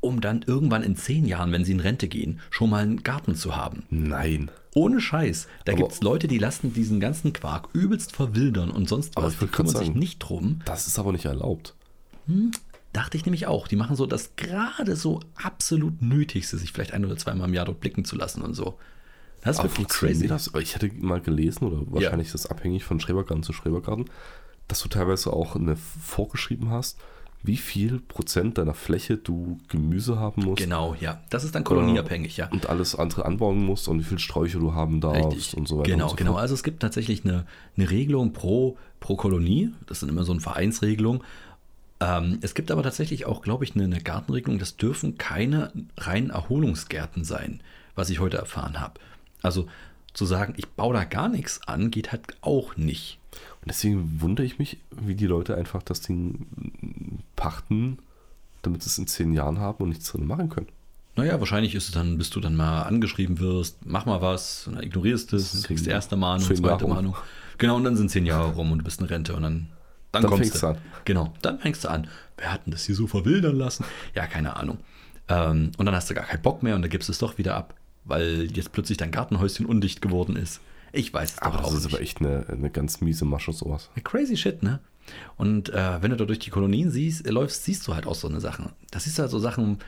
um 0.00 0.20
dann 0.20 0.42
irgendwann 0.46 0.82
in 0.82 0.96
zehn 0.96 1.26
Jahren, 1.26 1.52
wenn 1.52 1.64
sie 1.64 1.72
in 1.72 1.80
Rente 1.80 2.08
gehen, 2.08 2.40
schon 2.50 2.70
mal 2.70 2.82
einen 2.82 3.02
Garten 3.02 3.34
zu 3.34 3.56
haben. 3.56 3.84
Nein. 3.90 4.50
Ohne 4.74 5.00
Scheiß. 5.00 5.48
Da 5.64 5.72
gibt 5.72 5.90
es 5.92 6.00
Leute, 6.00 6.28
die 6.28 6.38
lassen 6.38 6.72
diesen 6.72 7.00
ganzen 7.00 7.32
Quark 7.32 7.68
übelst 7.72 8.12
verwildern 8.14 8.70
und 8.70 8.88
sonst 8.88 9.16
was. 9.16 9.36
Die 9.38 9.46
kümmern 9.46 9.74
sich 9.74 9.86
sagen- 9.88 9.98
nicht 9.98 10.18
drum. 10.20 10.60
Das 10.64 10.86
ist 10.86 10.98
aber 10.98 11.12
nicht 11.12 11.24
erlaubt. 11.24 11.74
Dachte 12.92 13.16
ich 13.16 13.24
nämlich 13.24 13.46
auch. 13.46 13.66
Die 13.68 13.76
machen 13.76 13.96
so 13.96 14.06
das 14.06 14.36
gerade 14.36 14.94
so 14.96 15.20
absolut 15.34 16.00
Nötigste, 16.02 16.56
sich 16.58 16.72
vielleicht 16.72 16.92
ein 16.92 17.04
oder 17.04 17.16
zweimal 17.16 17.48
im 17.48 17.54
Jahr 17.54 17.64
dort 17.64 17.80
blicken 17.80 18.04
zu 18.04 18.16
lassen 18.16 18.42
und 18.42 18.54
so. 18.54 18.78
Das 19.42 19.56
ist 19.56 19.60
Aber 19.60 19.70
wirklich 19.70 19.88
crazy. 19.88 20.26
das? 20.26 20.50
Ich 20.60 20.74
hätte 20.74 20.90
mal 21.00 21.20
gelesen, 21.20 21.64
oder 21.64 21.82
wahrscheinlich 21.86 22.26
ist 22.28 22.34
das 22.34 22.46
abhängig 22.46 22.84
von 22.84 23.00
Schrebergarten 23.00 23.42
zu 23.42 23.52
Schrebergarten, 23.52 24.04
dass 24.68 24.80
du 24.82 24.88
teilweise 24.88 25.32
auch 25.32 25.56
eine 25.56 25.76
vorgeschrieben 25.76 26.70
hast, 26.70 26.98
wie 27.42 27.56
viel 27.56 28.00
Prozent 28.00 28.58
deiner 28.58 28.74
Fläche 28.74 29.16
du 29.16 29.58
Gemüse 29.68 30.18
haben 30.18 30.44
musst 30.44 30.62
Genau, 30.62 30.94
ja. 31.00 31.20
Das 31.30 31.44
ist 31.44 31.54
dann 31.54 31.64
kolonieabhängig, 31.64 32.36
ja. 32.36 32.48
und 32.50 32.68
alles 32.68 32.94
andere 32.94 33.24
anbauen 33.24 33.64
musst 33.64 33.88
und 33.88 33.98
wie 34.00 34.04
viel 34.04 34.18
Sträucher 34.18 34.58
du 34.58 34.74
haben 34.74 35.00
darfst 35.00 35.36
Richtig. 35.36 35.56
und 35.56 35.66
so 35.66 35.78
weiter. 35.78 35.90
Genau, 35.90 36.08
so 36.08 36.16
genau. 36.16 36.34
Also 36.34 36.54
es 36.54 36.62
gibt 36.62 36.80
tatsächlich 36.80 37.24
eine, 37.24 37.46
eine 37.76 37.90
Regelung 37.90 38.32
pro, 38.32 38.76
pro 39.00 39.16
Kolonie. 39.16 39.72
Das 39.86 40.00
sind 40.00 40.10
immer 40.10 40.24
so 40.24 40.32
eine 40.32 40.40
Vereinsregelung. 40.40 41.24
Ähm, 42.00 42.38
es 42.42 42.54
gibt 42.54 42.70
aber 42.70 42.82
tatsächlich 42.82 43.24
auch, 43.26 43.42
glaube 43.42 43.64
ich, 43.64 43.74
eine, 43.74 43.84
eine 43.84 44.00
Gartenregelung. 44.00 44.58
Das 44.58 44.76
dürfen 44.76 45.16
keine 45.16 45.72
reinen 45.96 46.30
Erholungsgärten 46.30 47.24
sein, 47.24 47.60
was 47.94 48.10
ich 48.10 48.20
heute 48.20 48.36
erfahren 48.36 48.80
habe. 48.80 49.00
Also 49.42 49.66
zu 50.12 50.26
sagen, 50.26 50.54
ich 50.56 50.68
baue 50.68 50.94
da 50.94 51.04
gar 51.04 51.28
nichts 51.28 51.60
an, 51.66 51.90
geht 51.90 52.12
halt 52.12 52.36
auch 52.42 52.76
nicht. 52.76 53.18
Und 53.62 53.68
deswegen 53.68 54.20
wundere 54.20 54.46
ich 54.46 54.58
mich, 54.58 54.78
wie 54.90 55.14
die 55.14 55.26
Leute 55.26 55.54
einfach 55.56 55.82
das 55.82 56.00
Ding 56.00 56.46
pachten, 57.36 57.98
damit 58.62 58.82
sie 58.82 58.88
es 58.88 58.98
in 58.98 59.06
zehn 59.06 59.32
Jahren 59.32 59.58
haben 59.58 59.82
und 59.82 59.90
nichts 59.90 60.10
drin 60.10 60.26
machen 60.26 60.48
können. 60.48 60.68
Naja, 61.16 61.38
wahrscheinlich 61.40 61.74
ist 61.74 61.88
es 61.88 61.92
dann, 61.92 62.16
bis 62.18 62.30
du 62.30 62.40
dann 62.40 62.56
mal 62.56 62.82
angeschrieben 62.82 63.38
wirst, 63.38 63.84
mach 63.84 64.06
mal 64.06 64.22
was, 64.22 64.66
und 64.66 64.76
dann 64.76 64.84
ignorierst 64.84 65.32
du 65.32 65.36
es, 65.36 65.52
dann 65.52 65.62
kriegst 65.62 65.86
erste 65.86 66.16
Mahnung, 66.16 66.46
zweite 66.46 66.62
Jahre. 66.62 66.88
Mahnung. 66.88 67.16
Genau, 67.58 67.76
und 67.76 67.84
dann 67.84 67.96
sind 67.96 68.10
zehn 68.10 68.24
Jahre 68.24 68.54
rum 68.54 68.72
und 68.72 68.78
du 68.78 68.84
bist 68.84 69.00
in 69.00 69.06
Rente 69.06 69.34
und 69.34 69.42
dann, 69.42 69.68
dann, 70.12 70.22
Dann 70.22 70.30
kommst 70.30 70.52
fängst 70.52 70.62
du 70.62 70.66
du 70.66 70.72
an. 70.72 70.78
Genau, 71.04 71.34
dann 71.42 71.58
fängst 71.58 71.84
du 71.84 71.88
an. 71.88 72.08
Wer 72.38 72.52
hat 72.52 72.64
denn 72.64 72.70
das 72.70 72.84
hier 72.84 72.94
so 72.94 73.06
verwildern 73.06 73.56
lassen? 73.56 73.84
Ja, 74.14 74.26
keine 74.26 74.56
Ahnung. 74.56 74.78
Ähm, 75.28 75.72
und 75.76 75.84
dann 75.84 75.94
hast 75.94 76.08
du 76.08 76.14
gar 76.14 76.24
keinen 76.24 76.42
Bock 76.42 76.62
mehr 76.62 76.74
und 76.74 76.82
dann 76.82 76.90
gibst 76.90 77.08
du 77.08 77.12
es 77.12 77.18
doch 77.18 77.36
wieder 77.36 77.54
ab, 77.54 77.74
weil 78.04 78.50
jetzt 78.52 78.72
plötzlich 78.72 78.96
dein 78.96 79.10
Gartenhäuschen 79.10 79.66
undicht 79.66 80.00
geworden 80.00 80.36
ist. 80.36 80.60
Ich 80.92 81.12
weiß 81.12 81.32
es 81.32 81.38
Aber 81.38 81.56
doch 81.58 81.64
das 81.64 81.70
auch 81.72 81.76
ist 81.76 81.84
nicht. 81.84 81.94
aber 81.94 82.02
echt 82.02 82.20
eine, 82.20 82.46
eine 82.48 82.70
ganz 82.70 83.00
miese 83.00 83.24
Masche, 83.24 83.52
sowas. 83.52 83.90
Crazy 84.04 84.36
shit, 84.36 84.62
ne? 84.62 84.80
Und 85.36 85.70
äh, 85.70 86.02
wenn 86.02 86.10
du 86.10 86.16
da 86.16 86.24
durch 86.24 86.38
die 86.38 86.50
Kolonien 86.50 86.90
siehst, 86.90 87.26
äh, 87.26 87.30
läufst, 87.30 87.64
siehst 87.64 87.86
du 87.86 87.94
halt 87.94 88.06
auch 88.06 88.14
so 88.14 88.28
eine 88.28 88.40
Sachen. 88.40 88.70
Das 88.90 89.06
ist 89.06 89.18
halt 89.18 89.30
so 89.30 89.38
Sachen, 89.38 89.78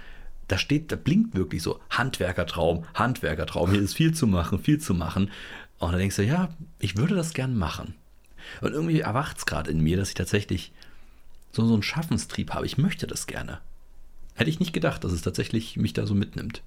da 0.49 0.59
steht, 0.59 0.91
da 0.93 0.97
blinkt 0.97 1.35
wirklich 1.37 1.63
so 1.63 1.81
Handwerkertraum, 1.91 2.85
Handwerkertraum. 2.95 3.71
Hier 3.71 3.81
ist 3.83 3.95
viel 3.95 4.15
zu 4.15 4.27
machen, 4.27 4.59
viel 4.59 4.79
zu 4.81 4.95
machen. 4.95 5.31
Und 5.79 5.93
dann 5.93 5.99
denkst 5.99 6.17
du, 6.17 6.25
ja, 6.25 6.51
ich 6.79 6.97
würde 6.97 7.15
das 7.15 7.35
gern 7.35 7.57
machen. 7.57 7.95
Und 8.61 8.73
irgendwie 8.73 9.01
erwacht 9.01 9.39
es 9.39 9.47
gerade 9.47 9.71
in 9.71 9.81
mir, 9.81 9.97
dass 9.97 10.09
ich 10.09 10.15
tatsächlich 10.15 10.73
so, 11.53 11.65
so 11.67 11.75
einen 11.75 11.83
Schaffenstrieb 11.83 12.53
habe. 12.53 12.67
Ich 12.67 12.79
möchte 12.79 13.07
das 13.07 13.27
gerne. 13.27 13.61
Hätte 14.35 14.51
ich 14.51 14.61
nicht 14.61 14.73
gedacht, 14.73 15.05
dass 15.05 15.13
es 15.13 15.23
tatsächlich 15.23 15.77
mich 15.77 15.93
da 15.93 16.07
so 16.07 16.15
mitnimmt. 16.15 16.63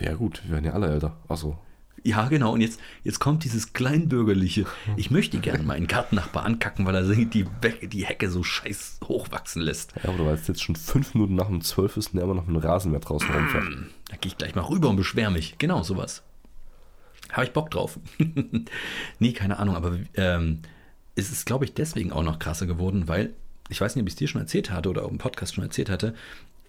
Ja 0.00 0.14
gut, 0.14 0.42
wir 0.44 0.52
werden 0.52 0.64
ja 0.64 0.72
alle 0.72 0.88
älter. 0.88 1.16
Also, 1.28 1.58
Ja, 2.04 2.28
genau. 2.28 2.52
Und 2.52 2.60
jetzt, 2.60 2.80
jetzt 3.04 3.18
kommt 3.18 3.44
dieses 3.44 3.72
kleinbürgerliche. 3.72 4.66
Ich 4.96 5.10
möchte 5.10 5.38
gerne 5.40 5.62
meinen 5.64 5.86
Gartennachbar 5.86 6.44
ankacken, 6.44 6.86
weil 6.86 6.94
er 6.94 7.02
die, 7.04 7.44
Be- 7.44 7.86
die 7.88 8.06
Hecke 8.06 8.30
so 8.30 8.42
scheiß 8.42 9.00
hochwachsen 9.04 9.62
lässt. 9.62 9.92
ja, 10.02 10.10
aber 10.10 10.26
weil 10.26 10.34
es 10.34 10.46
jetzt 10.46 10.62
schon 10.62 10.76
fünf 10.76 11.14
Minuten 11.14 11.34
nach 11.34 11.48
um 11.48 11.60
zwölf 11.60 11.96
ist 11.96 12.08
und 12.08 12.14
der 12.16 12.24
immer 12.24 12.34
noch 12.34 12.46
mit 12.46 12.56
dem 12.56 12.62
Rasenmäher 12.68 13.00
draußen 13.00 13.28
rumfährt. 13.30 13.64
Da 14.10 14.16
gehe 14.16 14.30
ich 14.30 14.38
gleich 14.38 14.54
mal 14.54 14.62
rüber 14.62 14.88
und 14.88 14.96
beschwer 14.96 15.30
mich. 15.30 15.56
Genau, 15.58 15.82
sowas. 15.82 16.22
Habe 17.32 17.44
ich 17.44 17.52
Bock 17.52 17.70
drauf. 17.70 17.98
nee, 19.18 19.32
keine 19.32 19.58
Ahnung, 19.58 19.76
aber 19.76 19.98
ähm, 20.14 20.60
es 21.14 21.30
ist, 21.30 21.46
glaube 21.46 21.64
ich, 21.64 21.74
deswegen 21.74 22.12
auch 22.12 22.22
noch 22.22 22.38
krasser 22.38 22.66
geworden, 22.66 23.08
weil, 23.08 23.34
ich 23.68 23.80
weiß 23.80 23.94
nicht, 23.96 24.02
ob 24.02 24.08
ich 24.08 24.14
es 24.14 24.18
dir 24.18 24.28
schon 24.28 24.40
erzählt 24.40 24.70
hatte 24.70 24.88
oder 24.88 25.04
auch 25.04 25.10
im 25.10 25.18
Podcast 25.18 25.54
schon 25.54 25.64
erzählt 25.64 25.90
hatte, 25.90 26.14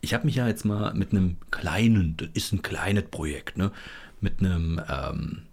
ich 0.02 0.14
habe 0.14 0.26
mich 0.26 0.36
ja 0.36 0.48
jetzt 0.48 0.66
mal 0.66 0.94
mit 0.94 1.12
einem 1.12 1.38
kleinen, 1.52 2.16
das 2.18 2.30
ist 2.34 2.52
ein 2.54 2.62
kleines 2.62 3.04
Projekt, 3.06 3.58
ne? 3.58 3.72
Mit 4.22 4.40
einem, 4.40 4.82
ähm, 4.90 5.44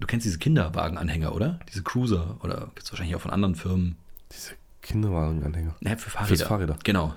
du 0.00 0.06
kennst 0.06 0.26
diese 0.26 0.38
Kinderwagenanhänger, 0.38 1.34
oder? 1.34 1.58
Diese 1.68 1.82
Cruiser, 1.82 2.36
oder 2.42 2.70
gibt 2.74 2.82
es 2.84 2.92
wahrscheinlich 2.92 3.16
auch 3.16 3.20
von 3.20 3.30
anderen 3.30 3.54
Firmen. 3.54 3.96
Diese 4.32 4.52
Kinderwagenanhänger. 4.82 5.74
Ne, 5.80 5.96
für 5.96 6.10
Fahrräder. 6.10 6.28
Fürs 6.28 6.42
Fahrräder. 6.42 6.78
Genau. 6.84 7.14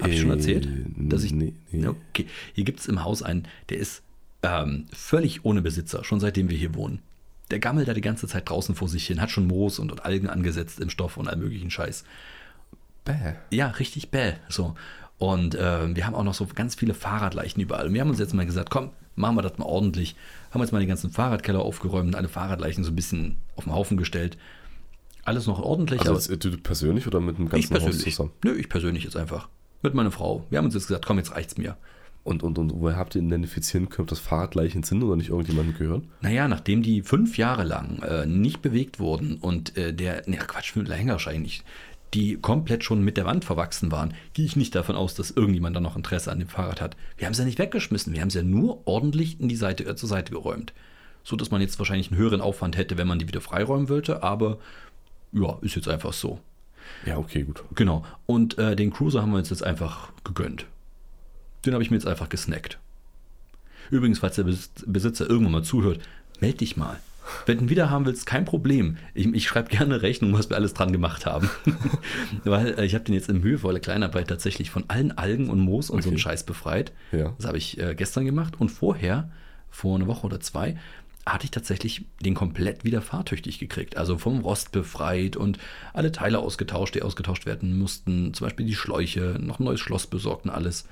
Habe 0.00 0.10
ich 0.10 0.20
schon 0.20 0.30
Äh, 0.30 0.34
erzählt? 0.34 0.68
Dass 0.96 1.22
ich, 1.22 1.32
nee, 1.32 1.54
nee. 1.70 1.86
Okay. 1.86 2.26
Hier 2.54 2.64
gibt 2.64 2.80
es 2.80 2.86
im 2.86 3.02
Haus 3.04 3.22
einen, 3.22 3.46
der 3.70 3.78
ist 3.78 4.02
ähm, 4.42 4.86
völlig 4.92 5.44
ohne 5.44 5.62
Besitzer, 5.62 6.04
schon 6.04 6.20
seitdem 6.20 6.50
wir 6.50 6.58
hier 6.58 6.74
wohnen. 6.74 7.00
Der 7.50 7.60
gammelt 7.60 7.86
da 7.88 7.94
die 7.94 8.00
ganze 8.00 8.26
Zeit 8.26 8.48
draußen 8.50 8.74
vor 8.74 8.88
sich 8.88 9.06
hin, 9.06 9.20
hat 9.20 9.30
schon 9.30 9.46
Moos 9.46 9.78
und, 9.78 9.92
und 9.92 10.04
Algen 10.04 10.28
angesetzt 10.28 10.80
im 10.80 10.90
Stoff 10.90 11.16
und 11.16 11.28
all 11.28 11.36
möglichen 11.36 11.70
Scheiß. 11.70 12.04
Bäh. 13.04 13.34
Ja, 13.50 13.68
richtig 13.68 14.10
bäh. 14.10 14.34
So. 14.48 14.74
Und 15.18 15.54
äh, 15.54 15.94
wir 15.94 16.06
haben 16.06 16.14
auch 16.14 16.24
noch 16.24 16.34
so 16.34 16.46
ganz 16.54 16.74
viele 16.74 16.94
Fahrradleichen 16.94 17.62
überall. 17.62 17.86
Und 17.86 17.94
wir 17.94 18.00
haben 18.02 18.10
uns 18.10 18.18
jetzt 18.18 18.34
mal 18.34 18.44
gesagt, 18.44 18.70
komm, 18.70 18.90
machen 19.14 19.36
wir 19.36 19.42
das 19.42 19.56
mal 19.58 19.64
ordentlich. 19.64 20.14
Haben 20.50 20.60
jetzt 20.60 20.72
mal 20.72 20.80
die 20.80 20.86
ganzen 20.86 21.10
Fahrradkeller 21.10 21.60
aufgeräumt 21.60 22.08
und 22.08 22.16
alle 22.16 22.28
Fahrradleichen 22.28 22.84
so 22.84 22.90
ein 22.90 22.96
bisschen 22.96 23.36
auf 23.56 23.64
den 23.64 23.72
Haufen 23.72 23.96
gestellt. 23.96 24.36
Alles 25.24 25.46
noch 25.46 25.60
ordentlich, 25.60 26.00
Also 26.06 26.32
jetzt, 26.32 26.44
du 26.44 26.56
persönlich 26.58 27.06
oder 27.06 27.20
mit 27.20 27.38
dem 27.38 27.46
ich 27.46 27.50
ganzen 27.50 27.74
Haus 27.74 27.82
persönlich. 27.84 28.14
zusammen? 28.14 28.32
Nö, 28.44 28.54
ich 28.54 28.68
persönlich 28.68 29.04
jetzt 29.04 29.16
einfach. 29.16 29.48
Mit 29.82 29.94
meiner 29.94 30.10
Frau. 30.12 30.44
Wir 30.50 30.58
haben 30.58 30.66
uns 30.66 30.74
jetzt 30.74 30.86
gesagt, 30.86 31.06
komm, 31.06 31.18
jetzt 31.18 31.32
reicht's 31.32 31.56
mir. 31.56 31.76
Und, 32.22 32.42
und, 32.42 32.58
und 32.58 32.72
woher 32.80 32.96
habt 32.96 33.14
ihr 33.14 33.22
identifizieren 33.22 33.88
können, 33.88 34.04
ob 34.04 34.08
das 34.08 34.18
Fahrradleichen 34.18 34.82
sind 34.82 35.02
oder 35.02 35.16
nicht 35.16 35.30
irgendjemandem 35.30 35.76
gehören? 35.78 36.08
Naja, 36.20 36.48
nachdem 36.48 36.82
die 36.82 37.02
fünf 37.02 37.38
Jahre 37.38 37.62
lang 37.64 38.02
äh, 38.02 38.26
nicht 38.26 38.62
bewegt 38.62 38.98
wurden 38.98 39.36
und 39.36 39.76
äh, 39.76 39.94
der, 39.94 40.24
ne 40.26 40.36
Quatsch, 40.36 40.72
viel 40.72 40.82
länger 40.82 41.12
wahrscheinlich, 41.12 41.62
die 42.16 42.36
komplett 42.38 42.82
schon 42.82 43.02
mit 43.02 43.16
der 43.18 43.26
Wand 43.26 43.44
verwachsen 43.44 43.92
waren, 43.92 44.14
gehe 44.32 44.46
ich 44.46 44.56
nicht 44.56 44.74
davon 44.74 44.96
aus, 44.96 45.14
dass 45.14 45.30
irgendjemand 45.30 45.76
da 45.76 45.80
noch 45.80 45.96
Interesse 45.96 46.32
an 46.32 46.38
dem 46.38 46.48
Fahrrad 46.48 46.80
hat. 46.80 46.96
Wir 47.18 47.26
haben 47.26 47.32
es 47.32 47.38
ja 47.38 47.44
nicht 47.44 47.58
weggeschmissen, 47.58 48.12
wir 48.14 48.22
haben 48.22 48.28
es 48.28 48.34
ja 48.34 48.42
nur 48.42 48.86
ordentlich 48.86 49.38
in 49.38 49.48
die 49.48 49.56
Seite, 49.56 49.84
äh, 49.84 49.94
zur 49.96 50.08
Seite 50.08 50.32
geräumt. 50.32 50.72
So 51.22 51.36
dass 51.36 51.50
man 51.50 51.60
jetzt 51.60 51.78
wahrscheinlich 51.78 52.10
einen 52.10 52.18
höheren 52.18 52.40
Aufwand 52.40 52.76
hätte, 52.76 52.96
wenn 52.96 53.06
man 53.06 53.18
die 53.18 53.28
wieder 53.28 53.40
freiräumen 53.40 53.88
wollte, 53.88 54.22
aber 54.22 54.58
ja, 55.32 55.58
ist 55.60 55.76
jetzt 55.76 55.88
einfach 55.88 56.12
so. 56.12 56.40
Ja, 57.04 57.18
okay, 57.18 57.42
gut. 57.42 57.62
Genau. 57.74 58.04
Und 58.26 58.56
äh, 58.58 58.76
den 58.76 58.92
Cruiser 58.92 59.20
haben 59.22 59.32
wir 59.32 59.38
uns 59.38 59.50
jetzt 59.50 59.64
einfach 59.64 60.10
gegönnt. 60.24 60.66
Den 61.66 61.74
habe 61.74 61.82
ich 61.82 61.90
mir 61.90 61.96
jetzt 61.96 62.06
einfach 62.06 62.28
gesnackt. 62.28 62.78
Übrigens, 63.90 64.20
falls 64.20 64.36
der 64.36 64.46
Bes- 64.46 64.70
Besitzer 64.86 65.28
irgendwann 65.28 65.52
mal 65.52 65.64
zuhört, 65.64 66.00
meld 66.40 66.60
dich 66.60 66.76
mal. 66.76 66.98
Wenn 67.46 67.58
du 67.58 67.64
ihn 67.64 67.70
wieder 67.70 67.90
haben 67.90 68.06
willst, 68.06 68.26
kein 68.26 68.44
Problem. 68.44 68.96
Ich, 69.14 69.26
ich 69.26 69.46
schreibe 69.46 69.68
gerne 69.68 70.02
Rechnung, 70.02 70.32
was 70.32 70.48
wir 70.50 70.56
alles 70.56 70.74
dran 70.74 70.92
gemacht 70.92 71.26
haben. 71.26 71.50
Weil 72.44 72.78
äh, 72.78 72.84
ich 72.84 72.94
habe 72.94 73.04
den 73.04 73.14
jetzt 73.14 73.28
im 73.28 73.40
mühevoller 73.40 73.80
Kleinarbeit 73.80 74.28
tatsächlich 74.28 74.70
von 74.70 74.84
allen 74.88 75.16
Algen 75.16 75.50
und 75.50 75.60
Moos 75.60 75.90
und 75.90 76.02
so 76.02 76.08
einen 76.08 76.16
Okay. 76.16 76.22
Scheiß 76.22 76.44
befreit. 76.44 76.92
Ja. 77.12 77.34
Das 77.36 77.46
habe 77.46 77.58
ich 77.58 77.78
äh, 77.78 77.94
gestern 77.94 78.24
gemacht. 78.24 78.54
Und 78.58 78.70
vorher, 78.70 79.30
vor 79.70 79.96
einer 79.96 80.06
Woche 80.06 80.26
oder 80.26 80.40
zwei, 80.40 80.76
hatte 81.26 81.44
ich 81.44 81.50
tatsächlich 81.50 82.04
den 82.24 82.34
komplett 82.34 82.84
wieder 82.84 83.02
fahrtüchtig 83.02 83.58
gekriegt. 83.58 83.96
Also 83.96 84.16
vom 84.16 84.40
Rost 84.40 84.70
befreit 84.70 85.36
und 85.36 85.58
alle 85.92 86.12
Teile 86.12 86.38
ausgetauscht, 86.38 86.94
die 86.94 87.02
ausgetauscht 87.02 87.46
werden 87.46 87.76
mussten. 87.78 88.32
Zum 88.32 88.46
Beispiel 88.46 88.64
die 88.66 88.76
Schläuche, 88.76 89.36
noch 89.40 89.58
ein 89.58 89.64
neues 89.64 89.80
Schloss 89.80 90.06
besorgt 90.06 90.44
und 90.44 90.50
alles. 90.52 90.86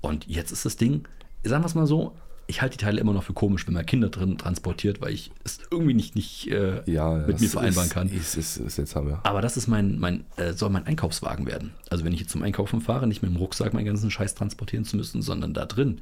Und 0.00 0.26
jetzt 0.28 0.52
ist 0.52 0.64
das 0.64 0.76
Ding, 0.76 1.08
sagen 1.42 1.62
wir 1.64 1.66
es 1.66 1.74
mal 1.74 1.86
so, 1.86 2.16
ich 2.48 2.62
halte 2.62 2.76
die 2.76 2.84
Teile 2.84 3.00
immer 3.00 3.12
noch 3.12 3.24
für 3.24 3.32
komisch, 3.32 3.66
wenn 3.66 3.74
man 3.74 3.84
Kinder 3.84 4.08
drin 4.08 4.38
transportiert, 4.38 5.00
weil 5.00 5.12
ich 5.12 5.30
es 5.44 5.58
irgendwie 5.70 5.94
nicht, 5.94 6.14
nicht 6.14 6.48
äh, 6.50 6.82
Ja, 6.90 7.14
mit 7.26 7.40
mir 7.40 7.48
vereinbaren 7.48 7.88
ist, 7.88 7.92
kann. 7.94 8.08
Ist, 8.08 8.36
ist, 8.36 8.56
ist 8.58 8.76
seltsam, 8.76 9.08
ja. 9.08 9.20
Aber 9.24 9.42
das 9.42 9.56
ist 9.56 9.66
mein, 9.66 9.98
mein 9.98 10.24
äh, 10.36 10.52
soll 10.52 10.70
mein 10.70 10.86
Einkaufswagen 10.86 11.46
werden. 11.46 11.72
Also 11.90 12.04
wenn 12.04 12.12
ich 12.12 12.20
jetzt 12.20 12.30
zum 12.30 12.42
Einkaufen 12.42 12.80
fahre, 12.80 13.06
nicht 13.06 13.22
mit 13.22 13.32
dem 13.32 13.36
Rucksack 13.36 13.74
meinen 13.74 13.86
ganzen 13.86 14.10
Scheiß 14.10 14.34
transportieren 14.34 14.84
zu 14.84 14.96
müssen, 14.96 15.22
sondern 15.22 15.54
da 15.54 15.66
drin 15.66 16.00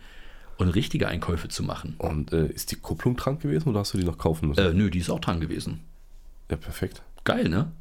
und 0.58 0.68
richtige 0.68 1.08
Einkäufe 1.08 1.48
zu 1.48 1.62
machen. 1.62 1.94
Und 1.98 2.32
äh, 2.32 2.46
ist 2.46 2.70
die 2.70 2.76
Kupplung 2.76 3.16
dran 3.16 3.38
gewesen 3.38 3.70
oder 3.70 3.80
hast 3.80 3.94
du 3.94 3.98
die 3.98 4.04
noch 4.04 4.18
kaufen 4.18 4.48
müssen? 4.48 4.60
Äh, 4.60 4.74
nö, 4.74 4.90
die 4.90 4.98
ist 4.98 5.10
auch 5.10 5.20
dran 5.20 5.40
gewesen. 5.40 5.80
ja, 6.50 6.56
perfekt. 6.56 7.02
Geil, 7.24 7.48
ne? 7.48 7.72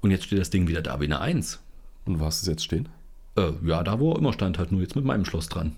Und 0.00 0.10
jetzt 0.10 0.24
steht 0.24 0.40
das 0.40 0.50
Ding 0.50 0.68
wieder 0.68 0.80
da 0.80 1.00
wie 1.00 1.04
eine 1.04 1.20
Eins. 1.20 1.60
Und 2.06 2.18
wo 2.18 2.24
hast 2.24 2.40
du 2.40 2.44
es 2.44 2.48
jetzt 2.48 2.64
stehen? 2.64 2.88
Äh, 3.36 3.52
ja, 3.64 3.82
da 3.82 4.00
wo 4.00 4.12
er 4.12 4.18
immer 4.18 4.32
stand, 4.32 4.58
halt 4.58 4.72
nur 4.72 4.80
jetzt 4.80 4.96
mit 4.96 5.04
meinem 5.04 5.24
Schloss 5.26 5.48
dran. 5.48 5.76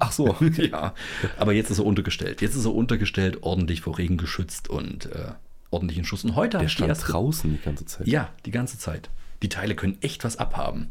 Ach 0.00 0.12
so. 0.12 0.34
ja, 0.56 0.94
aber 1.38 1.52
jetzt 1.52 1.70
ist 1.70 1.78
er 1.78 1.86
untergestellt. 1.86 2.40
Jetzt 2.42 2.54
ist 2.56 2.64
er 2.64 2.74
untergestellt, 2.74 3.38
ordentlich 3.42 3.80
vor 3.80 3.98
Regen 3.98 4.16
geschützt 4.16 4.68
und 4.68 5.06
äh, 5.06 5.32
ordentlichen 5.70 6.04
Schuss. 6.04 6.24
Und 6.24 6.34
heute 6.36 6.58
Der 6.58 6.66
ich 6.66 6.72
die 6.72 6.76
stand 6.76 6.88
erste... 6.90 7.12
draußen 7.12 7.50
die 7.52 7.60
ganze 7.62 7.86
Zeit. 7.86 8.06
Ja, 8.06 8.30
die 8.46 8.50
ganze 8.50 8.78
Zeit. 8.78 9.10
Die 9.42 9.48
Teile 9.48 9.74
können 9.74 9.98
echt 10.00 10.24
was 10.24 10.36
abhaben. 10.36 10.90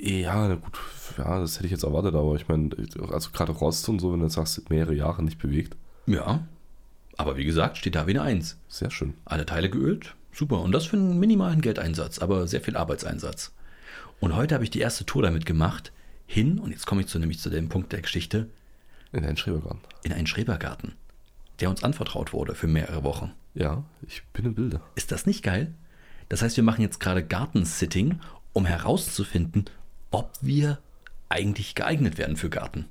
Ja, 0.00 0.54
gut, 0.56 0.76
ja, 1.16 1.38
das 1.38 1.54
hätte 1.56 1.66
ich 1.66 1.70
jetzt 1.70 1.84
erwartet, 1.84 2.14
aber 2.14 2.34
ich 2.34 2.48
meine, 2.48 2.70
also 3.12 3.30
gerade 3.30 3.52
Rost 3.52 3.88
und 3.88 4.00
so, 4.00 4.12
wenn 4.12 4.20
du 4.20 4.28
sagst, 4.28 4.68
mehrere 4.68 4.92
Jahre 4.94 5.22
nicht 5.22 5.38
bewegt, 5.38 5.76
Ja, 6.06 6.40
aber 7.16 7.36
wie 7.36 7.44
gesagt, 7.44 7.76
steht 7.78 7.94
da 7.94 8.06
wie 8.08 8.10
eine 8.10 8.22
Eins. 8.22 8.58
sehr 8.68 8.90
schön. 8.90 9.14
Alle 9.24 9.46
Teile 9.46 9.70
geölt, 9.70 10.16
super. 10.32 10.60
Und 10.62 10.72
das 10.72 10.86
für 10.86 10.96
einen 10.96 11.20
minimalen 11.20 11.60
Geldeinsatz, 11.60 12.18
aber 12.18 12.48
sehr 12.48 12.60
viel 12.60 12.76
Arbeitseinsatz. 12.76 13.52
Und 14.18 14.34
heute 14.34 14.54
habe 14.56 14.64
ich 14.64 14.70
die 14.70 14.80
erste 14.80 15.06
Tour 15.06 15.22
damit 15.22 15.46
gemacht, 15.46 15.92
hin, 16.26 16.58
und 16.58 16.70
jetzt 16.70 16.86
komme 16.86 17.02
ich 17.02 17.06
zu, 17.08 17.18
nämlich 17.18 17.38
zu 17.38 17.50
dem 17.50 17.68
Punkt 17.68 17.92
der 17.92 18.00
Geschichte, 18.02 18.48
In 19.12 19.22
deinen 19.22 19.36
Schrebergarten. 19.36 19.80
in 20.02 20.12
einen 20.12 20.26
Schrebergarten, 20.26 20.94
der 21.60 21.70
uns 21.70 21.82
anvertraut 21.84 22.32
wurde 22.32 22.54
für 22.54 22.66
mehrere 22.66 23.04
Wochen. 23.04 23.32
Ja, 23.54 23.84
ich 24.06 24.22
bin 24.32 24.46
im 24.46 24.54
Bilde. 24.54 24.80
Ist 24.96 25.12
das 25.12 25.26
nicht 25.26 25.42
geil? 25.42 25.72
Das 26.28 26.42
heißt, 26.42 26.56
wir 26.56 26.64
machen 26.64 26.82
jetzt 26.82 26.98
gerade 27.00 27.24
Gartensitting, 27.24 28.18
um 28.52 28.66
herauszufinden, 28.66 29.66
ob 30.10 30.30
wir 30.40 30.78
eigentlich 31.28 31.74
geeignet 31.74 32.18
werden 32.18 32.36
für 32.36 32.50
Garten. 32.50 32.86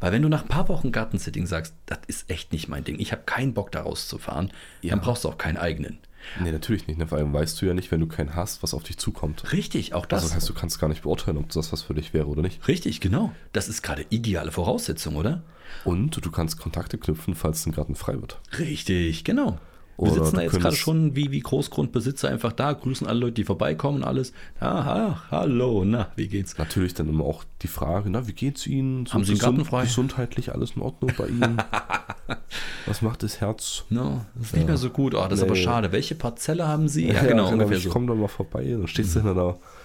Weil 0.00 0.12
wenn 0.12 0.22
du 0.22 0.28
nach 0.28 0.42
ein 0.42 0.48
paar 0.48 0.68
Wochen 0.68 0.92
Gartensitting 0.92 1.46
sagst, 1.46 1.74
das 1.86 1.98
ist 2.06 2.30
echt 2.30 2.52
nicht 2.52 2.68
mein 2.68 2.84
Ding, 2.84 2.98
ich 3.00 3.12
habe 3.12 3.22
keinen 3.24 3.54
Bock 3.54 3.72
da 3.72 3.82
rauszufahren, 3.82 4.52
Ja. 4.82 4.90
dann 4.90 5.00
brauchst 5.00 5.24
du 5.24 5.28
auch 5.28 5.38
keinen 5.38 5.56
eigenen. 5.56 5.98
Nee, 6.40 6.52
natürlich 6.52 6.86
nicht, 6.86 6.98
ne? 6.98 7.06
vor 7.06 7.18
allem 7.18 7.32
weißt 7.32 7.60
du 7.60 7.66
ja 7.66 7.74
nicht, 7.74 7.90
wenn 7.90 8.00
du 8.00 8.06
keinen 8.06 8.34
hast, 8.34 8.62
was 8.62 8.74
auf 8.74 8.82
dich 8.82 8.98
zukommt. 8.98 9.52
Richtig, 9.52 9.94
auch 9.94 10.06
das. 10.06 10.22
Also 10.22 10.28
das 10.28 10.36
heißt, 10.36 10.48
du 10.48 10.54
kannst 10.54 10.80
gar 10.80 10.88
nicht 10.88 11.02
beurteilen, 11.02 11.36
ob 11.36 11.48
das 11.50 11.72
was 11.72 11.82
für 11.82 11.94
dich 11.94 12.14
wäre 12.14 12.26
oder 12.26 12.42
nicht. 12.42 12.66
Richtig, 12.68 13.00
genau. 13.00 13.32
Das 13.52 13.68
ist 13.68 13.82
gerade 13.82 14.06
ideale 14.10 14.52
Voraussetzung, 14.52 15.16
oder? 15.16 15.42
Und 15.84 16.24
du 16.24 16.30
kannst 16.30 16.58
Kontakte 16.58 16.98
knüpfen, 16.98 17.34
falls 17.34 17.66
ein 17.66 17.72
Garten 17.72 17.94
frei 17.94 18.20
wird. 18.20 18.40
Richtig, 18.58 19.24
genau. 19.24 19.58
Wir 19.96 20.02
Oder 20.10 20.12
sitzen 20.24 20.30
du 20.32 20.36
da 20.38 20.42
jetzt 20.42 20.58
gerade 20.60 20.74
schon 20.76 21.14
wie, 21.14 21.30
wie 21.30 21.38
Großgrundbesitzer 21.40 22.28
einfach 22.28 22.52
da, 22.52 22.72
grüßen 22.72 23.06
alle 23.06 23.20
Leute, 23.20 23.32
die 23.34 23.44
vorbeikommen 23.44 23.98
und 23.98 24.04
alles. 24.04 24.32
Aha, 24.58 25.22
hallo, 25.30 25.84
na, 25.84 26.08
wie 26.16 26.26
geht's? 26.26 26.58
Natürlich 26.58 26.94
dann 26.94 27.08
immer 27.08 27.24
auch 27.24 27.44
die 27.62 27.68
Frage, 27.68 28.10
na, 28.10 28.26
wie 28.26 28.32
geht's 28.32 28.66
Ihnen? 28.66 29.06
Haben 29.12 29.24
Sie 29.24 29.34
gesund- 29.34 29.64
frei? 29.64 29.82
Gesundheitlich 29.84 30.52
alles 30.52 30.72
in 30.72 30.82
Ordnung 30.82 31.12
bei 31.16 31.28
Ihnen? 31.28 31.58
was 32.86 33.02
macht 33.02 33.22
das 33.22 33.40
Herz? 33.40 33.84
No, 33.88 34.22
das 34.34 34.46
ist 34.48 34.56
nicht 34.56 34.66
mehr 34.66 34.76
so 34.78 34.90
gut. 34.90 35.14
Oh, 35.14 35.24
das 35.28 35.38
ist 35.38 35.44
aber 35.44 35.54
Nee. 35.54 35.62
schade. 35.62 35.92
Welche 35.92 36.16
Parzelle 36.16 36.66
haben 36.66 36.88
Sie? 36.88 37.06
Ja, 37.08 37.22
genau, 37.22 37.50
ungefähr 37.50 37.76
ich 37.76 37.84
so. 37.84 37.88
Mhm. 37.90 37.92
komme 37.92 38.06
da 38.08 38.14
mal 38.14 38.28
vorbei, 38.28 38.64
dann 38.68 38.88
stehst 38.88 39.14
du 39.14 39.20
hinter 39.20 39.34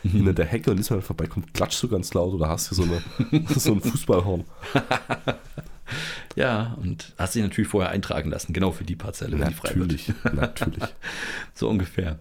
der, 0.01 0.11
hinter 0.11 0.33
der 0.33 0.45
Hecke 0.45 0.71
und 0.71 0.77
liest 0.77 0.89
mal 0.89 1.01
vorbei, 1.01 1.27
kommt, 1.27 1.53
klatschst 1.53 1.83
du 1.83 1.87
ganz 1.87 2.13
laut 2.15 2.33
oder 2.33 2.49
hast 2.49 2.69
hier 2.69 2.75
so, 2.75 2.83
eine, 2.83 3.43
so 3.55 3.73
ein 3.73 3.81
Fußballhorn. 3.81 4.43
Ja, 6.35 6.77
und 6.81 7.13
hast 7.17 7.35
dich 7.35 7.43
natürlich 7.43 7.67
vorher 7.69 7.91
eintragen 7.91 8.29
lassen, 8.29 8.53
genau 8.53 8.71
für 8.71 8.83
die 8.83 8.95
Parzelle, 8.95 9.39
wenn 9.39 9.47
die 9.49 9.53
frei 9.53 9.69
wird. 9.75 9.79
Natürlich, 9.91 10.13
natürlich. 10.33 10.83
So 11.53 11.69
ungefähr. 11.69 12.19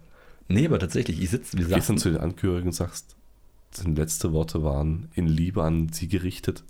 Nee, 0.49 0.67
aber 0.67 0.79
tatsächlich, 0.79 1.21
ich 1.23 1.31
sitze, 1.31 1.57
wie 1.59 1.63
Du 1.63 1.69
gehst 1.69 1.89
dann 1.91 1.99
zu 1.99 2.11
den 2.11 2.19
Angehörigen 2.21 2.69
und 2.69 2.73
sagst, 2.73 3.17
seine 3.71 3.95
letzte 3.95 4.33
Worte 4.33 4.63
waren 4.65 5.09
in 5.15 5.27
Liebe 5.27 5.63
an 5.63 5.93
sie 5.93 6.09
gerichtet. 6.09 6.65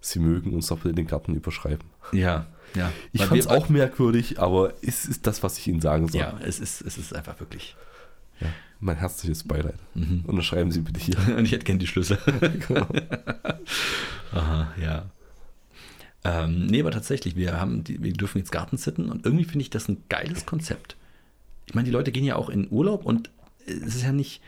Sie 0.00 0.18
mögen 0.18 0.54
uns 0.54 0.68
doch 0.68 0.78
bitte 0.78 0.94
den 0.94 1.06
Garten 1.06 1.34
überschreiben. 1.34 1.86
ja, 2.12 2.46
ja. 2.74 2.90
Ich 3.12 3.24
fand 3.24 3.40
es 3.40 3.48
wir- 3.48 3.56
auch 3.56 3.68
merkwürdig, 3.68 4.38
aber 4.40 4.72
es 4.82 5.06
ist 5.06 5.26
das, 5.26 5.42
was 5.42 5.58
ich 5.58 5.66
Ihnen 5.68 5.80
sagen 5.80 6.08
soll. 6.08 6.20
Ja, 6.20 6.38
es 6.44 6.58
ist, 6.60 6.80
es 6.82 6.98
ist 6.98 7.14
einfach 7.14 7.38
wirklich. 7.40 7.76
Ja, 8.40 8.46
mein 8.80 8.96
herzliches 8.96 9.42
Beileid. 9.44 9.78
Mhm. 9.94 10.22
Und 10.26 10.36
dann 10.36 10.42
schreiben 10.44 10.70
Sie 10.70 10.80
bitte 10.80 11.00
hier. 11.00 11.16
Und 11.36 11.44
ich 11.44 11.52
hätte 11.52 11.64
gern 11.64 11.78
die 11.78 11.86
Schlüssel. 11.86 12.18
Genau. 12.68 12.86
Aha, 14.32 14.72
ja. 14.80 15.06
Ähm, 16.28 16.66
nee, 16.66 16.80
aber 16.80 16.90
tatsächlich, 16.90 17.36
wir, 17.36 17.58
haben 17.58 17.84
die, 17.84 18.02
wir 18.02 18.12
dürfen 18.12 18.38
jetzt 18.38 18.52
Garten 18.52 18.76
sitten 18.76 19.08
und 19.08 19.24
irgendwie 19.24 19.44
finde 19.44 19.62
ich 19.62 19.70
das 19.70 19.88
ein 19.88 20.02
geiles 20.10 20.44
Konzept. 20.44 20.96
Ich 21.66 21.74
meine, 21.74 21.86
die 21.86 21.92
Leute 21.92 22.12
gehen 22.12 22.24
ja 22.24 22.36
auch 22.36 22.50
in 22.50 22.70
Urlaub 22.70 23.06
und 23.06 23.30
es 23.64 23.96
ist 23.96 24.02
ja 24.02 24.12
nicht, 24.12 24.42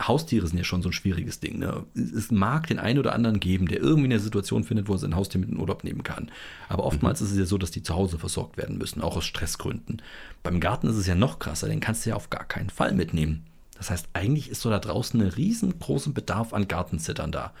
Haustiere 0.00 0.46
sind 0.46 0.56
ja 0.56 0.64
schon 0.64 0.80
so 0.80 0.88
ein 0.88 0.94
schwieriges 0.94 1.38
Ding. 1.40 1.58
Ne? 1.58 1.84
Es 1.94 2.30
mag 2.30 2.66
den 2.68 2.78
einen 2.78 2.98
oder 2.98 3.14
anderen 3.14 3.40
geben, 3.40 3.66
der 3.66 3.80
irgendwie 3.80 4.06
eine 4.06 4.20
Situation 4.20 4.64
findet, 4.64 4.88
wo 4.88 4.94
er 4.94 4.98
sein 4.98 5.16
Haustier 5.16 5.40
mit 5.40 5.50
in 5.50 5.58
Urlaub 5.58 5.84
nehmen 5.84 6.02
kann. 6.02 6.30
Aber 6.68 6.84
oftmals 6.84 7.20
ist 7.20 7.32
es 7.32 7.38
ja 7.38 7.44
so, 7.44 7.58
dass 7.58 7.72
die 7.72 7.82
zu 7.82 7.94
Hause 7.94 8.18
versorgt 8.18 8.56
werden 8.56 8.78
müssen, 8.78 9.02
auch 9.02 9.16
aus 9.16 9.26
Stressgründen. 9.26 10.00
Beim 10.42 10.60
Garten 10.60 10.88
ist 10.88 10.96
es 10.96 11.06
ja 11.06 11.14
noch 11.14 11.40
krasser, 11.40 11.68
den 11.68 11.80
kannst 11.80 12.06
du 12.06 12.10
ja 12.10 12.16
auf 12.16 12.30
gar 12.30 12.44
keinen 12.44 12.70
Fall 12.70 12.94
mitnehmen. 12.94 13.44
Das 13.76 13.90
heißt, 13.90 14.08
eigentlich 14.14 14.48
ist 14.48 14.62
so 14.62 14.70
da 14.70 14.78
draußen 14.78 15.20
ein 15.20 15.28
riesengroßen 15.28 16.14
Bedarf 16.14 16.54
an 16.54 16.68
Gartenzittern 16.68 17.32
da. 17.32 17.52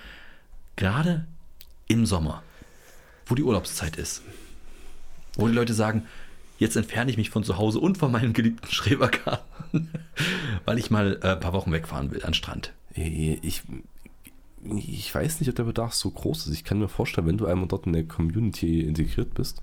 Gerade 0.76 1.26
im 1.88 2.06
Sommer, 2.06 2.42
wo 3.28 3.34
die 3.34 3.42
Urlaubszeit 3.42 3.96
ist. 3.96 4.22
Wo 5.36 5.46
die 5.46 5.54
Leute 5.54 5.74
sagen, 5.74 6.06
jetzt 6.58 6.76
entferne 6.76 7.10
ich 7.10 7.16
mich 7.16 7.30
von 7.30 7.44
zu 7.44 7.58
Hause 7.58 7.78
und 7.78 7.98
von 7.98 8.10
meinem 8.10 8.32
geliebten 8.32 8.70
Schrebergarten, 8.70 9.90
weil 10.64 10.78
ich 10.78 10.90
mal 10.90 11.18
äh, 11.22 11.32
ein 11.32 11.40
paar 11.40 11.52
Wochen 11.52 11.72
wegfahren 11.72 12.10
will 12.10 12.24
an 12.24 12.34
Strand. 12.34 12.72
Ich, 12.94 13.62
ich 14.64 15.14
weiß 15.14 15.40
nicht, 15.40 15.48
ob 15.48 15.54
der 15.54 15.64
Bedarf 15.64 15.94
so 15.94 16.10
groß 16.10 16.48
ist. 16.48 16.54
Ich 16.54 16.64
kann 16.64 16.80
mir 16.80 16.88
vorstellen, 16.88 17.28
wenn 17.28 17.38
du 17.38 17.46
einmal 17.46 17.68
dort 17.68 17.86
in 17.86 17.92
der 17.92 18.04
Community 18.04 18.80
integriert 18.80 19.34
bist, 19.34 19.62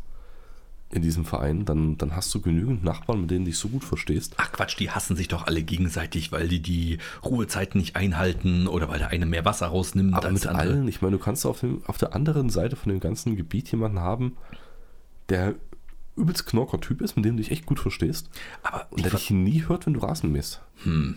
in 0.91 1.01
diesem 1.01 1.25
Verein, 1.25 1.65
dann, 1.65 1.97
dann 1.97 2.15
hast 2.15 2.33
du 2.33 2.41
genügend 2.41 2.83
Nachbarn, 2.83 3.21
mit 3.21 3.31
denen 3.31 3.45
du 3.45 3.51
dich 3.51 3.59
so 3.59 3.69
gut 3.69 3.83
verstehst. 3.83 4.35
Ach 4.37 4.51
Quatsch, 4.51 4.79
die 4.79 4.91
hassen 4.91 5.15
sich 5.15 5.27
doch 5.27 5.47
alle 5.47 5.63
gegenseitig, 5.63 6.31
weil 6.31 6.47
die 6.47 6.61
die 6.61 6.99
Ruhezeiten 7.23 7.79
nicht 7.79 7.95
einhalten 7.95 8.67
oder 8.67 8.87
weil 8.87 8.99
der 8.99 9.09
eine 9.09 9.25
mehr 9.25 9.45
Wasser 9.45 9.67
rausnimmt 9.67 10.13
Aber 10.13 10.27
als 10.27 10.45
mit 10.45 10.53
allen, 10.53 10.87
ich 10.87 11.01
meine, 11.01 11.17
du 11.17 11.23
kannst 11.23 11.45
auf, 11.45 11.59
dem, 11.59 11.81
auf 11.85 11.97
der 11.97 12.13
anderen 12.13 12.49
Seite 12.49 12.75
von 12.75 12.91
dem 12.91 12.99
ganzen 12.99 13.35
Gebiet 13.35 13.71
jemanden 13.71 13.99
haben, 13.99 14.37
der 15.29 15.55
übelst 16.15 16.45
knorker 16.45 16.79
Typ 16.79 17.01
ist, 17.01 17.15
mit 17.15 17.25
dem 17.25 17.35
du 17.35 17.43
dich 17.43 17.51
echt 17.51 17.65
gut 17.65 17.79
verstehst 17.79 18.29
Aber 18.63 18.87
und 18.91 19.03
der 19.03 19.11
dich 19.11 19.31
nie 19.31 19.63
hört, 19.67 19.85
wenn 19.85 19.93
du 19.93 19.99
Rasen 19.99 20.31
mähst. 20.31 20.61
Hm. 20.83 21.15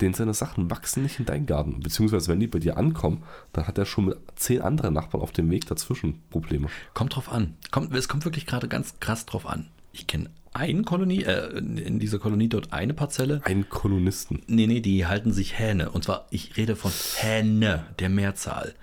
Den 0.00 0.12
seine 0.12 0.34
Sachen 0.34 0.70
wachsen 0.70 1.02
nicht 1.04 1.20
in 1.20 1.24
deinen 1.24 1.46
Garten. 1.46 1.80
Beziehungsweise, 1.80 2.28
wenn 2.30 2.40
die 2.40 2.48
bei 2.48 2.58
dir 2.58 2.76
ankommen, 2.76 3.22
dann 3.52 3.66
hat 3.66 3.78
er 3.78 3.86
schon 3.86 4.06
mit 4.06 4.18
zehn 4.34 4.60
anderen 4.60 4.94
Nachbarn 4.94 5.22
auf 5.22 5.30
dem 5.32 5.50
Weg 5.50 5.66
dazwischen 5.66 6.20
Probleme. 6.30 6.68
Kommt 6.94 7.14
drauf 7.14 7.30
an. 7.30 7.54
Kommt, 7.70 7.94
es 7.94 8.08
kommt 8.08 8.24
wirklich 8.24 8.46
gerade 8.46 8.68
ganz 8.68 8.98
krass 8.98 9.24
drauf 9.24 9.46
an. 9.46 9.68
Ich 9.92 10.08
kenne 10.08 10.30
eine 10.52 10.82
Kolonie, 10.82 11.24
äh, 11.24 11.58
in 11.58 11.98
dieser 11.98 12.18
Kolonie 12.18 12.48
dort 12.48 12.72
eine 12.72 12.94
Parzelle. 12.94 13.40
Ein 13.44 13.68
Kolonisten. 13.68 14.42
Nee, 14.46 14.66
nee, 14.66 14.80
die 14.80 15.06
halten 15.06 15.32
sich 15.32 15.58
Hähne. 15.58 15.90
Und 15.90 16.04
zwar, 16.04 16.26
ich 16.30 16.56
rede 16.56 16.76
von 16.76 16.92
Hähne, 17.16 17.86
der 17.98 18.08
Mehrzahl. 18.08 18.74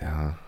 Ja, 0.00 0.38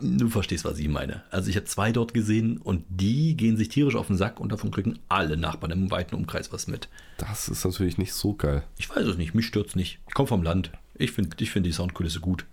Du 0.00 0.28
verstehst, 0.28 0.64
was 0.64 0.78
ich 0.78 0.88
meine. 0.88 1.22
Also 1.30 1.50
ich 1.50 1.56
habe 1.56 1.66
zwei 1.66 1.92
dort 1.92 2.14
gesehen 2.14 2.58
und 2.58 2.84
die 2.88 3.36
gehen 3.36 3.56
sich 3.56 3.68
tierisch 3.68 3.96
auf 3.96 4.06
den 4.06 4.16
Sack 4.16 4.40
und 4.40 4.50
davon 4.50 4.70
kriegen 4.70 4.98
alle 5.08 5.36
Nachbarn 5.36 5.72
im 5.72 5.90
weiten 5.90 6.14
Umkreis 6.14 6.52
was 6.52 6.66
mit. 6.66 6.88
das 7.18 7.48
ist 7.48 7.64
natürlich 7.64 7.98
nicht 7.98 8.12
so 8.12 8.34
geil. 8.34 8.62
Ich 8.78 8.88
weiß 8.88 9.06
es 9.06 9.16
nicht, 9.16 9.34
mich 9.34 9.46
stört's 9.46 9.76
nicht. 9.76 9.98
Ich 10.08 10.14
komme 10.14 10.26
vom 10.26 10.42
Land. 10.42 10.72
Ich 10.94 11.12
finde 11.12 11.36
ich 11.38 11.50
find 11.50 11.66
die 11.66 11.72
Soundkulisse 11.72 12.20
gut. 12.20 12.46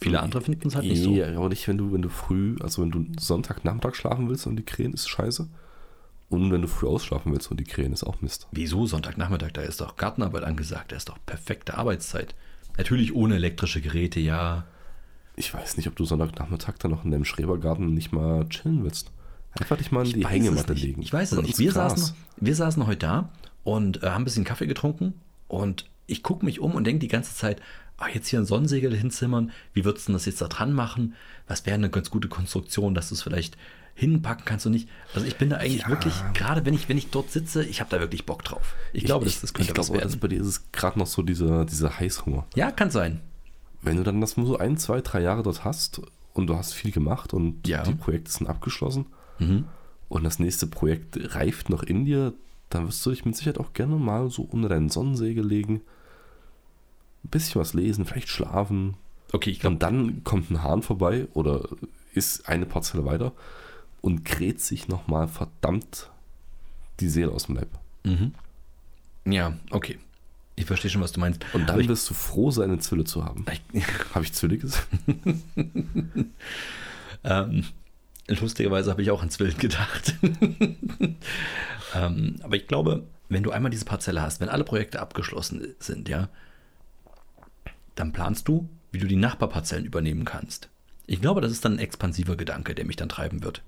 Viele 0.00 0.20
andere 0.20 0.42
finden 0.42 0.68
es 0.68 0.74
halt 0.74 0.86
nicht 0.86 1.02
so. 1.02 1.14
Ja, 1.14 1.36
aber 1.36 1.48
nicht, 1.48 1.66
wenn 1.68 1.78
du, 1.78 1.92
wenn 1.92 2.02
du 2.02 2.08
früh, 2.08 2.56
also 2.60 2.82
wenn 2.82 2.90
du 2.90 3.06
Sonntagnachmittag 3.18 3.94
schlafen 3.94 4.28
willst 4.28 4.46
und 4.46 4.56
die 4.56 4.64
Krähen 4.64 4.92
ist 4.92 5.08
scheiße. 5.08 5.48
Und 6.28 6.50
wenn 6.50 6.62
du 6.62 6.68
früh 6.68 6.88
ausschlafen 6.88 7.32
willst 7.32 7.50
und 7.50 7.60
die 7.60 7.64
Krähen 7.64 7.92
ist 7.92 8.02
auch 8.02 8.20
Mist. 8.20 8.48
Wieso 8.50 8.86
Sonntagnachmittag? 8.86 9.52
Da 9.52 9.62
ist 9.62 9.80
doch 9.80 9.96
Gartenarbeit 9.96 10.42
angesagt. 10.42 10.90
Da 10.90 10.96
ist 10.96 11.08
doch 11.08 11.18
perfekte 11.24 11.78
Arbeitszeit. 11.78 12.34
Natürlich 12.76 13.14
ohne 13.14 13.36
elektrische 13.36 13.80
Geräte, 13.80 14.18
ja. 14.20 14.66
Ich 15.36 15.52
weiß 15.52 15.76
nicht, 15.76 15.86
ob 15.86 15.96
du 15.96 16.04
Sonntagnachmittag 16.04 16.78
dann 16.78 16.90
noch 16.90 17.04
in 17.04 17.10
deinem 17.10 17.24
Schrebergarten 17.24 17.92
nicht 17.92 18.12
mal 18.12 18.48
chillen 18.48 18.82
willst. 18.84 19.10
Einfach 19.58 19.76
dich 19.76 19.92
mal 19.92 20.00
in 20.00 20.06
Ich 20.06 20.12
die 20.14 20.26
Hängematte 20.26 20.72
legen. 20.72 21.02
Ich 21.02 21.12
weiß 21.12 21.32
es 21.32 21.42
nicht. 21.42 21.58
Wir 21.58 21.72
Gras. 21.72 21.92
saßen, 21.92 22.16
wir 22.38 22.54
saßen 22.54 22.86
heute 22.86 22.98
da 22.98 23.28
und 23.64 24.02
äh, 24.02 24.06
haben 24.08 24.22
ein 24.22 24.24
bisschen 24.24 24.44
Kaffee 24.44 24.66
getrunken 24.66 25.14
und 25.48 25.86
ich 26.06 26.22
gucke 26.22 26.44
mich 26.44 26.60
um 26.60 26.74
und 26.74 26.84
denke 26.84 27.00
die 27.00 27.08
ganze 27.08 27.34
Zeit, 27.34 27.60
ah, 27.98 28.06
jetzt 28.12 28.28
hier 28.28 28.38
ein 28.38 28.46
Sonnensegel 28.46 28.94
hinzimmern, 28.96 29.50
wie 29.72 29.84
würdest 29.84 30.08
du 30.08 30.12
das 30.12 30.26
jetzt 30.26 30.40
da 30.40 30.48
dran 30.48 30.72
machen? 30.72 31.14
Was 31.46 31.66
wäre 31.66 31.74
eine 31.74 31.90
ganz 31.90 32.10
gute 32.10 32.28
Konstruktion, 32.28 32.94
dass 32.94 33.08
du 33.08 33.14
es 33.14 33.22
vielleicht 33.22 33.56
hinpacken 33.96 34.44
kannst 34.44 34.66
und 34.66 34.72
nicht. 34.72 34.88
Also 35.14 35.26
ich 35.26 35.36
bin 35.36 35.48
da 35.48 35.56
eigentlich 35.56 35.82
Ja. 35.82 35.88
wirklich, 35.88 36.12
gerade 36.34 36.64
wenn 36.66 36.74
ich, 36.74 36.88
wenn 36.90 36.98
ich 36.98 37.08
dort 37.08 37.30
sitze, 37.30 37.64
ich 37.64 37.80
habe 37.80 37.88
da 37.90 37.98
wirklich 37.98 38.26
Bock 38.26 38.44
drauf. 38.44 38.74
Ich, 38.92 39.04
glaube, 39.04 39.24
das, 39.24 39.40
das 39.40 39.54
könnte 39.54 39.72
ich 39.72 39.78
was 39.78 39.86
glaube, 39.86 40.02
also 40.02 40.18
bei 40.18 40.28
dir 40.28 40.40
ist 40.42 40.46
es 40.46 40.70
gerade 40.70 40.98
noch 40.98 41.06
so 41.06 41.22
dieser, 41.22 41.64
dieser 41.64 41.98
Heißhunger. 41.98 42.44
Ja, 42.54 42.70
kann 42.70 42.90
sein. 42.90 43.20
Wenn 43.86 43.96
du 43.96 44.02
dann 44.02 44.20
das 44.20 44.36
nur 44.36 44.46
so 44.46 44.58
ein, 44.58 44.76
zwei, 44.76 45.00
drei 45.00 45.22
Jahre 45.22 45.42
dort 45.42 45.64
hast 45.64 46.02
und 46.34 46.48
du 46.48 46.56
hast 46.56 46.74
viel 46.74 46.90
gemacht 46.92 47.32
und 47.32 47.66
Ja. 47.66 47.82
die 47.84 47.94
Projekte 47.94 48.30
sind 48.30 48.46
abgeschlossen 48.48 49.06
Mhm. 49.38 49.64
und 50.08 50.24
das 50.24 50.38
nächste 50.38 50.66
Projekt 50.66 51.34
reift 51.34 51.70
noch 51.70 51.82
in 51.82 52.04
dir, 52.04 52.32
dann 52.68 52.86
wirst 52.88 53.04
du 53.06 53.10
dich 53.10 53.24
mit 53.24 53.36
Sicherheit 53.36 53.58
auch 53.60 53.72
gerne 53.72 53.96
mal 53.96 54.28
so 54.30 54.42
unter 54.42 54.68
deinen 54.68 54.88
Sonnensegel 54.90 55.46
legen, 55.46 55.82
ein 57.24 57.30
bisschen 57.30 57.60
was 57.60 57.74
lesen, 57.74 58.04
vielleicht 58.04 58.28
schlafen. 58.28 58.94
Okay, 59.32 59.50
ich 59.50 59.60
glaube, 59.60 59.74
Und 59.74 59.82
dann 59.82 60.24
kommt 60.24 60.50
ein 60.50 60.62
Hahn 60.62 60.82
vorbei 60.82 61.26
oder 61.34 61.68
ist 62.12 62.48
eine 62.48 62.66
Parzelle 62.66 63.04
weiter 63.04 63.32
und 64.00 64.24
kräht 64.24 64.60
sich 64.60 64.88
nochmal 64.88 65.28
verdammt 65.28 66.10
die 67.00 67.08
Seele 67.08 67.30
aus 67.32 67.46
dem 67.46 67.56
Leib. 67.56 67.68
mhm. 68.04 68.32
ja, 69.24 69.52
okay. 69.70 69.98
Ich 70.56 70.64
verstehe 70.64 70.90
schon, 70.90 71.02
was 71.02 71.12
du 71.12 71.20
meinst. 71.20 71.44
Und 71.52 71.68
dann 71.68 71.78
ich, 71.80 71.88
wirst 71.88 72.08
du 72.08 72.14
froh 72.14 72.50
sein, 72.50 72.70
eine 72.70 72.78
Zwille 72.78 73.04
zu 73.04 73.24
haben. 73.24 73.44
Habe 74.14 74.24
ich 74.24 74.32
Zwille 74.32 74.58
gesagt? 74.58 74.88
Ähm, 77.26 77.64
lustigerweise 78.28 78.90
habe 78.90 79.02
ich 79.02 79.10
auch 79.10 79.20
ans 79.20 79.40
Wild 79.40 79.58
gedacht. 79.58 80.14
ähm, 81.94 82.36
aber 82.42 82.56
ich 82.56 82.68
glaube, 82.68 83.04
wenn 83.28 83.42
du 83.42 83.50
einmal 83.50 83.70
diese 83.70 83.84
Parzelle 83.84 84.22
hast, 84.22 84.40
wenn 84.40 84.48
alle 84.48 84.64
Projekte 84.64 85.00
abgeschlossen 85.00 85.74
sind, 85.80 86.08
ja, 86.08 86.28
dann 87.96 88.12
planst 88.12 88.46
du, 88.48 88.68
wie 88.92 88.98
du 88.98 89.06
die 89.06 89.16
Nachbarparzellen 89.16 89.84
übernehmen 89.84 90.24
kannst. 90.24 90.68
Ich 91.06 91.20
glaube, 91.20 91.40
das 91.40 91.52
ist 91.52 91.64
dann 91.64 91.74
ein 91.74 91.78
expansiver 91.78 92.36
Gedanke, 92.36 92.74
der 92.74 92.84
mich 92.84 92.96
dann 92.96 93.08
treiben 93.08 93.42
wird. 93.42 93.62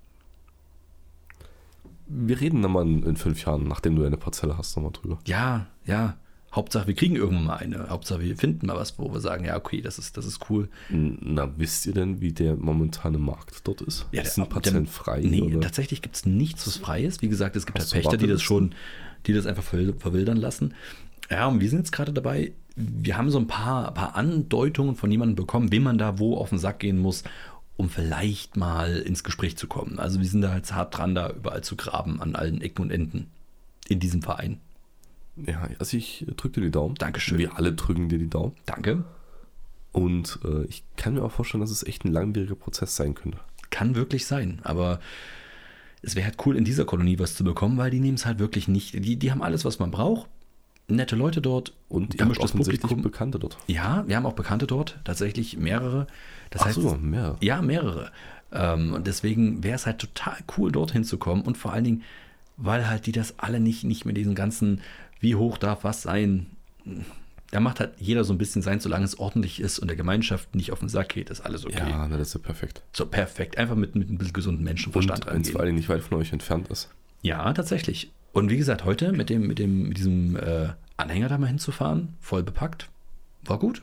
Wir 2.06 2.40
reden 2.40 2.62
dann 2.62 2.72
mal 2.72 2.86
in, 2.86 3.02
in 3.02 3.16
fünf 3.16 3.44
Jahren, 3.44 3.64
nachdem 3.64 3.96
du 3.96 4.04
eine 4.04 4.16
Parzelle 4.16 4.56
hast, 4.56 4.76
nochmal 4.76 4.92
drüber. 4.92 5.18
Ja, 5.26 5.66
ja. 5.84 6.16
Hauptsache, 6.54 6.86
wir 6.86 6.94
kriegen 6.94 7.14
irgendwann 7.16 7.44
mal 7.44 7.56
eine. 7.56 7.88
Hauptsache, 7.90 8.20
wir 8.20 8.36
finden 8.36 8.66
mal 8.66 8.76
was, 8.76 8.98
wo 8.98 9.12
wir 9.12 9.20
sagen, 9.20 9.44
ja, 9.44 9.56
okay, 9.56 9.82
das 9.82 9.98
ist, 9.98 10.16
das 10.16 10.24
ist 10.24 10.48
cool. 10.48 10.68
Na, 10.88 11.50
wisst 11.58 11.84
ihr 11.86 11.92
denn, 11.92 12.20
wie 12.22 12.32
der 12.32 12.56
momentane 12.56 13.18
Markt 13.18 13.60
dort 13.64 13.82
ist? 13.82 14.06
Ja, 14.12 14.22
der- 14.22 14.44
Parzellen 14.46 14.84
der- 14.84 14.92
frei? 14.92 15.20
Nee, 15.24 15.42
oder? 15.42 15.60
tatsächlich 15.60 16.00
gibt 16.00 16.16
es 16.16 16.24
nichts, 16.26 16.66
was 16.66 16.76
frei 16.78 17.02
ist. 17.04 17.20
Wie 17.22 17.28
gesagt, 17.28 17.54
es 17.56 17.66
gibt 17.66 17.78
Hast 17.78 17.92
halt 17.92 18.02
Pächter, 18.04 18.16
die 18.16 18.26
das 18.26 18.40
schon, 18.42 18.74
die 19.26 19.34
das 19.34 19.44
einfach 19.46 19.62
verwil- 19.62 19.98
verwildern 19.98 20.38
lassen. 20.38 20.74
Ja, 21.30 21.46
und 21.48 21.60
wir 21.60 21.68
sind 21.68 21.80
jetzt 21.80 21.92
gerade 21.92 22.12
dabei, 22.14 22.52
wir 22.76 23.18
haben 23.18 23.30
so 23.30 23.38
ein 23.38 23.46
paar, 23.46 23.92
paar 23.92 24.16
Andeutungen 24.16 24.96
von 24.96 25.10
jemandem 25.10 25.36
bekommen, 25.36 25.70
wem 25.70 25.82
man 25.82 25.98
da 25.98 26.18
wo 26.18 26.36
auf 26.38 26.48
den 26.48 26.58
Sack 26.58 26.78
gehen 26.78 26.98
muss, 26.98 27.24
um 27.76 27.90
vielleicht 27.90 28.56
mal 28.56 28.96
ins 28.96 29.22
Gespräch 29.22 29.56
zu 29.58 29.66
kommen. 29.66 29.98
Also 29.98 30.18
wir 30.20 30.26
sind 30.26 30.40
da 30.40 30.56
jetzt 30.56 30.72
hart 30.74 30.96
dran, 30.96 31.14
da 31.14 31.30
überall 31.30 31.62
zu 31.62 31.76
graben, 31.76 32.22
an 32.22 32.34
allen 32.34 32.62
Ecken 32.62 32.82
und 32.82 32.90
Enden 32.90 33.26
in 33.88 34.00
diesem 34.00 34.22
Verein. 34.22 34.58
Ja, 35.46 35.68
also 35.78 35.96
ich 35.96 36.26
drücke 36.36 36.60
dir 36.60 36.66
die 36.66 36.70
Daumen. 36.70 36.94
Dankeschön. 36.94 37.38
Wir 37.38 37.56
alle 37.56 37.72
drücken 37.72 38.08
dir 38.08 38.18
die 38.18 38.30
Daumen. 38.30 38.52
Danke. 38.66 39.04
Und 39.92 40.38
äh, 40.44 40.64
ich 40.64 40.84
kann 40.96 41.14
mir 41.14 41.22
auch 41.22 41.32
vorstellen, 41.32 41.60
dass 41.60 41.70
es 41.70 41.82
echt 41.82 42.04
ein 42.04 42.12
langwieriger 42.12 42.54
Prozess 42.54 42.96
sein 42.96 43.14
könnte. 43.14 43.38
Kann 43.70 43.94
wirklich 43.94 44.26
sein, 44.26 44.60
aber 44.62 45.00
es 46.02 46.14
wäre 46.14 46.26
halt 46.26 46.36
cool, 46.46 46.56
in 46.56 46.64
dieser 46.64 46.84
Kolonie 46.84 47.18
was 47.18 47.34
zu 47.34 47.44
bekommen, 47.44 47.76
weil 47.76 47.90
die 47.90 48.00
nehmen 48.00 48.14
es 48.14 48.26
halt 48.26 48.38
wirklich 48.38 48.68
nicht. 48.68 48.94
Die, 48.94 49.16
die 49.16 49.30
haben 49.30 49.42
alles, 49.42 49.64
was 49.64 49.78
man 49.78 49.90
braucht. 49.90 50.28
Nette 50.86 51.16
Leute 51.16 51.42
dort. 51.42 51.74
Und 51.88 52.14
ihr 52.14 52.24
habt 52.24 52.38
offensichtlich 52.38 52.96
Bekannte 53.02 53.38
dort. 53.38 53.58
Ja, 53.66 54.04
wir 54.06 54.16
haben 54.16 54.24
auch 54.24 54.32
Bekannte 54.32 54.66
dort, 54.66 54.98
tatsächlich 55.04 55.58
mehrere. 55.58 56.06
Das 56.50 56.62
Ach 56.62 56.66
heißt, 56.66 56.80
so, 56.80 56.96
mehr. 56.96 57.36
ja, 57.40 57.60
mehrere. 57.60 58.10
Ähm, 58.52 58.94
und 58.94 59.06
deswegen 59.06 59.62
wäre 59.62 59.74
es 59.74 59.84
halt 59.84 59.98
total 59.98 60.38
cool, 60.56 60.72
dorthin 60.72 61.04
zu 61.04 61.18
kommen. 61.18 61.42
Und 61.42 61.58
vor 61.58 61.72
allen 61.72 61.84
Dingen, 61.84 62.02
weil 62.56 62.88
halt 62.88 63.06
die 63.06 63.12
das 63.12 63.38
alle 63.38 63.60
nicht, 63.60 63.84
nicht 63.84 64.06
mit 64.06 64.16
diesen 64.16 64.34
ganzen, 64.34 64.80
wie 65.20 65.34
hoch 65.34 65.58
darf 65.58 65.84
was 65.84 66.02
sein. 66.02 66.46
Da 67.50 67.60
macht 67.60 67.80
halt 67.80 67.94
jeder 67.98 68.24
so 68.24 68.34
ein 68.34 68.38
bisschen 68.38 68.60
sein, 68.62 68.78
solange 68.80 69.04
es 69.04 69.18
ordentlich 69.18 69.60
ist 69.60 69.78
und 69.78 69.88
der 69.88 69.96
Gemeinschaft 69.96 70.54
nicht 70.54 70.70
auf 70.72 70.80
den 70.80 70.88
Sack 70.88 71.10
geht, 71.10 71.30
ist 71.30 71.40
alles 71.40 71.64
okay. 71.64 71.88
Ja, 71.88 72.06
das 72.08 72.28
ist 72.28 72.34
ja 72.34 72.40
perfekt. 72.40 72.82
So 72.92 73.06
perfekt. 73.06 73.56
Einfach 73.56 73.74
mit, 73.74 73.94
mit 73.94 74.10
ein 74.10 74.18
bisschen 74.18 74.34
gesunden 74.34 74.64
Menschenverstand 74.64 75.20
Und 75.20 75.26
wenn 75.26 75.32
es 75.32 75.36
rangehen. 75.48 75.52
vor 75.52 75.60
allem 75.62 75.74
nicht 75.76 75.88
weit 75.88 76.02
von 76.02 76.18
euch 76.18 76.32
entfernt 76.32 76.68
ist. 76.68 76.90
Ja, 77.22 77.52
tatsächlich. 77.54 78.10
Und 78.32 78.50
wie 78.50 78.58
gesagt, 78.58 78.84
heute 78.84 79.12
mit 79.12 79.30
dem, 79.30 79.46
mit 79.46 79.58
dem, 79.58 79.88
mit 79.88 79.96
diesem 79.96 80.36
äh, 80.36 80.68
Anhänger 80.98 81.28
da 81.28 81.38
mal 81.38 81.46
hinzufahren, 81.46 82.14
voll 82.20 82.42
bepackt, 82.42 82.88
war 83.44 83.58
gut. 83.58 83.82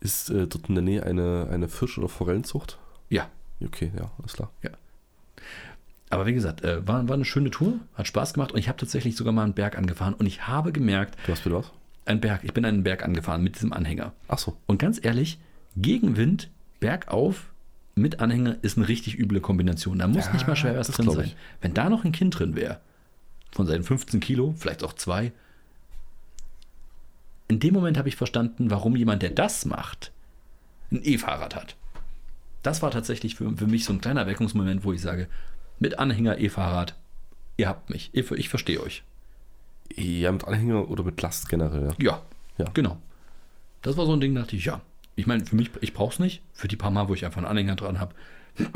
Ist 0.00 0.30
äh, 0.30 0.46
dort 0.46 0.68
in 0.68 0.74
der 0.74 0.82
Nähe 0.84 1.02
eine, 1.04 1.48
eine 1.50 1.68
Fisch- 1.68 1.98
oder 1.98 2.08
Forellenzucht? 2.08 2.78
Ja, 3.10 3.28
Okay, 3.64 3.90
ja, 3.98 4.10
alles 4.18 4.34
klar. 4.34 4.50
Aber 6.10 6.26
wie 6.26 6.34
gesagt, 6.34 6.62
äh, 6.62 6.86
war, 6.86 7.06
war 7.08 7.14
eine 7.14 7.24
schöne 7.24 7.50
Tour, 7.50 7.78
hat 7.94 8.06
Spaß 8.06 8.34
gemacht 8.34 8.52
und 8.52 8.58
ich 8.58 8.68
habe 8.68 8.78
tatsächlich 8.78 9.16
sogar 9.16 9.32
mal 9.32 9.44
einen 9.44 9.54
Berg 9.54 9.76
angefahren 9.76 10.14
und 10.14 10.26
ich 10.26 10.46
habe 10.46 10.72
gemerkt, 10.72 11.16
Du 11.26 11.32
hast 11.32 11.42
bitte 11.44 11.56
was? 11.56 11.72
ein 12.04 12.20
Berg, 12.20 12.42
ich 12.44 12.52
bin 12.54 12.64
einen 12.64 12.84
Berg 12.84 13.02
angefahren 13.04 13.42
mit 13.42 13.56
diesem 13.56 13.72
Anhänger. 13.72 14.12
Ach 14.28 14.38
so. 14.38 14.56
Und 14.66 14.78
ganz 14.78 15.04
ehrlich, 15.04 15.38
Gegenwind, 15.76 16.50
bergauf 16.78 17.50
mit 17.96 18.20
Anhänger 18.20 18.56
ist 18.62 18.76
eine 18.78 18.86
richtig 18.88 19.18
üble 19.18 19.40
Kombination. 19.40 19.98
Da 19.98 20.06
muss 20.06 20.26
Ja, 20.26 20.32
nicht 20.34 20.46
mal 20.46 20.54
schwer 20.54 20.76
was 20.76 20.88
drin 20.88 21.10
sein. 21.10 21.32
Wenn 21.60 21.74
da 21.74 21.88
noch 21.90 22.04
ein 22.04 22.12
Kind 22.12 22.38
drin 22.38 22.54
wäre, 22.54 22.80
von 23.50 23.66
seinen 23.66 23.82
15 23.82 24.20
Kilo, 24.20 24.54
vielleicht 24.56 24.84
auch 24.84 24.92
zwei, 24.92 25.32
in 27.48 27.60
dem 27.60 27.74
Moment 27.74 27.96
habe 27.96 28.08
ich 28.08 28.16
verstanden, 28.16 28.70
warum 28.70 28.96
jemand, 28.96 29.22
der 29.22 29.30
das 29.30 29.64
macht, 29.66 30.12
ein 30.90 31.00
E-Fahrrad 31.02 31.54
hat. 31.56 31.76
Das 32.62 32.82
war 32.82 32.90
tatsächlich 32.90 33.36
für, 33.36 33.56
für 33.56 33.66
mich 33.66 33.84
so 33.84 33.92
ein 33.92 34.00
kleiner 34.00 34.20
Erweckungsmoment, 34.22 34.84
wo 34.84 34.92
ich 34.92 35.00
sage, 35.00 35.28
mit 35.78 35.98
Anhänger, 35.98 36.38
E-Fahrrad, 36.38 36.94
ihr 37.56 37.68
habt 37.68 37.90
mich, 37.90 38.10
ich, 38.12 38.30
ich 38.30 38.48
verstehe 38.48 38.80
euch. 38.80 39.02
Ja, 39.94 40.32
mit 40.32 40.44
Anhänger 40.44 40.90
oder 40.90 41.04
mit 41.04 41.20
Last 41.22 41.48
generell. 41.48 41.94
Ja. 41.98 42.22
Ja, 42.58 42.66
genau. 42.72 42.96
Das 43.82 43.96
war 43.96 44.06
so 44.06 44.12
ein 44.12 44.20
Ding, 44.20 44.34
dachte 44.34 44.56
ich, 44.56 44.64
ja. 44.64 44.80
Ich 45.14 45.26
meine, 45.26 45.44
für 45.44 45.56
mich, 45.56 45.70
ich 45.80 45.94
brauche 45.94 46.12
es 46.12 46.18
nicht. 46.18 46.42
Für 46.52 46.68
die 46.68 46.76
paar 46.76 46.90
Mal, 46.90 47.08
wo 47.08 47.14
ich 47.14 47.24
einfach 47.24 47.38
einen 47.38 47.46
Anhänger 47.46 47.76
dran 47.76 48.00
habe. 48.00 48.14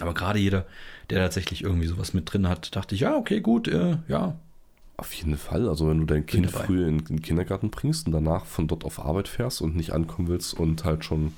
Aber 0.00 0.14
gerade 0.14 0.38
jeder, 0.38 0.66
der 1.10 1.20
tatsächlich 1.20 1.62
irgendwie 1.62 1.86
sowas 1.86 2.14
mit 2.14 2.32
drin 2.32 2.48
hat, 2.48 2.74
dachte 2.76 2.94
ich, 2.94 3.02
ja, 3.02 3.16
okay, 3.16 3.40
gut, 3.40 3.68
äh, 3.68 3.98
ja. 4.08 4.36
Auf 4.96 5.12
jeden 5.14 5.36
Fall. 5.36 5.68
Also 5.68 5.88
wenn 5.88 5.98
du 5.98 6.04
dein 6.04 6.26
Kind 6.26 6.50
früh 6.50 6.86
in 6.86 7.04
den 7.04 7.22
Kindergarten 7.22 7.70
bringst 7.70 8.06
und 8.06 8.12
danach 8.12 8.44
von 8.44 8.68
dort 8.68 8.84
auf 8.84 9.04
Arbeit 9.04 9.28
fährst 9.28 9.62
und 9.62 9.74
nicht 9.74 9.92
ankommen 9.92 10.28
willst 10.28 10.54
und 10.54 10.84
halt 10.84 11.04
schon 11.04 11.32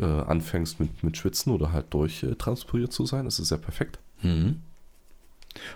äh, 0.00 0.04
anfängst 0.04 0.80
mit, 0.80 1.02
mit 1.04 1.16
Schwitzen 1.16 1.52
oder 1.52 1.72
halt 1.72 1.92
durchtranspiriert 1.94 2.92
zu 2.92 3.06
sein, 3.06 3.26
ist 3.26 3.38
es 3.38 3.50
ja 3.50 3.56
perfekt. 3.58 3.98
Mhm. 4.22 4.60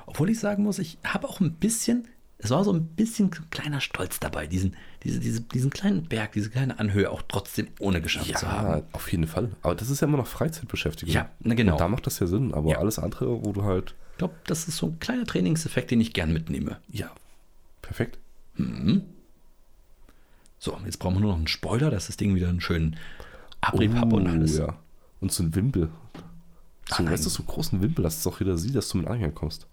Obwohl 0.06 0.30
ich 0.30 0.38
sagen 0.40 0.62
muss, 0.62 0.78
ich 0.78 0.98
habe 1.04 1.28
auch 1.28 1.40
ein 1.40 1.52
bisschen, 1.54 2.06
es 2.38 2.50
war 2.50 2.62
so 2.64 2.72
ein 2.72 2.86
bisschen 2.86 3.30
kleiner 3.50 3.80
Stolz 3.80 4.20
dabei, 4.20 4.46
diesen, 4.46 4.76
diese, 5.02 5.18
diese, 5.20 5.40
diesen 5.40 5.70
kleinen 5.70 6.04
Berg, 6.04 6.32
diese 6.32 6.48
kleine 6.50 6.78
Anhöhe 6.78 7.10
auch 7.10 7.22
trotzdem 7.26 7.68
ohne 7.80 8.00
geschafft 8.00 8.38
zu 8.38 8.50
haben. 8.50 8.84
auf 8.92 9.10
jeden 9.10 9.26
Fall. 9.26 9.50
Aber 9.62 9.74
das 9.74 9.90
ist 9.90 10.00
ja 10.00 10.06
immer 10.06 10.16
noch 10.18 10.26
Freizeitbeschäftigung. 10.28 11.12
Ja, 11.14 11.28
na 11.40 11.54
genau. 11.54 11.72
Und 11.72 11.80
da 11.80 11.88
macht 11.88 12.06
das 12.06 12.18
ja 12.20 12.26
Sinn. 12.26 12.54
Aber 12.54 12.70
Ja. 12.70 12.78
alles 12.78 12.98
andere, 12.98 13.44
wo 13.44 13.52
du 13.52 13.64
halt, 13.64 13.94
Ich 14.12 14.18
glaube, 14.18 14.34
das 14.46 14.68
ist 14.68 14.76
so 14.76 14.86
ein 14.86 14.98
kleiner 15.00 15.24
Trainingseffekt, 15.26 15.90
den 15.90 16.00
ich 16.00 16.12
gern 16.12 16.32
mitnehme. 16.32 16.78
ja, 16.88 17.10
perfekt. 17.82 18.18
So, 20.58 20.78
jetzt 20.84 20.98
brauchen 20.98 21.16
wir 21.16 21.20
nur 21.20 21.30
noch 21.32 21.38
einen 21.38 21.48
Spoiler, 21.48 21.90
dass 21.90 22.06
das 22.06 22.16
Ding 22.16 22.34
wieder 22.34 22.48
einen 22.48 22.60
schönen 22.60 22.96
Abrieb 23.68 23.94
hat 23.94 24.12
und 24.12 24.26
alles. 24.26 24.58
Oh, 24.60 24.64
ja. 24.66 24.76
Und 25.20 25.32
so 25.32 25.42
ein 25.42 25.54
Wimpel. 25.54 25.88
So, 26.88 26.96
Ah, 26.96 27.02
nein. 27.02 27.12
weißt 27.12 27.24
du, 27.24 27.30
so 27.30 27.38
einen 27.42 27.46
großen 27.48 27.80
Wimpel, 27.82 28.02
dass 28.02 28.22
du 28.22 28.30
auch 28.30 28.40
wieder 28.40 28.58
siehst, 28.58 28.74
dass 28.76 28.88
du 28.90 28.98
mit 28.98 29.06
Anhänger 29.06 29.32
kommst. 29.32 29.66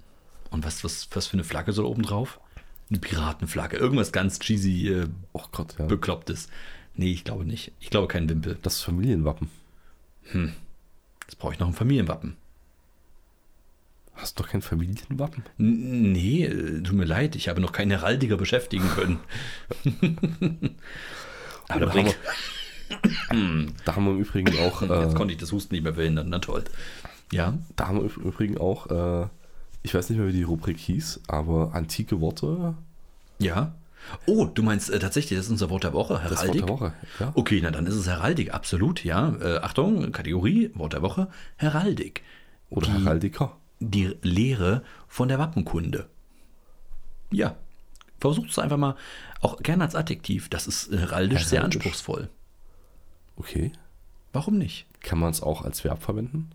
Und 0.50 0.66
was, 0.66 0.84
was, 0.84 1.08
was 1.14 1.28
für 1.28 1.34
eine 1.34 1.44
Flagge 1.44 1.74
soll 1.74 1.86
oben 1.86 2.04
drauf? 2.04 2.40
Eine 2.90 3.00
Piratenflagge. 3.00 3.78
Irgendwas 3.78 4.12
ganz 4.12 4.40
cheesy, 4.40 4.88
äh, 4.90 5.08
Oh 5.34 5.44
Gott, 5.52 5.76
ja. 5.80 5.86
beklopptes. 5.86 6.48
Nee, 6.96 7.12
ich 7.12 7.24
glaube 7.24 7.46
nicht. 7.46 7.72
Ich 7.80 7.90
glaube 7.90 8.08
kein 8.08 8.28
Wimpel. 8.30 8.58
Das 8.62 8.82
Familienwappen. 8.82 9.50
Jetzt 10.34 11.38
brauche 11.40 11.54
ich 11.54 11.60
noch 11.60 11.68
ein 11.68 11.74
Familienwappen. 11.74 12.36
Hast 14.14 14.38
du 14.38 14.44
doch 14.44 14.50
kein 14.50 14.62
Familienwappen? 14.62 15.44
N 15.58 16.12
nee, 16.12 16.44
äh, 16.46 16.82
tut 16.84 16.96
mir 16.96 17.06
leid, 17.06 17.36
ich 17.38 17.48
habe 17.50 17.60
noch 17.62 17.72
keinen 17.72 17.92
Heraldiker 17.92 18.36
beschäftigen 18.38 18.88
können. 18.90 19.20
Aber 21.70 21.86
da 21.86 21.94
da 23.86 23.96
haben 23.96 24.06
wir 24.06 24.12
im 24.12 24.20
Übrigen 24.20 24.58
auch, 24.60 24.82
jetzt 24.82 25.14
äh, 25.14 25.16
konnte 25.16 25.34
ich 25.34 25.40
das 25.40 25.52
Husten 25.52 25.74
nicht 25.76 25.84
mehr 25.84 25.94
verhindern. 25.94 26.28
Na 26.30 26.40
toll. 26.40 26.64
Ja, 27.32 27.58
da 27.76 27.88
haben 27.88 27.98
wir 28.02 28.04
im 28.16 28.24
Übrigen 28.24 28.58
auch, 28.58 28.88
äh, 28.88 29.28
ich 29.84 29.94
weiß 29.94 30.10
nicht 30.10 30.20
mehr, 30.20 30.28
wie 30.28 30.34
die 30.34 30.44
Rubrik 30.44 30.78
hieß, 30.78 31.22
aber 31.28 31.74
antike 31.74 32.20
Worte. 32.22 32.76
ja. 33.40 33.74
Oh, 34.26 34.46
du 34.46 34.64
meinst 34.64 34.90
äh, 34.90 34.98
tatsächlich, 34.98 35.38
das 35.38 35.46
ist 35.46 35.52
unser 35.52 35.70
Wort 35.70 35.84
der 35.84 35.94
Woche, 35.94 36.16
Das 36.16 36.32
Wort 36.32 36.40
Heraldik? 36.40 36.62
der 36.66 36.70
Woche. 36.70 36.94
Ja. 37.20 37.32
Okay, 37.36 37.60
na 37.62 37.70
dann 37.70 37.86
ist 37.86 37.94
es 37.94 38.08
Heraldik, 38.08 38.52
absolut, 38.52 39.04
ja. 39.04 39.36
Äh, 39.40 39.60
Achtung, 39.60 40.12
Kategorie, 40.12 40.72
Wort 40.74 40.94
der 40.94 41.04
Woche, 41.04 41.28
Heraldik. 41.58 42.24
Oder 42.72 42.88
Die- 42.88 42.94
Heraldiker. 42.94 43.56
Die 43.80 44.16
Lehre 44.24 44.82
von 45.08 45.28
der 45.28 45.38
Wappenkunde. 45.38 46.08
Ja, 47.32 47.56
versucht 48.20 48.50
es 48.50 48.58
einfach 48.58 48.78
mal, 48.78 48.96
auch 49.40 49.58
gerne 49.62 49.84
als 49.84 49.94
Adjektiv, 49.96 50.50
das 50.50 50.66
ist 50.66 50.92
heraldisch 50.92 51.46
sehr 51.46 51.60
Heraldisch. 51.60 51.78
anspruchsvoll. 51.78 52.30
Okay. 53.36 53.72
Warum 54.34 54.58
nicht? 54.58 54.86
Kann 55.02 55.20
man 55.20 55.32
es 55.32 55.42
auch 55.42 55.64
als 55.64 55.84
Verb 55.84 56.02
verwenden? 56.04 56.50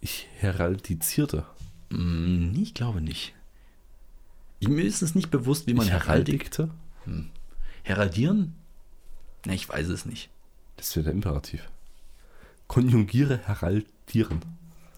Ich 0.00 0.26
heraldizierte. 0.38 1.44
Hm, 1.90 2.54
ich 2.60 2.74
glaube 2.74 3.00
nicht. 3.00 3.34
Ich- 4.58 4.68
Mir 4.68 4.84
ist 4.84 5.02
es 5.02 5.14
nicht 5.14 5.30
bewusst, 5.30 5.66
wie 5.66 5.74
man 5.74 5.84
ich 5.86 5.92
Heraldik. 5.92 6.54
heraldikte? 6.56 6.70
Heraldieren? 7.82 8.54
Na, 9.44 9.52
ich 9.52 9.68
weiß 9.68 9.88
es 9.88 10.06
nicht. 10.06 10.30
Das 10.76 10.94
wäre 10.96 11.04
der 11.04 11.12
Imperativ. 11.12 11.68
Konjugiere 12.68 13.38
heraldieren. 13.46 14.40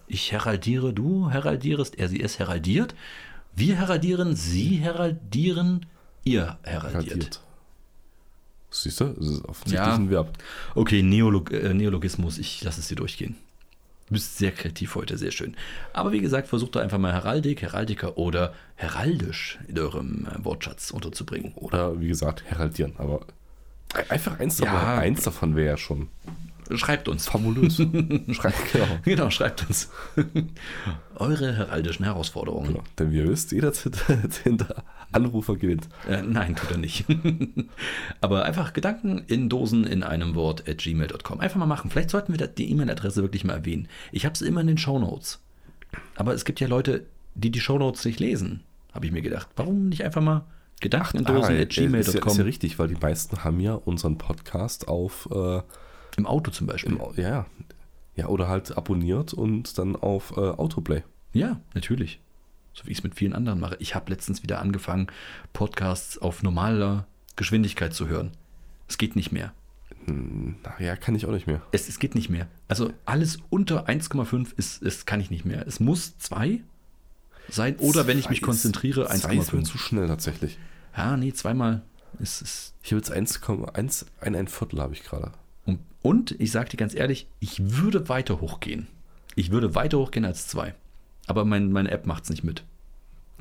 Ich 0.07 0.31
heraldiere, 0.31 0.93
du 0.93 1.29
heraldierest, 1.31 1.95
er, 1.95 2.09
sie, 2.09 2.21
es 2.21 2.37
heraldiert. 2.39 2.95
Wir 3.55 3.75
heraldieren, 3.75 4.35
sie 4.35 4.77
heraldieren, 4.77 5.85
ihr 6.23 6.57
heraldiert. 6.63 7.05
Heraldiert. 7.07 7.41
Siehst 8.83 8.99
du? 8.99 9.05
Das 9.05 9.25
ist 9.27 9.45
offensichtlich 9.45 9.87
Ja. 9.87 9.95
ein 9.95 10.09
Verb. 10.09 10.37
Okay, 10.75 11.01
Neolog 11.01 11.51
äh, 11.51 11.73
Neologismus, 11.73 12.37
ich 12.37 12.63
lasse 12.63 12.79
es 12.81 12.87
dir 12.87 12.95
durchgehen. 12.95 13.35
Du 14.07 14.13
bist 14.13 14.37
sehr 14.37 14.51
kreativ 14.51 14.93
heute, 14.95 15.17
sehr 15.17 15.31
schön. 15.31 15.55
Aber 15.91 16.11
wie 16.11 16.19
gesagt, 16.21 16.47
versucht 16.47 16.75
doch 16.75 16.81
einfach 16.81 16.99
mal 16.99 17.11
Heraldik, 17.11 17.63
Heraldiker 17.63 18.17
oder 18.19 18.53
heraldisch 18.75 19.57
in 19.67 19.79
eurem 19.79 20.27
äh, 20.27 20.43
Wortschatz 20.45 20.91
unterzubringen. 20.91 21.53
Oder 21.55 21.99
wie 21.99 22.07
gesagt, 22.07 22.43
heraldieren. 22.45 22.93
Aber 22.99 23.21
einfach 24.09 24.39
eins 24.39 24.57
davon. 24.57 24.73
Ja. 24.75 24.97
Eins 24.99 25.23
davon 25.23 25.55
wäre 25.55 25.69
ja 25.69 25.77
schon 25.77 26.09
Schreibt 26.75 27.07
uns. 27.07 27.27
fabulös. 27.27 27.75
Schreibt, 28.31 28.73
genau. 28.73 28.87
Genau, 29.03 29.29
schreibt 29.29 29.67
uns. 29.67 29.89
Eure 31.15 31.55
heraldischen 31.55 32.05
Herausforderungen. 32.05 32.69
genau. 32.73 32.83
Denn 32.99 33.11
wie 33.11 33.17
ihr 33.19 33.27
wisst, 33.29 33.51
jeder 33.51 33.71
hinter 34.43 34.83
Anrufer 35.15 35.55
gewinnt. 35.55 35.87
Äh, 36.07 36.21
nein, 36.21 36.55
tut 36.55 36.71
er 36.71 36.77
nicht. 36.77 37.05
Aber 38.21 38.45
einfach 38.45 38.73
Gedanken 38.73 39.23
in 39.27 39.49
Dosen 39.49 39.85
in 39.85 40.03
einem 40.03 40.35
Wort 40.35 40.67
at 40.69 40.79
gmail.com. 40.79 41.39
Einfach 41.39 41.57
mal 41.59 41.65
machen. 41.65 41.89
Vielleicht 41.89 42.09
sollten 42.09 42.37
wir 42.37 42.47
die 42.47 42.69
E-Mail-Adresse 42.71 43.21
wirklich 43.21 43.43
mal 43.43 43.53
erwähnen. 43.53 43.87
Ich 44.11 44.25
habe 44.25 44.33
es 44.33 44.41
immer 44.41 44.61
in 44.61 44.67
den 44.67 44.77
Shownotes. 44.77 45.41
Aber 46.15 46.33
es 46.33 46.45
gibt 46.45 46.59
ja 46.59 46.67
Leute, 46.67 47.05
die 47.35 47.51
die 47.51 47.59
Shownotes 47.59 48.05
nicht 48.05 48.19
lesen, 48.19 48.63
habe 48.93 49.05
ich 49.05 49.11
mir 49.11 49.21
gedacht. 49.21 49.47
Warum 49.55 49.89
nicht 49.89 50.03
einfach 50.03 50.21
mal 50.21 50.45
Gedanken 50.81 51.19
in 51.19 51.25
Dosen 51.25 51.55
Ah, 51.55 51.61
at 51.61 51.69
ist, 51.69 51.77
ja, 51.77 51.85
ist 51.97 52.13
ja 52.13 52.19
gmail.com? 52.19 52.41
richtig, 52.41 52.77
weil 52.79 52.87
die 52.89 52.95
meisten 52.95 53.43
haben 53.43 53.59
ja 53.59 53.73
unseren 53.75 54.17
Podcast 54.17 54.87
auf 54.87 55.29
äh, 55.31 55.61
Im 56.17 56.25
Auto 56.25 56.51
zum 56.51 56.67
Beispiel. 56.67 56.93
im, 56.93 56.99
ja, 57.15 57.29
ja. 57.29 57.45
ja, 58.15 58.27
oder 58.27 58.47
halt 58.49 58.77
abonniert 58.77 59.33
und 59.33 59.77
dann 59.77 59.95
auf 59.95 60.35
äh, 60.35 60.41
Autoplay. 60.41 61.03
Ja, 61.33 61.61
natürlich. 61.73 62.19
So 62.75 62.85
wie 62.85 62.91
ich 62.91 62.97
es 62.99 63.03
mit 63.03 63.15
vielen 63.15 63.33
anderen 63.33 63.59
mache. 63.59 63.77
Ich 63.79 63.95
habe 63.95 64.11
letztens 64.11 64.43
wieder 64.43 64.59
angefangen, 64.59 65.07
Podcasts 65.53 66.17
auf 66.17 66.43
normaler 66.43 67.07
Geschwindigkeit 67.37 67.93
zu 67.93 68.07
hören. 68.07 68.31
Es 68.87 68.97
geht 68.97 69.15
nicht 69.15 69.31
mehr. 69.31 69.53
Hm, 70.05 70.57
Nachher 70.63 70.97
kann 70.97 71.15
ich 71.15 71.25
auch 71.25 71.31
nicht 71.31 71.47
mehr. 71.47 71.61
Es, 71.71 71.87
es 71.87 71.99
geht 71.99 72.15
nicht 72.15 72.29
mehr. 72.29 72.47
Also 72.67 72.91
alles 73.05 73.39
unter 73.49 73.87
1,5 73.87 74.49
ist, 74.57 74.81
ist, 74.81 75.07
kann 75.07 75.21
ich 75.21 75.31
nicht 75.31 75.45
mehr. 75.45 75.65
Es 75.65 75.79
muss 75.79 76.17
2 76.19 76.61
sein 77.49 77.75
oder 77.77 78.07
wenn 78.07 78.19
ich 78.19 78.29
mich 78.29 78.39
Zwei 78.39 78.51
ist- 78.51 78.61
konzentriere, 78.61 79.05
zwei 79.07 79.35
ist 79.37 79.53
mir 79.53 79.59
1,5. 79.61 79.63
zu 79.65 79.77
schnell 79.77 80.07
tatsächlich. 80.07 80.57
Ja, 80.97 81.15
nee, 81.15 81.31
zweimal 81.33 81.81
ist 82.19 82.41
es. 82.41 82.73
Ich 82.83 82.91
habe 82.91 82.97
jetzt 82.99 83.11
1,1, 83.11 84.05
ein, 84.21 84.35
ein 84.35 84.47
Viertel 84.47 84.81
habe 84.81 84.93
ich 84.93 85.03
gerade. 85.03 85.31
Und, 85.65 85.79
und 86.01 86.31
ich 86.39 86.51
sage 86.51 86.69
dir 86.69 86.77
ganz 86.77 86.93
ehrlich, 86.95 87.27
ich 87.39 87.77
würde 87.77 88.09
weiter 88.09 88.41
hochgehen. 88.41 88.87
Ich 89.35 89.51
würde 89.51 89.75
weiter 89.75 89.97
hochgehen 89.99 90.25
als 90.25 90.47
2. 90.47 90.73
Aber 91.27 91.45
mein, 91.45 91.71
meine 91.71 91.91
App 91.91 92.05
macht 92.05 92.23
es 92.23 92.29
nicht 92.29 92.43
mit. 92.43 92.63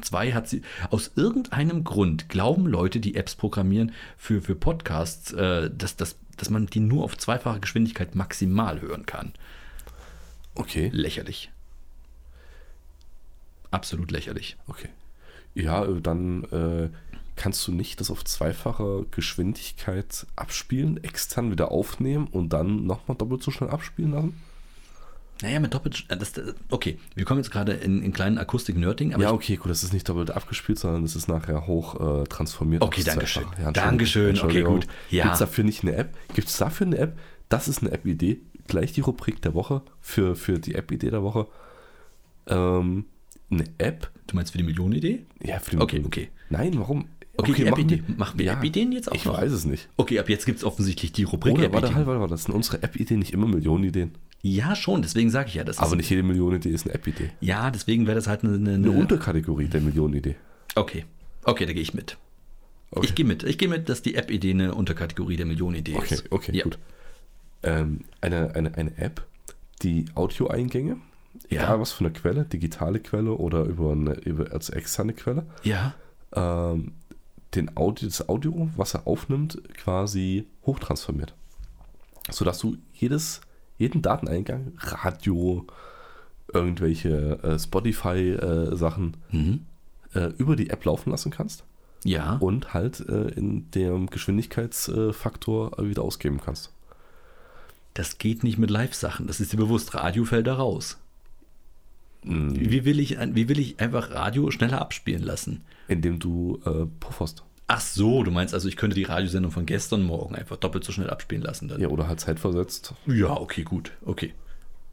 2 0.00 0.32
hat 0.32 0.48
sie. 0.48 0.62
Aus 0.90 1.12
irgendeinem 1.16 1.84
Grund 1.84 2.28
glauben 2.28 2.66
Leute, 2.66 3.00
die 3.00 3.14
Apps 3.14 3.34
programmieren 3.34 3.92
für, 4.16 4.42
für 4.42 4.54
Podcasts, 4.54 5.32
äh, 5.32 5.70
dass, 5.70 5.96
dass, 5.96 6.16
dass 6.36 6.50
man 6.50 6.66
die 6.66 6.80
nur 6.80 7.04
auf 7.04 7.16
zweifache 7.16 7.60
Geschwindigkeit 7.60 8.14
maximal 8.14 8.80
hören 8.80 9.06
kann. 9.06 9.32
Okay, 10.54 10.90
Lächerlich. 10.92 11.50
Absolut 13.70 14.12
lächerlich. 14.12 14.56
okay. 14.68 14.88
Ja, 15.54 15.84
äh, 15.84 16.00
dann 16.00 16.44
äh, 16.44 16.90
kannst 17.34 17.66
du 17.66 17.72
nicht 17.72 18.00
das 18.00 18.10
auf 18.10 18.24
zweifache 18.24 19.06
Geschwindigkeit 19.10 20.26
abspielen, 20.36 21.02
extern 21.02 21.50
wieder 21.50 21.72
aufnehmen 21.72 22.28
und 22.28 22.52
dann 22.52 22.86
nochmal 22.86 23.16
doppelt 23.16 23.42
so 23.42 23.50
schnell 23.50 23.70
abspielen 23.70 24.12
lassen? 24.12 24.40
Naja, 25.42 25.60
mit 25.60 25.74
doppelt. 25.74 26.04
äh, 26.08 26.16
Das, 26.16 26.32
das, 26.32 26.54
okay, 26.70 26.98
wir 27.14 27.24
kommen 27.24 27.40
jetzt 27.40 27.50
gerade 27.50 27.72
in, 27.72 28.02
in 28.02 28.12
kleinen 28.12 28.38
Akustik-Nerding, 28.38 29.18
ja, 29.20 29.32
okay, 29.32 29.56
gut, 29.56 29.70
das 29.70 29.82
ist 29.82 29.92
nicht 29.92 30.08
doppelt 30.08 30.30
abgespielt, 30.30 30.78
sondern 30.78 31.02
das 31.02 31.16
ist 31.16 31.28
nachher 31.28 31.66
hoch 31.66 32.22
äh, 32.22 32.24
transformiert. 32.24 32.82
Okay, 32.82 33.02
Dankeschön. 33.02 33.42
Zweifache. 33.44 33.62
Ja, 33.62 33.72
Dankeschön, 33.72 34.38
okay, 34.40 34.62
gut. 34.62 34.86
Ja. 35.10 35.24
Gibt 35.24 35.34
es 35.34 35.38
dafür 35.40 35.64
nicht 35.64 35.82
eine 35.82 35.96
App? 35.96 36.16
Gibt 36.34 36.48
es 36.48 36.56
dafür 36.56 36.86
eine 36.86 36.98
App? 36.98 37.18
Das 37.48 37.68
ist 37.68 37.82
eine 37.82 37.90
App-Idee. 37.92 38.40
Gleich 38.68 38.92
die 38.92 39.00
Rubrik 39.02 39.42
der 39.42 39.54
Woche 39.54 39.82
für, 40.00 40.36
für 40.36 40.58
die 40.58 40.74
App-Idee 40.74 41.10
der 41.10 41.22
Woche. 41.22 41.46
Ähm, 42.46 43.04
eine 43.50 43.64
App? 43.78 44.10
du 44.26 44.36
meinst 44.36 44.52
für 44.52 44.58
die 44.58 44.64
Millionenidee? 44.64 45.24
Ja, 45.42 45.58
für 45.58 45.72
die 45.72 45.76
Okay, 45.78 45.96
Millionen. 45.96 46.06
okay. 46.06 46.28
Nein, 46.50 46.78
warum? 46.78 47.06
Okay, 47.36 47.52
die 47.52 47.64
machen 47.64 47.90
wir- 47.90 48.02
Machen 48.16 48.38
wir 48.38 48.46
Ja, 48.46 48.52
App-Ideen 48.54 48.92
jetzt 48.92 49.10
auch 49.10 49.14
Ich 49.16 49.24
noch? 49.24 49.36
weiß 49.36 49.52
es 49.52 49.64
nicht. 49.64 49.88
Okay, 49.96 50.18
ab 50.20 50.28
jetzt 50.28 50.46
gibt 50.46 50.58
es 50.58 50.64
offensichtlich 50.64 51.12
die 51.12 51.24
Rubrik 51.24 51.54
Oder, 51.54 51.72
warte, 51.72 51.94
halt, 51.94 52.06
warte, 52.06 52.20
warte, 52.20 52.30
das 52.32 52.44
sind 52.44 52.54
unsere 52.54 52.82
App-Ideen 52.82 53.18
nicht 53.18 53.32
immer 53.32 53.46
Millionenideen. 53.46 54.12
Ja, 54.46 54.76
schon, 54.76 55.00
deswegen 55.00 55.30
sage 55.30 55.48
ich 55.48 55.54
ja, 55.54 55.64
das 55.64 55.78
Aber 55.78 55.96
nicht 55.96 56.10
jede 56.10 56.22
Millionenidee 56.22 56.68
ist 56.68 56.84
eine 56.84 56.94
App-Idee. 56.94 57.30
Ja, 57.40 57.70
deswegen 57.70 58.06
wäre 58.06 58.14
das 58.16 58.26
halt 58.26 58.44
eine. 58.44 58.54
eine, 58.56 58.74
Eine 58.74 58.90
Unterkategorie 58.90 59.68
der 59.68 59.80
Millionenidee. 59.80 60.36
okay. 60.74 61.06
Okay, 61.44 61.64
da 61.64 61.72
gehe 61.72 61.80
ich 61.82 61.94
mit. 61.94 62.18
Okay. 62.90 63.06
Ich 63.06 63.14
gehe 63.14 63.24
mit. 63.24 63.42
Ich 63.42 63.56
gehe 63.56 63.68
mit, 63.68 63.88
dass 63.88 64.02
die 64.02 64.16
App-Idee 64.16 64.50
eine 64.50 64.74
Unterkategorie 64.74 65.36
der 65.36 65.46
Millionenidee 65.46 65.94
Okay, 65.96 66.14
ist. 66.14 66.30
okay, 66.30 66.52
ja. 66.54 66.64
gut. 66.64 66.78
Ähm, 67.62 68.00
eine, 68.20 68.54
eine, 68.54 68.74
eine 68.76 68.96
App, 68.98 69.26
die 69.82 70.04
Audioeingänge, 70.14 70.98
Ja. 71.48 71.62
egal 71.64 71.80
was 71.80 71.92
von 71.92 72.04
der 72.04 72.12
Quelle, 72.12 72.44
digitale 72.44 73.00
Quelle 73.00 73.32
oder 73.32 73.64
über 73.64 73.92
eine 73.92 74.12
über, 74.20 74.52
als 74.52 74.68
externe 74.68 75.14
Quelle, 75.14 75.46
Ja. 75.62 75.94
ähm, 76.34 76.92
den 77.54 77.74
Audio, 77.78 78.08
das 78.08 78.28
Audio, 78.28 78.68
was 78.76 78.92
er 78.94 79.06
aufnimmt, 79.06 79.62
quasi 79.78 80.46
hochtransformiert. 80.66 81.34
Sodass 82.30 82.58
du 82.58 82.76
jedes, 82.92 83.40
jeden 83.78 84.02
Dateneingang, 84.02 84.72
Radio, 84.78 85.66
irgendwelche 86.52 87.42
äh, 87.42 87.58
Spotify-Sachen 87.58 89.16
Mhm. 89.30 89.66
äh, 90.14 90.26
über 90.38 90.56
die 90.56 90.70
App 90.70 90.84
laufen 90.84 91.10
lassen 91.10 91.30
kannst 91.30 91.64
Ja. 92.04 92.36
und 92.36 92.74
halt 92.74 93.00
äh, 93.08 93.28
in 93.30 93.70
dem 93.72 94.06
Geschwindigkeitsfaktor 94.08 95.78
äh, 95.78 95.88
wieder 95.88 96.02
ausgeben 96.02 96.40
kannst. 96.44 96.70
Das 97.94 98.18
geht 98.18 98.42
nicht 98.44 98.58
mit 98.58 98.70
Live-Sachen. 98.70 99.26
Das 99.26 99.40
ist 99.40 99.52
dir 99.52 99.56
bewusst. 99.56 99.94
Radio 99.94 100.24
fällt 100.24 100.46
da 100.48 100.54
raus. 100.54 100.98
Mm, 102.24 102.50
Wie 102.54 102.84
will 102.84 102.98
ich, 102.98 103.16
wie 103.20 103.48
will 103.48 103.58
ich 103.60 103.78
einfach 103.80 104.10
Radio 104.10 104.50
schneller 104.50 104.80
abspielen 104.80 105.22
lassen? 105.22 105.62
Indem 105.88 106.18
du 106.18 106.60
äh, 106.64 106.86
pufferst. 107.00 107.44
Ach 107.66 107.80
so, 107.80 108.22
du 108.22 108.30
meinst 108.30 108.52
also, 108.52 108.68
ich 108.68 108.76
könnte 108.76 108.94
die 108.94 109.04
Radiosendung 109.04 109.50
von 109.50 109.64
gestern 109.64 110.02
Morgen 110.02 110.34
einfach 110.34 110.56
doppelt 110.58 110.84
so 110.84 110.92
schnell 110.92 111.08
abspielen 111.08 111.42
lassen. 111.42 111.68
Dann. 111.68 111.80
Ja, 111.80 111.88
oder 111.88 112.08
halt 112.08 112.20
zeitversetzt. 112.20 112.94
Ja, 113.06 113.30
okay, 113.32 113.62
gut, 113.62 113.92
okay. 114.04 114.34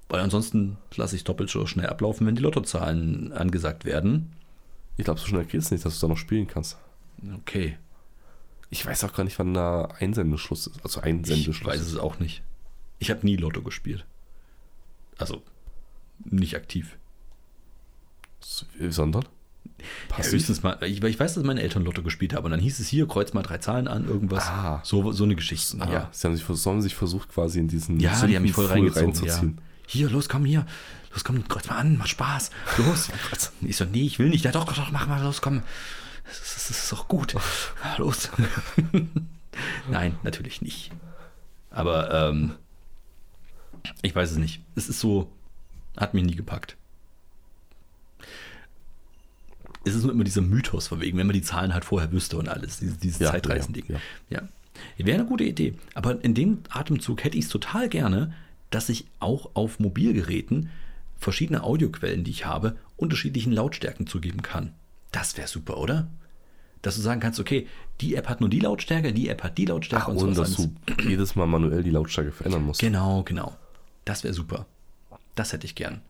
Weil 0.08 0.22
ansonsten 0.22 0.78
lasse 0.96 1.16
ich 1.16 1.24
doppelt 1.24 1.50
so 1.50 1.66
schnell 1.66 1.88
ablaufen, 1.88 2.28
wenn 2.28 2.36
die 2.36 2.42
Lottozahlen 2.42 3.32
angesagt 3.34 3.86
werden. 3.86 4.34
Ich 4.98 5.06
glaube, 5.06 5.20
so 5.20 5.26
schnell 5.26 5.46
geht 5.46 5.62
es 5.62 5.72
nicht, 5.72 5.86
dass 5.86 6.00
du 6.00 6.06
da 6.08 6.10
noch 6.12 6.18
spielen 6.18 6.48
kannst. 6.48 6.78
Okay, 7.40 7.78
Ich 8.70 8.86
weiß 8.86 9.04
auch 9.04 9.14
gar 9.14 9.26
nicht, 9.26 9.38
wann 9.38 9.54
da 9.54 9.86
Einsendeschluss 10.00 10.68
ist. 10.68 10.84
Also 10.84 11.00
ich 11.02 11.06
Einsendeschluss 11.06 11.70
weiß 11.74 11.82
ist. 11.82 11.88
es 11.94 11.98
auch 11.98 12.20
nicht. 12.20 12.42
Ich 13.00 13.10
habe 13.10 13.26
nie 13.26 13.36
Lotto 13.36 13.62
gespielt. 13.62 14.06
Also, 15.18 15.44
nicht 16.24 16.56
aktiv. 16.56 16.98
Sondern? 18.90 19.26
Ja, 20.18 20.24
höchstens 20.24 20.62
mal, 20.62 20.78
ich, 20.84 21.02
ich 21.04 21.20
weiß, 21.20 21.34
dass 21.36 21.44
meine 21.44 21.62
Eltern 21.62 21.84
Lotto 21.84 22.04
gespielt 22.04 22.34
haben. 22.34 22.46
Und 22.46 22.52
dann 22.52 22.60
hieß 22.60 22.80
es 22.80 22.88
hier, 22.88 23.08
kreuz 23.08 23.34
mal 23.34 23.42
drei 23.42 23.58
Zahlen 23.58 23.88
an, 23.88 24.08
irgendwas. 24.08 24.46
Ah. 24.48 24.82
So, 24.84 25.12
so 25.12 25.24
eine 25.24 25.36
Geschichte. 25.36 25.78
Ah, 25.80 25.92
Ja, 25.92 26.10
Sie 26.12 26.28
haben 26.28 26.36
sich, 26.36 26.48
haben 26.66 26.82
sich 26.82 26.96
versucht, 26.96 27.30
quasi 27.30 27.60
in 27.60 27.68
diesen 27.68 28.00
ja 28.00 28.26
die 28.26 28.36
haben 28.36 28.44
mich 28.44 28.54
voll 28.54 28.68
reingezogen. 28.68 29.26
Ja. 29.26 29.42
Hier, 29.88 30.10
los, 30.10 30.30
komm 30.30 30.46
hier. 30.46 30.66
Los, 31.14 31.24
komm, 31.24 31.48
kreuz 31.48 31.68
mal 31.68 31.78
an, 31.78 31.98
mach 31.98 32.08
Spaß. 32.08 32.52
Los. 32.78 33.10
ich 33.62 33.76
so, 33.76 33.86
nee, 33.86 34.04
ich 34.04 34.20
will 34.20 34.30
nicht. 34.30 34.46
Ja, 34.46 34.52
doch, 34.52 34.66
doch, 34.72 34.92
mach 34.92 35.08
mal, 35.08 35.22
los, 35.24 35.42
komm. 35.42 35.64
Das 36.26 36.40
ist, 36.40 36.70
das 36.70 36.84
ist 36.84 36.92
doch 36.92 37.08
gut. 37.08 37.36
Ja, 37.84 37.98
los. 37.98 38.30
Nein, 39.90 40.16
natürlich 40.24 40.62
nicht. 40.62 40.92
Aber 41.72 42.30
ähm, 42.30 42.52
ich 44.02 44.16
weiß 44.16 44.32
es 44.32 44.38
nicht. 44.38 44.62
Es 44.76 44.88
ist 44.88 45.00
so, 45.00 45.32
hat 45.98 46.14
mich 46.14 46.24
nie 46.24 46.36
gepackt. 46.36 46.78
Es 49.84 49.96
ist 49.96 50.04
nur 50.04 50.12
immer 50.12 50.24
dieser 50.24 50.42
Mythos 50.42 50.88
von 50.88 51.02
wegen, 51.02 51.18
wenn 51.18 51.28
man 51.28 51.34
die 51.34 51.42
Zahlen 51.42 51.74
halt 51.74 51.86
vorher 51.86 52.12
wüsste 52.12 52.38
und 52.38 52.48
alles, 52.48 52.80
dieses, 52.80 52.98
dieses 53.00 53.20
Ja, 53.20 53.32
Zeitreisending. 53.32 53.86
ja, 53.88 54.00
Ja. 54.30 54.48
Wäre 54.98 55.20
eine 55.20 55.28
gute 55.28 55.44
Idee. 55.44 55.74
Aber 55.96 56.24
in 56.24 56.34
dem 56.34 56.60
Atemzug 56.70 57.24
hätte 57.24 57.38
ich 57.38 57.46
es 57.46 57.50
total 57.52 57.90
gerne, 57.90 58.34
dass 58.70 58.90
ich 58.90 59.06
auch 59.20 59.52
auf 59.54 59.80
Mobilgeräten 59.80 60.70
verschiedene 61.18 61.64
Audioquellen, 61.64 62.24
die 62.24 62.32
ich 62.32 62.46
habe, 62.46 62.78
unterschiedlichen 62.98 63.52
Lautstärken 63.52 64.08
zugeben 64.08 64.42
kann. 64.42 64.74
Das 65.12 65.38
wäre 65.38 65.48
super, 65.48 65.78
oder? 65.78 66.08
Dass 66.82 66.96
du 66.96 67.02
sagen 67.02 67.20
kannst, 67.20 67.40
okay, 67.40 67.68
die 68.00 68.16
App 68.16 68.28
hat 68.30 68.40
nur 68.40 68.50
die 68.50 68.60
Lautstärke, 68.60 69.14
die 69.14 69.30
App 69.30 69.44
hat 69.44 69.58
die 69.58 69.66
Lautstärke 69.66 70.06
Ach, 70.06 70.10
und 70.10 70.18
ohne 70.18 70.34
so 70.34 70.42
dass 70.42 70.56
du 70.56 70.74
jedes 71.04 71.36
Mal 71.36 71.46
manuell 71.46 71.84
die 71.84 71.92
Lautstärke 71.92 72.32
verändern 72.32 72.64
musst. 72.64 72.80
Genau, 72.80 73.24
genau. 73.24 73.56
Das 74.06 74.24
wäre 74.24 74.34
super. 74.34 74.66
Das 75.36 75.54
hätte 75.54 75.66
ich 75.66 75.76
gern. 75.76 76.02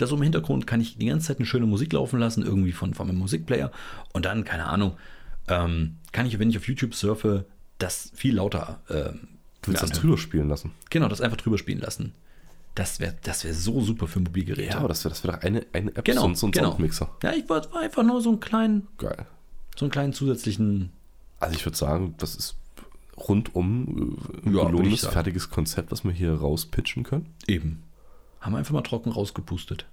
Das 0.00 0.12
im 0.12 0.22
Hintergrund 0.22 0.66
kann 0.66 0.80
ich 0.80 0.96
die 0.96 1.06
ganze 1.06 1.26
Zeit 1.28 1.38
eine 1.38 1.46
schöne 1.46 1.66
Musik 1.66 1.92
laufen 1.92 2.18
lassen, 2.18 2.42
irgendwie 2.42 2.72
von, 2.72 2.94
von 2.94 3.06
meinem 3.06 3.18
Musikplayer. 3.18 3.70
Und 4.12 4.24
dann, 4.24 4.44
keine 4.44 4.66
Ahnung, 4.66 4.96
ähm, 5.48 5.96
kann 6.12 6.26
ich, 6.26 6.38
wenn 6.38 6.48
ich 6.50 6.56
auf 6.56 6.66
YouTube 6.68 6.94
surfe, 6.94 7.44
das 7.78 8.10
viel 8.14 8.34
lauter 8.36 8.80
ähm, 8.88 9.28
Du 9.62 9.70
willst 9.72 9.82
das 9.82 9.90
drüber 9.92 10.16
spielen 10.16 10.48
lassen. 10.48 10.70
Genau, 10.88 11.08
das 11.08 11.20
einfach 11.20 11.36
drüber 11.36 11.58
spielen 11.58 11.80
lassen. 11.80 12.12
Das 12.74 12.98
wäre 13.00 13.14
das 13.24 13.44
wär 13.44 13.52
so 13.52 13.80
super 13.82 14.06
für 14.06 14.20
Mobilgeräte. 14.20 14.70
Ja, 14.70 14.78
aber 14.78 14.88
das 14.88 15.04
wäre 15.04 15.10
das 15.12 15.22
wär 15.24 15.32
doch 15.32 15.42
eine, 15.42 15.66
eine 15.74 15.94
App, 15.94 16.04
genau, 16.04 16.22
so, 16.22 16.28
ein- 16.28 16.34
so 16.36 16.46
ein 16.46 16.52
genau. 16.52 16.68
Soundmixer. 16.70 17.10
Ja, 17.22 17.32
ich 17.32 17.46
wollte 17.48 17.76
einfach 17.76 18.02
nur 18.02 18.20
so 18.22 18.30
einen 18.30 18.40
kleinen, 18.40 18.86
Geil. 18.96 19.26
so 19.76 19.84
einen 19.84 19.90
kleinen 19.92 20.12
zusätzlichen. 20.14 20.92
Also 21.40 21.56
ich 21.56 21.66
würde 21.66 21.76
sagen, 21.76 22.14
das 22.18 22.36
ist 22.36 22.56
rundum 23.18 24.16
äh, 24.44 24.48
ein 24.48 24.54
Ja, 24.54 24.62
würd 24.62 24.64
ich 24.64 24.66
gelungenes, 24.70 25.06
fertiges 25.06 25.50
Konzept, 25.50 25.90
was 25.92 26.04
wir 26.04 26.12
hier 26.12 26.32
rauspitchen 26.34 27.02
können. 27.02 27.26
Eben. 27.46 27.82
Haben 28.40 28.52
wir 28.52 28.58
einfach 28.58 28.72
mal 28.72 28.82
trocken 28.82 29.10
rausgepustet. 29.12 29.86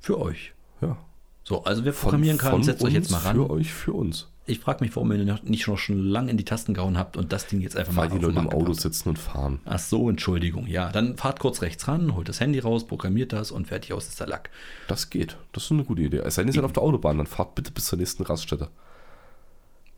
Für 0.00 0.18
euch. 0.20 0.52
Ja. 0.80 0.96
So, 1.44 1.64
also 1.64 1.84
wer 1.84 1.92
programmieren 1.92 2.38
kann, 2.38 2.62
setzt 2.62 2.82
euch 2.84 2.92
jetzt 2.94 3.10
mal 3.10 3.18
ran. 3.18 3.36
Für 3.36 3.50
euch, 3.50 3.72
für 3.72 3.92
uns. 3.92 4.28
Ich 4.46 4.58
frage 4.58 4.82
mich, 4.84 4.94
warum 4.96 5.12
ihr 5.12 5.24
noch- 5.24 5.42
nicht 5.44 5.62
schon, 5.62 5.76
schon 5.76 5.98
lange 5.98 6.30
in 6.30 6.36
die 6.36 6.44
Tasten 6.44 6.74
gehauen 6.74 6.98
habt 6.98 7.16
und 7.16 7.32
das 7.32 7.46
Ding 7.46 7.60
jetzt 7.60 7.76
einfach 7.76 7.94
Weil 7.94 8.08
mal 8.08 8.18
die 8.18 8.24
auf 8.26 8.32
den 8.32 8.34
Leute 8.34 8.46
im 8.46 8.52
Auto 8.52 8.58
gebracht 8.66 8.80
sitzen 8.80 9.08
und 9.10 9.18
fahren. 9.18 9.60
Ach 9.64 9.78
so, 9.78 10.10
Entschuldigung. 10.10 10.66
Ja, 10.66 10.90
dann 10.90 11.16
fahrt 11.16 11.38
kurz 11.38 11.62
rechts 11.62 11.86
ran, 11.86 12.14
holt 12.16 12.28
das 12.28 12.40
Handy 12.40 12.58
raus, 12.58 12.86
programmiert 12.86 13.32
das 13.32 13.52
und 13.52 13.68
fertig 13.68 13.92
aus 13.92 14.08
ist 14.08 14.18
der 14.18 14.26
Lack. 14.26 14.50
Das 14.88 15.10
geht. 15.10 15.36
Das 15.52 15.64
ist 15.64 15.70
eine 15.72 15.84
gute 15.84 16.02
Idee. 16.02 16.18
Es 16.18 16.34
sei 16.34 16.42
denn, 16.42 16.48
ihr 16.48 16.54
seid 16.54 16.64
auf 16.64 16.72
der 16.72 16.82
Autobahn, 16.82 17.18
dann 17.18 17.26
fahrt 17.26 17.54
bitte 17.54 17.70
bis 17.70 17.84
zur 17.86 17.98
nächsten 17.98 18.24
Raststätte. 18.24 18.68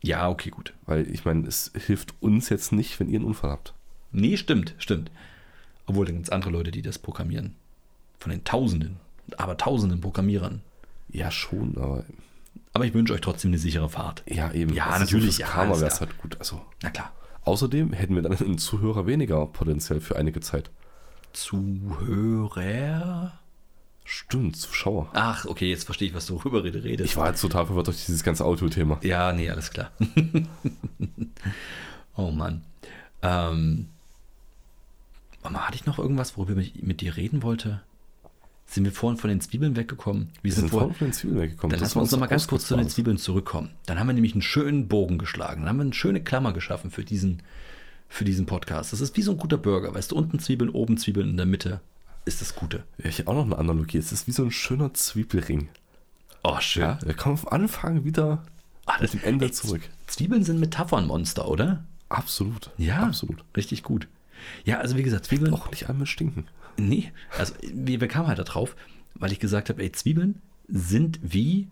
Ja, 0.01 0.29
okay, 0.29 0.49
gut. 0.49 0.73
Weil 0.85 1.09
ich 1.09 1.25
meine, 1.25 1.47
es 1.47 1.71
hilft 1.75 2.13
uns 2.21 2.49
jetzt 2.49 2.71
nicht, 2.73 2.99
wenn 2.99 3.09
ihr 3.09 3.17
einen 3.19 3.25
Unfall 3.25 3.51
habt. 3.51 3.73
Nee, 4.11 4.37
stimmt, 4.37 4.75
stimmt. 4.77 5.09
Obwohl, 5.87 6.05
da 6.05 6.11
gibt 6.11 6.25
es 6.25 6.29
andere 6.29 6.51
Leute, 6.51 6.71
die 6.71 6.81
das 6.81 6.99
programmieren. 6.99 7.55
Von 8.23 8.31
den 8.31 8.45
Tausenden, 8.45 9.01
aber 9.35 9.57
Tausenden 9.57 9.99
Programmierern. 9.99 10.61
Ja, 11.09 11.29
schon, 11.29 11.77
aber 11.77 12.05
Aber 12.71 12.85
ich 12.85 12.93
wünsche 12.93 13.13
euch 13.13 13.19
trotzdem 13.19 13.49
eine 13.49 13.57
sichere 13.57 13.89
Fahrt. 13.89 14.23
ja, 14.25 14.49
eben. 14.53 14.73
Ja, 14.73 14.85
Also 14.85 15.03
natürlich, 15.03 15.39
ja, 15.39 15.47
Karma 15.47 15.75
wäre 15.75 15.87
es 15.87 15.99
halt 15.99 16.17
gut. 16.19 16.37
Also, 16.39 16.61
Na 16.81 16.89
klar. 16.89 17.11
außerdem 17.43 17.91
hätten 17.91 18.15
wir 18.15 18.21
dann 18.21 18.37
einen 18.37 18.57
Zuhörer 18.57 19.07
weniger 19.07 19.45
potenziell 19.47 19.99
für 19.99 20.15
einige 20.15 20.39
Zeit. 20.39 20.71
Zuhörer? 21.33 23.37
Stimmt, 24.05 24.55
Zuschauer. 24.55 25.09
Ach, 25.11 25.43
okay, 25.43 25.69
jetzt 25.69 25.83
verstehe 25.83 26.07
ich, 26.07 26.13
was 26.13 26.25
du 26.25 26.37
rüber 26.37 26.63
redest. 26.63 27.01
Ich 27.03 27.17
war 27.17 27.27
jetzt 27.27 27.41
total 27.41 27.65
verwirrt 27.65 27.87
durch 27.87 28.05
dieses 28.05 28.23
ganze 28.23 28.45
Auto-Thema. 28.45 28.99
Ja, 29.03 29.33
nee, 29.33 29.49
alles 29.49 29.69
klar. 29.69 29.91
oh 32.15 32.31
Mann. 32.31 32.63
Ähm, 33.21 33.89
mal, 35.43 35.67
hatte 35.67 35.75
ich 35.75 35.85
noch 35.85 35.99
irgendwas, 35.99 36.37
worüber 36.37 36.61
ich 36.61 36.81
mit 36.83 37.01
dir 37.01 37.17
reden 37.17 37.43
wollte? 37.43 37.81
Sind 38.73 38.85
wir 38.85 38.91
vorhin 38.91 39.19
von 39.19 39.29
den 39.29 39.39
Zwiebeln 39.39 39.75
weggekommen? 39.75 40.29
Wir 40.41 40.49
Wir 40.49 40.53
sind 40.53 40.69
vor- 40.69 40.79
vorhin 40.81 40.95
von 40.95 41.07
den 41.07 41.13
Zwiebeln 41.13 41.41
weggekommen. 41.41 41.71
Dann 41.71 41.79
Das 41.79 41.89
lassen 41.89 41.95
wir 41.97 42.01
uns 42.01 42.11
noch 42.11 42.19
mal 42.19 42.25
ganz 42.27 42.47
kurz 42.47 42.65
zu 42.67 42.75
den. 42.75 42.89
Zwiebeln 42.89 43.17
zurückkommen. 43.17 43.69
Dann 43.85 43.99
haben 43.99 44.07
wir 44.07 44.13
nämlich 44.13 44.33
einen 44.33 44.41
schönen 44.41 44.87
Bogen 44.87 45.19
geschlagen. 45.19 45.61
Dann 45.61 45.69
haben 45.69 45.77
wir 45.77 45.83
eine 45.83 45.93
schöne 45.93 46.23
Klammer 46.23 46.53
geschaffen 46.53 46.89
für 46.89 47.03
diesen, 47.03 47.43
für 48.09 48.25
diesen 48.25 48.45
Podcast. 48.47 48.91
Das 48.91 48.99
ist 49.01 49.15
wie 49.15 49.21
so 49.21 49.31
ein 49.31 49.37
guter 49.37 49.57
Burger. 49.57 49.93
Weißt 49.93 50.11
du, 50.11 50.15
unten 50.15 50.39
Zwiebeln, 50.39 50.71
oben 50.71 50.97
Zwiebeln, 50.97 51.29
in 51.29 51.37
der 51.37 51.45
Mitte 51.45 51.81
ist 52.25 52.41
das 52.41 52.55
Gute. 52.55 52.83
Ja, 52.97 53.09
ich 53.09 53.19
habe 53.19 53.29
auch 53.29 53.35
noch 53.35 53.45
eine 53.45 53.57
Analogie. 53.59 53.97
Es 53.99 54.11
ist 54.11 54.25
wie 54.27 54.31
so 54.31 54.43
ein 54.43 54.49
schöner 54.51 54.93
Zwiebelring. 54.93 55.67
Oh, 56.43 56.59
schön. 56.59 56.83
Ja, 56.83 56.99
wir 57.05 57.13
kommen 57.13 57.37
am 57.45 57.47
Anfang 57.61 58.05
wieder 58.05 58.43
das- 58.87 59.01
mit 59.13 59.13
dem 59.13 59.27
Ende 59.27 59.45
ey, 59.45 59.51
zurück. 59.51 59.81
Zwiebeln 60.07 60.43
sind 60.43 60.59
Metaphernmonster, 60.59 61.47
oder? 61.47 61.83
Absolut. 62.09 62.71
Ja. 62.77 63.03
Absolut. 63.03 63.43
Richtig 63.55 63.83
gut. 63.83 64.07
Ja, 64.65 64.79
also 64.79 64.97
wie 64.97 65.03
gesagt, 65.03 65.25
Zwiebeln. 65.25 65.53
Auch 65.53 65.69
nicht 65.69 65.89
einmal 65.89 66.05
stinken. 66.07 66.45
Nee, 66.77 67.11
also 67.37 67.53
wir, 67.71 68.01
wir 68.01 68.07
kamen 68.07 68.27
halt 68.27 68.39
da 68.39 68.43
drauf, 68.43 68.75
weil 69.15 69.31
ich 69.31 69.39
gesagt 69.39 69.69
habe, 69.69 69.81
ey, 69.81 69.91
Zwiebeln 69.91 70.41
sind 70.67 71.19
wie 71.21 71.67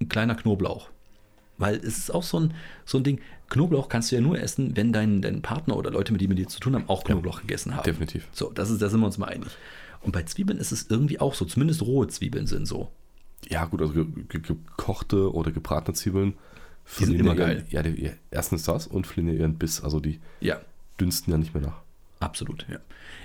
ein 0.00 0.08
kleiner 0.08 0.34
Knoblauch. 0.34 0.90
Weil 1.58 1.76
es 1.76 1.98
ist 1.98 2.14
auch 2.14 2.22
so 2.22 2.40
ein, 2.40 2.54
so 2.86 2.96
ein 2.98 3.04
Ding, 3.04 3.20
Knoblauch 3.50 3.88
kannst 3.90 4.10
du 4.10 4.16
ja 4.16 4.22
nur 4.22 4.38
essen, 4.38 4.76
wenn 4.76 4.92
dein, 4.94 5.20
dein 5.20 5.42
Partner 5.42 5.76
oder 5.76 5.90
Leute, 5.90 6.12
mit 6.12 6.22
denen 6.22 6.30
mit 6.30 6.38
dir 6.38 6.48
zu 6.48 6.58
tun 6.58 6.74
haben, 6.74 6.88
auch 6.88 7.04
Knoblauch 7.04 7.40
gegessen 7.42 7.74
haben. 7.74 7.84
definitiv. 7.84 8.28
So, 8.32 8.50
das 8.50 8.70
ist, 8.70 8.80
da 8.80 8.88
sind 8.88 9.00
wir 9.00 9.06
uns 9.06 9.18
mal 9.18 9.26
einig. 9.28 9.50
Und 10.00 10.12
bei 10.12 10.22
Zwiebeln 10.22 10.58
ist 10.58 10.72
es 10.72 10.86
irgendwie 10.88 11.20
auch 11.20 11.34
so, 11.34 11.44
zumindest 11.44 11.82
rohe 11.82 12.08
Zwiebeln 12.08 12.46
sind 12.46 12.66
so. 12.66 12.90
Ja, 13.48 13.66
gut, 13.66 13.82
also 13.82 13.92
ge 13.92 14.06
ge 14.28 14.40
gekochte 14.40 15.34
oder 15.34 15.50
gebratene 15.50 15.94
Zwiebeln. 15.94 16.34
Die 16.98 17.04
sind 17.04 17.20
immer 17.20 17.34
ja 17.34 17.46
geil. 17.46 17.66
Ihren, 17.68 17.70
ja, 17.70 17.82
die, 17.82 18.12
erstens 18.30 18.64
das 18.64 18.86
und 18.86 19.06
verlieren 19.06 19.34
ja 19.34 19.40
ihren 19.42 19.58
Biss. 19.58 19.82
Also 19.82 20.00
die 20.00 20.18
Ja, 20.40 20.60
dünsten 20.98 21.30
ja 21.30 21.38
nicht 21.38 21.52
mehr 21.52 21.62
nach. 21.62 21.82
Absolut, 22.20 22.66
ja. 22.68 22.78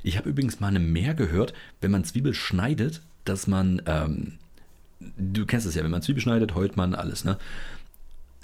Ich 0.03 0.17
habe 0.17 0.29
übrigens 0.29 0.59
mal 0.59 0.67
eine 0.69 0.79
mehr 0.79 1.13
gehört, 1.13 1.53
wenn 1.81 1.91
man 1.91 2.05
Zwiebel 2.05 2.33
schneidet, 2.33 3.01
dass 3.25 3.45
man, 3.45 3.81
ähm, 3.85 4.37
du 5.17 5.45
kennst 5.45 5.65
es 5.67 5.75
ja, 5.75 5.83
wenn 5.83 5.91
man 5.91 6.01
Zwiebel 6.01 6.21
schneidet, 6.21 6.55
heult 6.55 6.77
man 6.77 6.95
alles, 6.95 7.23
ne? 7.23 7.37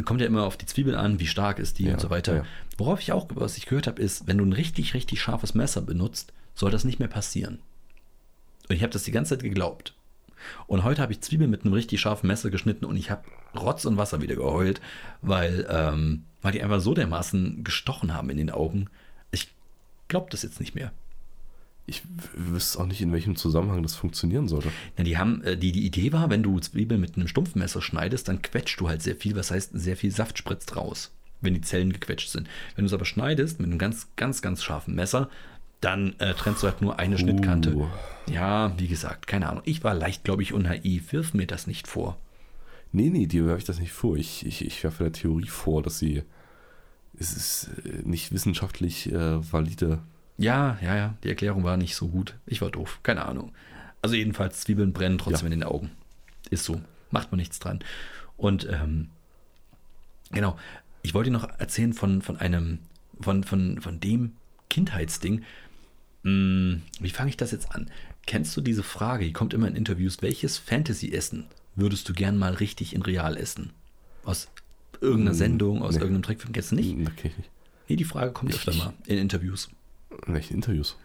Kommt 0.06 0.20
ja 0.20 0.28
immer 0.28 0.44
auf 0.44 0.58
die 0.58 0.66
Zwiebel 0.66 0.96
an, 0.96 1.20
wie 1.20 1.28
stark 1.28 1.60
ist 1.60 1.78
die 1.78 1.84
Ja, 1.86 1.94
und 1.94 2.02
so 2.02 2.10
weiter. 2.10 2.36
ja. 2.38 2.46
Worauf 2.78 3.02
ich 3.02 3.12
auch, 3.12 3.28
was 3.36 3.58
ich 3.58 3.68
gehört 3.68 3.88
habe, 3.88 4.02
ist, 4.02 4.26
wenn 4.28 4.38
du 4.40 4.46
ein 4.46 4.54
richtig, 4.54 4.94
richtig 4.94 5.22
scharfes 5.22 5.54
Messer 5.54 5.82
benutzt, 5.82 6.34
soll 6.56 6.72
das 6.72 6.84
nicht 6.84 7.00
mehr 7.00 7.08
passieren. 7.08 7.60
Und 8.68 8.76
ich 8.76 8.82
habe 8.82 8.92
das 8.92 9.04
die 9.04 9.12
ganze 9.12 9.36
Zeit 9.36 9.44
geglaubt. 9.44 9.94
Und 10.66 10.84
heute 10.84 11.02
habe 11.02 11.14
ich 11.14 11.22
Zwiebeln 11.22 11.52
mit 11.52 11.66
einem 11.66 11.74
richtig 11.74 12.02
scharfen 12.02 12.28
Messer 12.28 12.50
geschnitten 12.50 12.86
und 12.86 12.98
ich 12.98 13.12
habe 13.12 13.24
Rotz 13.56 13.86
und 13.86 13.98
Wasser 13.98 14.22
wieder 14.22 14.36
geheult, 14.36 14.82
weil, 15.22 15.68
ähm, 15.70 16.24
weil 16.42 16.54
die 16.54 16.64
einfach 16.64 16.80
so 16.80 16.96
dermaßen 16.96 17.64
gestochen 17.64 18.14
haben 18.14 18.30
in 18.32 18.38
den 18.38 18.50
Augen. 18.50 18.88
Ich 20.12 20.14
glaube 20.14 20.28
das 20.30 20.44
jetzt 20.44 20.60
nicht 20.60 20.76
mehr. 20.76 20.92
Ich 21.86 22.02
wüsste 22.36 22.82
auch 22.82 22.86
nicht, 22.86 23.00
in 23.00 23.14
welchem 23.14 23.38
Zusammenhang 23.38 23.82
das 23.82 23.96
funktionieren 23.96 24.50
sollte. 24.50 24.68
Ja, 24.98 25.06
die 25.06 25.18
haben, 25.18 25.42
äh, 25.46 25.56
die, 25.56 25.72
die 25.72 25.86
Idee 25.86 26.12
war, 26.12 26.30
wenn 26.30 26.44
du 26.44 26.60
Zwiebeln 26.60 27.00
mit 27.00 27.16
einem 27.16 27.30
Stumpfmesser 27.30 27.82
schneidest, 27.82 28.28
dann 28.28 28.42
quetscht 28.42 28.82
du 28.82 28.90
halt 28.90 29.02
sehr 29.02 29.16
viel, 29.16 29.38
was 29.38 29.52
heißt, 29.52 29.72
sehr 29.74 29.96
viel 29.96 30.12
Saft 30.12 30.38
spritzt 30.38 30.76
raus, 30.76 31.14
wenn 31.40 31.54
die 31.54 31.62
Zellen 31.62 31.94
gequetscht 31.94 32.30
sind. 32.30 32.50
Wenn 32.76 32.84
du 32.84 32.88
es 32.88 32.94
aber 32.94 33.06
schneidest 33.06 33.62
mit 33.62 33.70
einem 33.70 33.80
ganz, 33.80 34.10
ganz, 34.18 34.42
ganz 34.42 34.64
scharfen 34.64 34.96
Messer, 34.96 35.30
dann 35.80 36.20
äh, 36.20 36.34
trennst 36.34 36.62
du 36.62 36.68
halt 36.68 36.82
nur 36.82 37.00
eine 37.00 37.18
Schnittkante. 37.18 37.74
Uh. 37.74 37.88
Ja, 38.30 38.78
wie 38.78 38.90
gesagt, 38.90 39.28
keine 39.28 39.48
Ahnung. 39.48 39.64
Ich 39.64 39.82
war 39.86 39.94
leicht, 39.94 40.26
glaube 40.26 40.44
ich, 40.44 40.52
unnaiv. 40.52 41.14
Wirf 41.14 41.34
mir 41.34 41.48
das 41.48 41.68
nicht 41.68 41.88
vor. 41.88 42.18
Nee, 42.92 43.10
nee, 43.10 43.28
dir 43.28 43.46
werfe 43.46 43.60
ich 43.60 43.66
das 43.66 43.80
nicht 43.80 43.94
vor. 43.94 44.18
Ich, 44.18 44.46
ich, 44.46 44.66
ich 44.66 44.84
werfe 44.84 45.06
der 45.06 45.14
Theorie 45.14 45.48
vor, 45.48 45.82
dass 45.82 46.00
sie. 46.00 46.24
Es 47.22 47.34
ist 47.34 47.70
äh, 47.86 48.02
nicht 48.04 48.32
wissenschaftlich 48.32 49.12
äh, 49.12 49.52
valide. 49.52 50.00
Ja, 50.38 50.80
ja, 50.82 50.96
ja, 50.96 51.14
die 51.24 51.30
Erklärung 51.30 51.64
war 51.64 51.78
nicht 51.78 51.96
so 51.96 52.08
gut. 52.08 52.36
Ich 52.48 52.62
war 52.62 52.72
doof, 52.72 53.00
keine 53.04 53.26
Ahnung. 53.26 53.54
Also 54.02 54.16
jedenfalls, 54.16 54.62
Zwiebeln 54.62 54.92
brennen 54.92 55.20
trotzdem 55.20 55.46
in 55.46 55.60
den 55.60 55.64
Augen. 55.64 55.92
Ist 56.50 56.66
so, 56.66 56.82
macht 57.12 57.32
man 57.32 57.38
nichts 57.38 57.60
dran. 57.60 57.80
Und 58.38 58.68
ähm, 58.68 59.10
genau, 60.32 60.58
ich 61.04 61.14
wollte 61.14 61.30
noch 61.30 61.48
erzählen 61.60 61.94
von, 61.94 62.24
von 62.24 62.38
einem, 62.38 62.80
von, 63.20 63.44
von, 63.44 63.80
von 63.80 64.00
dem 64.00 64.32
Kindheitsding. 64.72 65.44
Hm, 66.24 66.82
wie 67.00 67.10
fange 67.12 67.30
ich 67.30 67.38
das 67.38 67.52
jetzt 67.52 67.76
an? 67.76 67.92
Kennst 68.26 68.58
du 68.58 68.62
diese 68.62 68.84
Frage, 68.84 69.26
die 69.26 69.34
kommt 69.34 69.54
immer 69.54 69.68
in 69.68 69.76
Interviews, 69.76 70.24
welches 70.24 70.58
Fantasy-Essen 70.58 71.46
würdest 71.76 72.10
du 72.10 72.14
gern 72.14 72.40
mal 72.40 72.56
richtig 72.56 72.96
in 72.96 73.04
real 73.04 73.38
essen? 73.38 73.74
Aus 74.24 74.48
irgendeiner 75.02 75.32
Hm, 75.32 75.38
Sendung, 75.38 75.82
aus 75.82 75.96
nee. 75.96 76.00
irgendeinem 76.02 76.24
Trickfilm, 76.24 76.54
kennst 76.54 76.72
du 76.72 76.76
nicht? 76.76 76.90
Ich 76.90 76.96
nicht. 76.96 77.50
Nee, 77.88 77.96
die 77.98 78.04
Frage 78.06 78.32
kommt 78.32 78.52
Ich- 78.52 78.58
öfter 78.58 78.74
mal 78.76 78.94
in 79.06 79.18
Interviews 79.18 79.70
In 80.28 80.34
welchen 80.34 80.54
Interviews? 80.56 80.98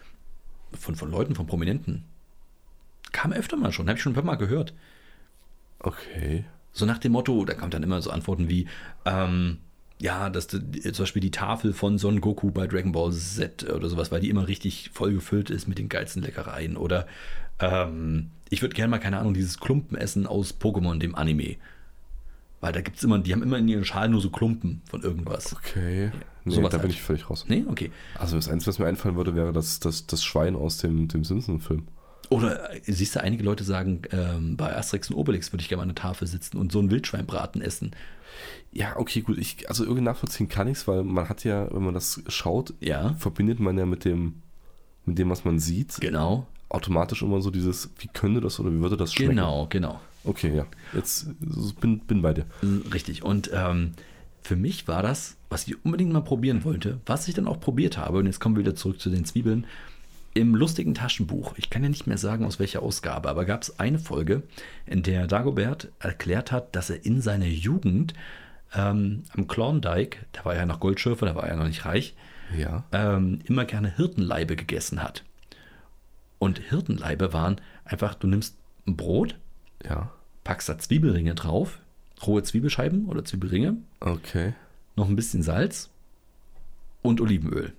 von, 0.78 0.94
von 0.94 1.10
Leuten, 1.10 1.34
von 1.34 1.46
Prominenten. 1.46 2.04
Kam 3.12 3.32
öfter 3.32 3.56
mal 3.56 3.72
schon, 3.72 3.88
habe 3.88 3.96
ich 3.96 4.02
schon 4.02 4.12
ein 4.12 4.16
paar 4.16 4.24
Mal 4.24 4.34
gehört. 4.36 4.74
Okay. 5.78 6.44
So 6.72 6.84
nach 6.86 6.98
dem 6.98 7.12
Motto, 7.12 7.44
da 7.44 7.54
kommt 7.54 7.74
dann 7.74 7.82
immer 7.82 8.02
so 8.02 8.10
Antworten 8.10 8.48
wie, 8.48 8.66
ähm, 9.04 9.58
ja, 9.98 10.28
dass 10.28 10.48
zum 10.48 10.62
Beispiel 10.98 11.22
die 11.22 11.30
Tafel 11.30 11.72
von 11.72 11.96
Son 11.98 12.20
Goku 12.20 12.50
bei 12.50 12.66
Dragon 12.66 12.92
Ball 12.92 13.12
Z 13.12 13.64
oder 13.72 13.88
sowas, 13.88 14.12
weil 14.12 14.20
die 14.20 14.28
immer 14.28 14.46
richtig 14.46 14.90
voll 14.92 15.14
gefüllt 15.14 15.48
ist 15.48 15.68
mit 15.68 15.78
den 15.78 15.88
geilsten 15.88 16.22
Leckereien. 16.22 16.76
Oder 16.76 17.06
ähm, 17.60 18.30
ich 18.50 18.60
würde 18.60 18.74
gerne 18.74 18.90
mal, 18.90 18.98
keine 18.98 19.18
Ahnung, 19.18 19.32
dieses 19.32 19.58
Klumpen 19.58 19.96
essen 19.96 20.26
aus 20.26 20.54
Pokémon, 20.60 20.98
dem 20.98 21.14
Anime. 21.14 21.56
Weil 22.60 22.72
da 22.72 22.80
gibt 22.80 22.96
es 22.96 23.04
immer, 23.04 23.18
die 23.18 23.32
haben 23.32 23.42
immer 23.42 23.58
in 23.58 23.68
ihren 23.68 23.84
Schalen 23.84 24.12
nur 24.12 24.20
so 24.20 24.30
Klumpen 24.30 24.80
von 24.88 25.02
irgendwas. 25.02 25.54
Okay. 25.54 26.10
Nee, 26.44 26.54
sowas 26.54 26.70
da 26.70 26.78
bin 26.78 26.84
halt. 26.84 26.92
ich 26.92 27.02
völlig 27.02 27.28
raus. 27.28 27.44
Nee, 27.48 27.64
okay. 27.68 27.90
Also 28.18 28.36
das 28.36 28.48
Einzige, 28.48 28.68
was 28.68 28.78
mir 28.78 28.86
einfallen 28.86 29.16
würde, 29.16 29.34
wäre 29.34 29.52
das, 29.52 29.80
das, 29.80 30.06
das 30.06 30.24
Schwein 30.24 30.56
aus 30.56 30.78
dem, 30.78 31.08
dem 31.08 31.24
Simpson-Film. 31.24 31.88
Oder 32.28 32.74
äh, 32.74 32.80
siehst 32.86 33.16
du, 33.16 33.22
einige 33.22 33.42
Leute 33.42 33.64
sagen, 33.64 34.02
ähm, 34.10 34.56
bei 34.56 34.74
Asterix 34.74 35.10
und 35.10 35.16
Obelix 35.16 35.52
würde 35.52 35.62
ich 35.62 35.68
gerne 35.68 35.78
mal 35.78 35.82
an 35.82 35.94
der 35.94 36.02
Tafel 36.02 36.26
sitzen 36.26 36.56
und 36.56 36.72
so 36.72 36.78
einen 36.78 36.90
Wildschweinbraten 36.90 37.62
essen. 37.62 37.92
Ja, 38.72 38.96
okay, 38.96 39.22
gut. 39.22 39.38
Ich, 39.38 39.68
also 39.68 39.84
irgendwie 39.84 40.02
nachvollziehen 40.02 40.48
kann 40.48 40.68
ich 40.68 40.78
es, 40.78 40.88
weil 40.88 41.02
man 41.02 41.28
hat 41.28 41.44
ja, 41.44 41.72
wenn 41.72 41.82
man 41.82 41.94
das 41.94 42.22
schaut, 42.28 42.74
Ja, 42.80 43.14
verbindet 43.14 43.60
man 43.60 43.78
ja 43.78 43.86
mit 43.86 44.04
dem, 44.04 44.42
mit 45.04 45.18
dem, 45.18 45.30
was 45.30 45.44
man 45.44 45.58
sieht, 45.58 45.98
genau. 46.00 46.46
automatisch 46.68 47.22
immer 47.22 47.40
so 47.40 47.50
dieses, 47.50 47.90
wie 47.98 48.08
könnte 48.08 48.40
das 48.40 48.60
oder 48.60 48.72
wie 48.72 48.80
würde 48.80 48.96
das 48.96 49.14
schmecken? 49.14 49.30
Genau, 49.30 49.66
genau. 49.68 50.00
Okay, 50.26 50.54
ja. 50.56 50.66
Jetzt 50.92 51.28
bin, 51.80 52.00
bin 52.00 52.22
bei 52.22 52.32
dir. 52.34 52.46
Äh, 52.62 52.88
Richtig. 52.92 53.22
Und 53.22 53.50
ähm, 53.54 53.92
für 54.42 54.56
mich 54.56 54.86
war 54.88 55.02
das, 55.02 55.36
was 55.50 55.66
ich 55.66 55.84
unbedingt 55.84 56.12
mal 56.12 56.20
probieren 56.22 56.64
wollte, 56.64 57.00
was 57.06 57.28
ich 57.28 57.34
dann 57.34 57.48
auch 57.48 57.60
probiert 57.60 57.96
habe, 57.98 58.18
und 58.18 58.26
jetzt 58.26 58.40
kommen 58.40 58.56
wir 58.56 58.60
wieder 58.64 58.74
zurück 58.74 59.00
zu 59.00 59.10
den 59.10 59.24
Zwiebeln, 59.24 59.66
im 60.34 60.54
lustigen 60.54 60.94
Taschenbuch. 60.94 61.54
Ich 61.56 61.70
kann 61.70 61.82
ja 61.82 61.88
nicht 61.88 62.06
mehr 62.06 62.18
sagen, 62.18 62.44
aus 62.44 62.58
welcher 62.58 62.82
Ausgabe, 62.82 63.28
aber 63.30 63.44
gab 63.46 63.62
es 63.62 63.80
eine 63.80 63.98
Folge, 63.98 64.42
in 64.84 65.02
der 65.02 65.26
Dagobert 65.26 65.88
erklärt 65.98 66.52
hat, 66.52 66.76
dass 66.76 66.90
er 66.90 67.04
in 67.06 67.22
seiner 67.22 67.46
Jugend 67.46 68.12
ähm, 68.74 69.22
am 69.34 69.46
Klondike, 69.48 70.18
da 70.32 70.44
war 70.44 70.52
er 70.54 70.60
ja 70.60 70.66
noch 70.66 70.80
Goldschürfer, 70.80 71.24
da 71.26 71.34
war 71.34 71.44
er 71.44 71.50
ja 71.50 71.56
noch 71.56 71.66
nicht 71.68 71.86
reich, 71.86 72.14
Ja. 72.56 72.84
ähm, 72.92 73.38
immer 73.46 73.64
gerne 73.64 73.96
Hirtenleibe 73.96 74.56
gegessen 74.56 75.02
hat. 75.02 75.24
Und 76.38 76.58
Hirtenleibe 76.58 77.32
waren 77.32 77.56
einfach, 77.84 78.14
du 78.14 78.26
nimmst 78.26 78.56
ein 78.86 78.96
Brot, 78.96 79.36
Ja. 79.84 80.10
Packst 80.46 80.68
da 80.68 80.78
Zwiebelringe 80.78 81.34
drauf, 81.34 81.80
rohe 82.26 82.42
Zwiebelscheiben 82.42 83.06
oder 83.06 83.24
Zwiebelringe, 83.24 83.76
Okay. 84.00 84.54
noch 84.94 85.08
ein 85.08 85.16
bisschen 85.16 85.42
Salz 85.42 85.90
und 87.02 87.20
Olivenöl. 87.20 87.72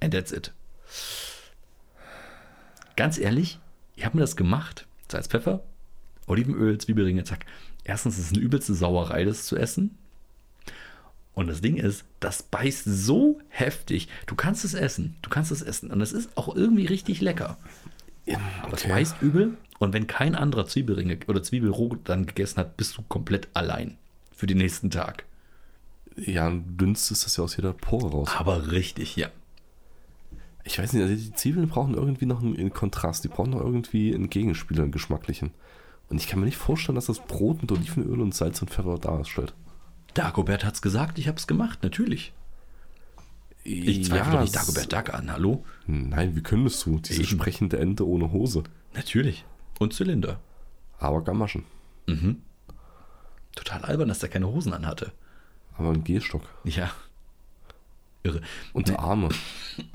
And 0.00 0.12
that's 0.12 0.30
it. 0.32 0.52
Ganz 2.96 3.18
ehrlich, 3.18 3.58
ich 3.96 4.04
habe 4.04 4.16
mir 4.16 4.20
das 4.22 4.36
gemacht. 4.36 4.86
Salz, 5.10 5.26
Pfeffer, 5.26 5.62
Olivenöl, 6.26 6.78
Zwiebelringe, 6.78 7.24
zack. 7.24 7.44
Erstens 7.84 8.18
ist 8.18 8.26
es 8.26 8.32
eine 8.32 8.40
übelste 8.42 8.74
Sauerei, 8.74 9.24
das 9.24 9.46
zu 9.46 9.56
essen. 9.56 9.96
Und 11.34 11.48
das 11.48 11.60
Ding 11.60 11.76
ist, 11.76 12.04
das 12.20 12.42
beißt 12.44 12.84
so 12.84 13.40
heftig. 13.48 14.08
Du 14.26 14.36
kannst 14.36 14.64
es 14.64 14.72
essen. 14.74 15.16
Du 15.22 15.30
kannst 15.30 15.50
es 15.50 15.62
essen. 15.62 15.90
Und 15.90 16.00
es 16.00 16.12
ist 16.12 16.30
auch 16.36 16.54
irgendwie 16.54 16.86
richtig 16.86 17.20
lecker. 17.20 17.58
Aber 18.62 18.72
es 18.74 18.82
Okay. 18.84 18.88
beißt 18.88 19.16
übel. 19.20 19.56
Und 19.84 19.92
wenn 19.92 20.06
kein 20.06 20.34
anderer 20.34 20.66
Zwiebelringe 20.66 21.18
oder 21.26 21.42
Zwiebelroh 21.42 21.96
dann 22.04 22.24
gegessen 22.24 22.56
hat, 22.56 22.78
bist 22.78 22.96
du 22.96 23.02
komplett 23.02 23.48
allein 23.52 23.98
für 24.34 24.46
den 24.46 24.56
nächsten 24.56 24.90
Tag. 24.90 25.24
Ja, 26.16 26.50
dünstest 26.50 27.26
das 27.26 27.36
ja 27.36 27.44
aus 27.44 27.56
jeder 27.56 27.74
Pore 27.74 28.10
raus. 28.10 28.30
Aber 28.38 28.70
richtig, 28.70 29.16
ja. 29.16 29.28
Ich 30.64 30.78
weiß 30.78 30.94
nicht, 30.94 31.02
also 31.02 31.14
die 31.14 31.34
Zwiebeln 31.34 31.68
brauchen 31.68 31.92
irgendwie 31.92 32.24
noch 32.24 32.42
einen, 32.42 32.56
einen 32.56 32.72
Kontrast. 32.72 33.24
Die 33.24 33.28
brauchen 33.28 33.50
noch 33.50 33.60
irgendwie 33.60 34.14
einen 34.14 34.30
Gegenspieler, 34.30 34.84
einen 34.84 34.92
geschmacklichen. 34.92 35.50
Und 36.08 36.18
ich 36.18 36.28
kann 36.28 36.40
mir 36.40 36.46
nicht 36.46 36.56
vorstellen, 36.56 36.96
dass 36.96 37.06
das 37.06 37.20
Brot 37.20 37.60
mit 37.60 37.70
Olivenöl 37.70 38.22
und 38.22 38.34
Salz 38.34 38.62
und 38.62 38.70
Pfeffer 38.70 38.98
darstellt. 38.98 39.52
Dagobert 40.14 40.64
hat's 40.64 40.80
gesagt, 40.80 41.18
ich 41.18 41.28
hab's 41.28 41.46
gemacht, 41.46 41.82
natürlich. 41.82 42.32
Ich 43.64 44.04
zweifle 44.04 44.32
doch 44.32 44.40
nicht 44.40 44.56
Dagobert 44.56 44.90
Duck 44.90 45.12
an, 45.12 45.30
hallo? 45.30 45.64
Nein, 45.86 46.36
wie 46.36 46.42
könntest 46.42 46.86
du? 46.86 47.00
Diese 47.00 47.20
Eben. 47.20 47.28
sprechende 47.28 47.78
Ente 47.78 48.08
ohne 48.08 48.32
Hose. 48.32 48.62
Natürlich. 48.94 49.44
Und 49.84 49.92
Zylinder. 49.92 50.40
Aber 50.98 51.22
Gamaschen. 51.22 51.64
Total 53.54 53.82
albern, 53.84 54.08
dass 54.08 54.18
der 54.20 54.30
keine 54.30 54.48
Hosen 54.48 54.72
anhatte. 54.72 55.12
Aber 55.76 55.90
ein 55.90 56.04
Gehstock. 56.04 56.42
Ja. 56.64 56.90
Irre. 58.22 58.40
Und 58.72 58.98
Arme. 58.98 59.28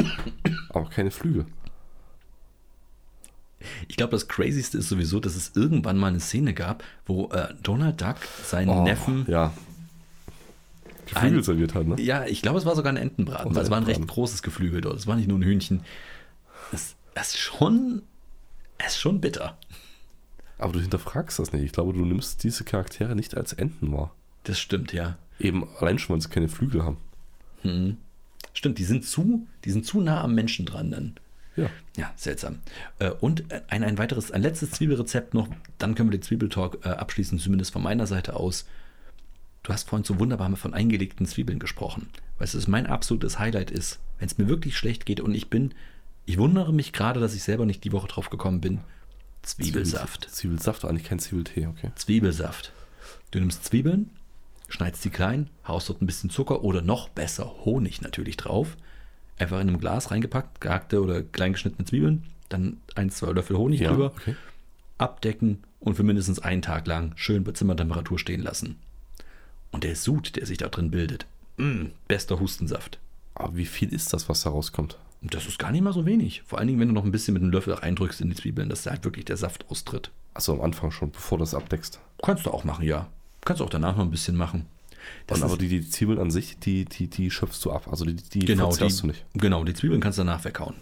Aber 0.69 0.89
keine 0.91 1.09
Flügel. 1.09 1.47
Ich 3.87 3.97
glaube, 3.97 4.11
das 4.11 4.27
Crazyste 4.27 4.77
ist 4.77 4.89
sowieso, 4.89 5.19
dass 5.19 5.35
es 5.35 5.55
irgendwann 5.55 5.97
mal 5.97 6.07
eine 6.07 6.19
Szene 6.19 6.53
gab, 6.53 6.83
wo 7.07 7.29
äh, 7.31 7.51
Donald 7.63 7.99
Duck 7.99 8.17
seinen 8.45 8.69
Oh, 8.69 8.83
Neffen. 8.83 9.25
Ja. 9.27 9.51
Geflügel 11.07 11.39
Ein- 11.39 11.43
serviert 11.43 11.73
hat, 11.73 11.87
ne? 11.87 11.99
Ja, 11.99 12.25
ich 12.25 12.43
glaube, 12.43 12.59
es 12.59 12.65
war 12.65 12.75
sogar 12.75 12.93
ein 12.93 12.97
Entenbraten, 12.97 13.55
weil 13.55 13.63
es 13.63 13.71
war 13.71 13.77
ein 13.77 13.83
recht 13.85 14.07
großes 14.07 14.43
Geflügel 14.43 14.81
dort. 14.81 14.97
Es 14.97 15.07
war 15.07 15.15
nicht 15.15 15.27
nur 15.27 15.39
ein 15.39 15.43
Hühnchen. 15.43 15.81
Es 16.71 16.95
es 17.15 17.29
ist 17.29 17.39
schon, 17.39 18.03
es 18.77 18.93
ist 18.93 18.99
schon 18.99 19.19
bitter. 19.19 19.57
Aber 20.59 20.73
du 20.73 20.79
hinterfragst 20.81 21.39
das 21.39 21.53
nicht. 21.53 21.63
Ich 21.63 21.71
glaube, 21.71 21.93
du 21.93 22.05
nimmst 22.05 22.43
diese 22.43 22.63
Charaktere 22.63 23.15
nicht 23.15 23.35
als 23.35 23.53
Enten 23.53 23.91
wahr. 23.91 24.13
Das 24.43 24.59
stimmt, 24.59 24.93
ja. 24.93 25.17
Eben 25.39 25.67
allein 25.79 25.97
schon, 25.97 26.13
weil 26.13 26.21
sie 26.21 26.29
keine 26.29 26.49
Flügel 26.49 26.83
haben. 26.83 26.97
Stimmt, 28.53 28.77
die 28.77 28.83
sind 28.83 29.05
zu, 29.05 29.47
die 29.65 29.71
sind 29.71 29.85
zu 29.85 30.01
nah 30.01 30.21
am 30.21 30.35
Menschen 30.35 30.65
dran 30.65 30.91
dann. 30.91 31.15
Ja. 31.55 31.69
Ja, 31.97 32.13
seltsam. 32.15 32.59
Äh, 32.99 33.11
Und 33.19 33.43
ein, 33.69 33.83
ein 33.83 33.97
weiteres, 33.97 34.31
ein 34.31 34.41
letztes 34.41 34.71
Zwiebelrezept 34.71 35.33
noch, 35.33 35.47
dann 35.77 35.95
können 35.95 36.11
wir 36.11 36.17
den 36.17 36.23
Zwiebeltalk 36.23 36.79
äh, 36.85 36.89
abschließen, 36.89 37.39
zumindest 37.39 37.71
von 37.71 37.83
meiner 37.83 38.07
Seite 38.07 38.35
aus. 38.35 38.65
Du 39.63 39.73
hast 39.73 39.89
vorhin 39.89 40.05
so 40.05 40.19
wunderbar 40.19 40.55
von 40.55 40.73
eingelegten 40.73 41.25
Zwiebeln 41.25 41.59
gesprochen. 41.59 42.09
Weißt 42.37 42.53
du, 42.53 42.57
was 42.57 42.67
mein 42.67 42.87
absolutes 42.87 43.39
Highlight 43.39 43.71
ist, 43.71 43.99
wenn 44.19 44.27
es 44.27 44.37
mir 44.37 44.47
wirklich 44.47 44.77
schlecht 44.77 45.05
geht 45.05 45.19
und 45.19 45.35
ich 45.35 45.49
bin, 45.49 45.73
ich 46.25 46.37
wundere 46.37 46.71
mich 46.73 46.93
gerade, 46.93 47.19
dass 47.19 47.35
ich 47.35 47.43
selber 47.43 47.65
nicht 47.65 47.83
die 47.83 47.91
Woche 47.91 48.07
drauf 48.07 48.29
gekommen 48.29 48.61
bin. 48.61 48.79
Zwiebelsaft. 49.43 50.29
Zwiebelsaft, 50.29 50.85
eigentlich 50.85 51.07
kein 51.07 51.19
Zwiebeltee, 51.19 51.67
okay. 51.67 51.91
Zwiebelsaft. 51.95 52.71
Du 53.31 53.39
nimmst 53.39 53.65
Zwiebeln, 53.65 54.09
schneidest 54.67 55.03
die 55.05 55.09
klein, 55.09 55.49
haust 55.67 55.89
dort 55.89 56.01
ein 56.01 56.05
bisschen 56.05 56.29
Zucker 56.29 56.63
oder 56.63 56.81
noch 56.81 57.09
besser 57.09 57.65
Honig 57.65 58.01
natürlich 58.01 58.37
drauf. 58.37 58.77
Einfach 59.37 59.59
in 59.59 59.69
einem 59.69 59.79
Glas 59.79 60.11
reingepackt, 60.11 60.61
gehackte 60.61 61.01
oder 61.01 61.23
kleingeschnittene 61.23 61.85
Zwiebeln, 61.85 62.25
dann 62.49 62.77
ein, 62.95 63.09
zwei 63.09 63.31
Löffel 63.31 63.57
Honig 63.57 63.79
Ja, 63.79 63.89
drüber, 63.89 64.07
okay. 64.07 64.35
abdecken 64.97 65.63
und 65.79 65.95
für 65.95 66.03
mindestens 66.03 66.39
einen 66.39 66.61
Tag 66.61 66.87
lang 66.87 67.13
schön 67.15 67.43
bei 67.43 67.53
Zimmertemperatur 67.53 68.19
stehen 68.19 68.41
lassen. 68.41 68.77
Und 69.71 69.83
der 69.83 69.95
Sud, 69.95 70.35
der 70.35 70.45
sich 70.45 70.57
da 70.57 70.67
drin 70.67 70.91
bildet, 70.91 71.25
mm, 71.57 71.85
bester 72.07 72.39
Hustensaft. 72.39 72.99
Aber 73.35 73.55
wie 73.55 73.65
viel 73.65 73.93
ist 73.93 74.11
das, 74.11 74.27
was 74.27 74.41
da 74.41 74.49
rauskommt? 74.49 74.97
Und 75.21 75.33
das 75.33 75.47
ist 75.47 75.59
gar 75.59 75.71
nicht 75.71 75.81
mal 75.81 75.93
so 75.93 76.05
wenig. 76.05 76.43
Vor 76.45 76.59
allen 76.59 76.67
Dingen, 76.67 76.79
wenn 76.79 76.87
du 76.87 76.93
noch 76.93 77.03
ein 77.03 77.11
bisschen 77.11 77.33
mit 77.33 77.43
einem 77.43 77.51
Löffel 77.51 77.73
reindrückst 77.73 78.21
in 78.21 78.29
die 78.29 78.35
Zwiebeln, 78.35 78.69
dass 78.69 78.83
da 78.83 78.91
halt 78.91 79.03
wirklich 79.03 79.25
der 79.25 79.37
Saft 79.37 79.65
austritt. 79.69 80.11
Achso, 80.33 80.53
am 80.53 80.61
Anfang 80.61 80.91
schon, 80.91 81.11
bevor 81.11 81.37
du 81.37 81.43
das 81.43 81.53
abdeckst. 81.53 81.99
Kannst 82.23 82.45
du 82.45 82.51
auch 82.51 82.63
machen, 82.63 82.85
ja. 82.85 83.07
Kannst 83.43 83.59
du 83.59 83.65
auch 83.65 83.69
danach 83.69 83.97
noch 83.97 84.03
ein 84.03 84.11
bisschen 84.11 84.35
machen. 84.35 84.65
Das 85.27 85.39
Und 85.39 85.45
aber 85.45 85.57
die, 85.57 85.67
die 85.67 85.89
Zwiebeln 85.89 86.19
an 86.19 86.31
sich, 86.31 86.59
die, 86.59 86.85
die, 86.85 87.07
die 87.07 87.31
schöpfst 87.31 87.61
du 87.63 87.71
ab. 87.71 87.87
Also 87.89 88.05
die, 88.05 88.15
die 88.15 88.39
genau, 88.39 88.71
die, 88.71 88.87
du 88.87 89.07
nicht. 89.07 89.25
genau, 89.33 89.63
die 89.63 89.73
Zwiebeln 89.73 90.01
kannst 90.01 90.19
du 90.19 90.23
danach 90.23 90.43
weghauen. 90.45 90.75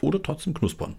Oder 0.00 0.22
trotzdem 0.22 0.54
knuspern. 0.54 0.96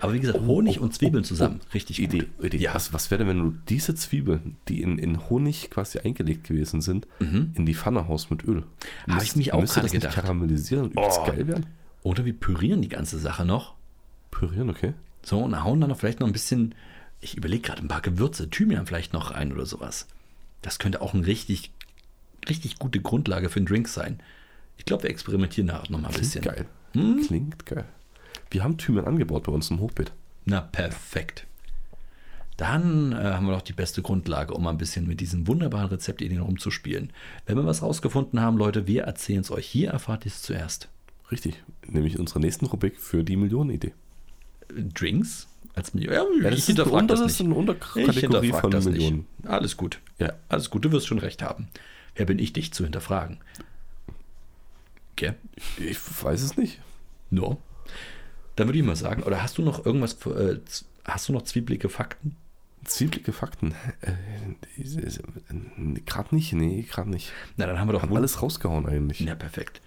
Aber 0.00 0.12
wie 0.14 0.20
gesagt, 0.20 0.40
Honig 0.40 0.80
oh, 0.80 0.84
und 0.84 0.94
Zwiebeln 0.94 1.24
oh, 1.24 1.26
zusammen, 1.26 1.60
richtig 1.74 2.00
Idee, 2.00 2.26
gut. 2.38 2.44
Idee. 2.46 2.58
Ja, 2.58 2.74
Was, 2.74 2.92
was 2.92 3.10
wäre 3.10 3.20
denn, 3.24 3.28
wenn 3.28 3.38
du 3.38 3.56
diese 3.68 3.94
Zwiebeln, 3.94 4.56
die 4.68 4.82
in, 4.82 4.98
in 4.98 5.28
Honig 5.28 5.70
quasi 5.70 5.98
eingelegt 5.98 6.44
gewesen 6.44 6.80
sind, 6.80 7.06
in 7.20 7.66
die 7.66 7.74
Pfanne 7.74 8.08
haust 8.08 8.30
mit 8.30 8.44
Öl? 8.44 8.62
Mhm. 9.06 9.14
Hab 9.14 9.22
ich 9.22 9.36
mich 9.36 9.52
auch 9.52 9.60
müsste 9.60 9.74
gerade 9.80 9.86
das 9.86 9.92
nicht 9.94 10.02
gedacht. 10.02 10.20
karamellisieren 10.22 10.86
und 10.86 10.92
Oh. 10.96 11.24
geil 11.26 11.46
werden? 11.46 11.66
oder 12.02 12.24
wir 12.24 12.34
pürieren 12.34 12.82
die 12.82 12.88
ganze 12.88 13.18
Sache 13.18 13.44
noch. 13.44 13.74
Pürieren, 14.30 14.70
okay. 14.70 14.92
So, 15.24 15.40
und 15.40 15.64
hauen 15.64 15.80
dann 15.80 15.90
noch 15.90 15.98
vielleicht 15.98 16.20
noch 16.20 16.26
ein 16.28 16.32
bisschen, 16.32 16.74
ich 17.20 17.36
überlege 17.36 17.62
gerade, 17.62 17.82
ein 17.82 17.88
paar 17.88 18.00
Gewürze, 18.02 18.48
Thymian 18.48 18.86
vielleicht 18.86 19.12
noch 19.12 19.32
rein 19.34 19.52
oder 19.52 19.66
sowas. 19.66 20.06
Das 20.62 20.78
könnte 20.78 21.00
auch 21.02 21.14
eine 21.14 21.26
richtig, 21.26 21.72
richtig 22.48 22.78
gute 22.78 23.00
Grundlage 23.00 23.48
für 23.48 23.56
einen 23.58 23.66
Drink 23.66 23.88
sein. 23.88 24.20
Ich 24.78 24.84
glaube, 24.84 25.02
wir 25.04 25.10
experimentieren 25.10 25.66
nachher 25.66 25.90
noch 25.90 26.00
mal 26.00 26.08
ein 26.08 26.14
Klingt 26.14 26.20
bisschen. 26.20 26.42
geil. 26.42 26.66
Hm? 26.92 27.22
Klingt 27.26 27.66
geil. 27.66 27.84
Wir 28.50 28.62
haben 28.64 28.78
Thymian 28.78 29.06
angebaut 29.06 29.44
bei 29.44 29.52
uns 29.52 29.70
im 29.70 29.80
Hochbeet. 29.80 30.12
Na, 30.44 30.60
perfekt. 30.60 31.46
Dann 32.56 33.12
äh, 33.12 33.16
haben 33.16 33.46
wir 33.46 33.52
noch 33.52 33.62
die 33.62 33.72
beste 33.74 34.00
Grundlage, 34.00 34.54
um 34.54 34.62
mal 34.62 34.70
ein 34.70 34.78
bisschen 34.78 35.06
mit 35.06 35.20
diesen 35.20 35.46
wunderbaren 35.46 35.88
Rezeptideen 35.88 36.40
rumzuspielen. 36.40 37.12
Wenn 37.44 37.56
wir 37.56 37.66
was 37.66 37.82
rausgefunden 37.82 38.40
haben, 38.40 38.56
Leute, 38.56 38.86
wir 38.86 39.02
erzählen 39.04 39.40
es 39.40 39.50
euch. 39.50 39.66
Hier 39.66 39.90
erfahrt 39.90 40.24
ihr 40.24 40.30
es 40.30 40.40
zuerst. 40.42 40.88
Richtig. 41.30 41.62
Nämlich 41.86 42.18
unsere 42.18 42.40
nächsten 42.40 42.66
Rubrik 42.66 42.98
für 42.98 43.24
die 43.24 43.36
Millionenidee. 43.36 43.92
Drinks 44.94 45.48
als 45.74 45.92
Million. 45.92 46.14
Ja, 46.14 46.22
Ja, 46.44 46.48
ich 46.48 46.64
das 46.66 46.68
ist, 46.70 46.78
das 46.78 47.06
das 47.08 47.20
ist 47.20 47.40
eine 47.40 47.50
Ich 47.50 47.56
Unterkategorie 47.56 48.52
von 48.52 48.70
das 48.70 48.84
Millionen. 48.86 49.26
nicht. 49.38 49.48
Alles 49.50 49.76
gut. 49.76 50.00
Ja. 50.18 50.32
Alles 50.48 50.70
gut, 50.70 50.84
du 50.84 50.92
wirst 50.92 51.06
schon 51.08 51.18
recht 51.18 51.42
haben. 51.42 51.68
Wer 52.14 52.24
bin 52.24 52.38
ich, 52.38 52.52
dich 52.54 52.72
zu 52.72 52.84
hinterfragen? 52.84 53.38
Okay. 55.12 55.34
Ich 55.78 55.98
weiß 56.22 56.42
es 56.42 56.56
nicht. 56.56 56.80
No. 57.30 57.60
Dann 58.56 58.68
würde 58.68 58.78
ich 58.78 58.84
mal 58.84 58.96
sagen, 58.96 59.22
oder 59.22 59.42
hast 59.42 59.58
du 59.58 59.62
noch 59.62 59.84
irgendwas, 59.84 60.14
äh, 60.26 60.58
hast 61.04 61.28
du 61.28 61.32
noch 61.32 61.42
zwiebelige 61.42 61.88
Fakten? 61.88 62.36
Zwieblige 62.84 63.32
Fakten. 63.32 63.74
Äh, 64.00 64.12
gerade 66.06 66.34
nicht, 66.34 66.52
nee, 66.52 66.82
gerade 66.82 67.10
nicht. 67.10 67.32
Na, 67.56 67.66
dann 67.66 67.78
haben 67.78 67.88
wir 67.88 67.92
doch 67.92 68.02
Haben 68.02 68.16
alles 68.16 68.42
rausgehauen 68.42 68.86
eigentlich. 68.86 69.20
Ja, 69.20 69.34
perfekt. 69.34 69.80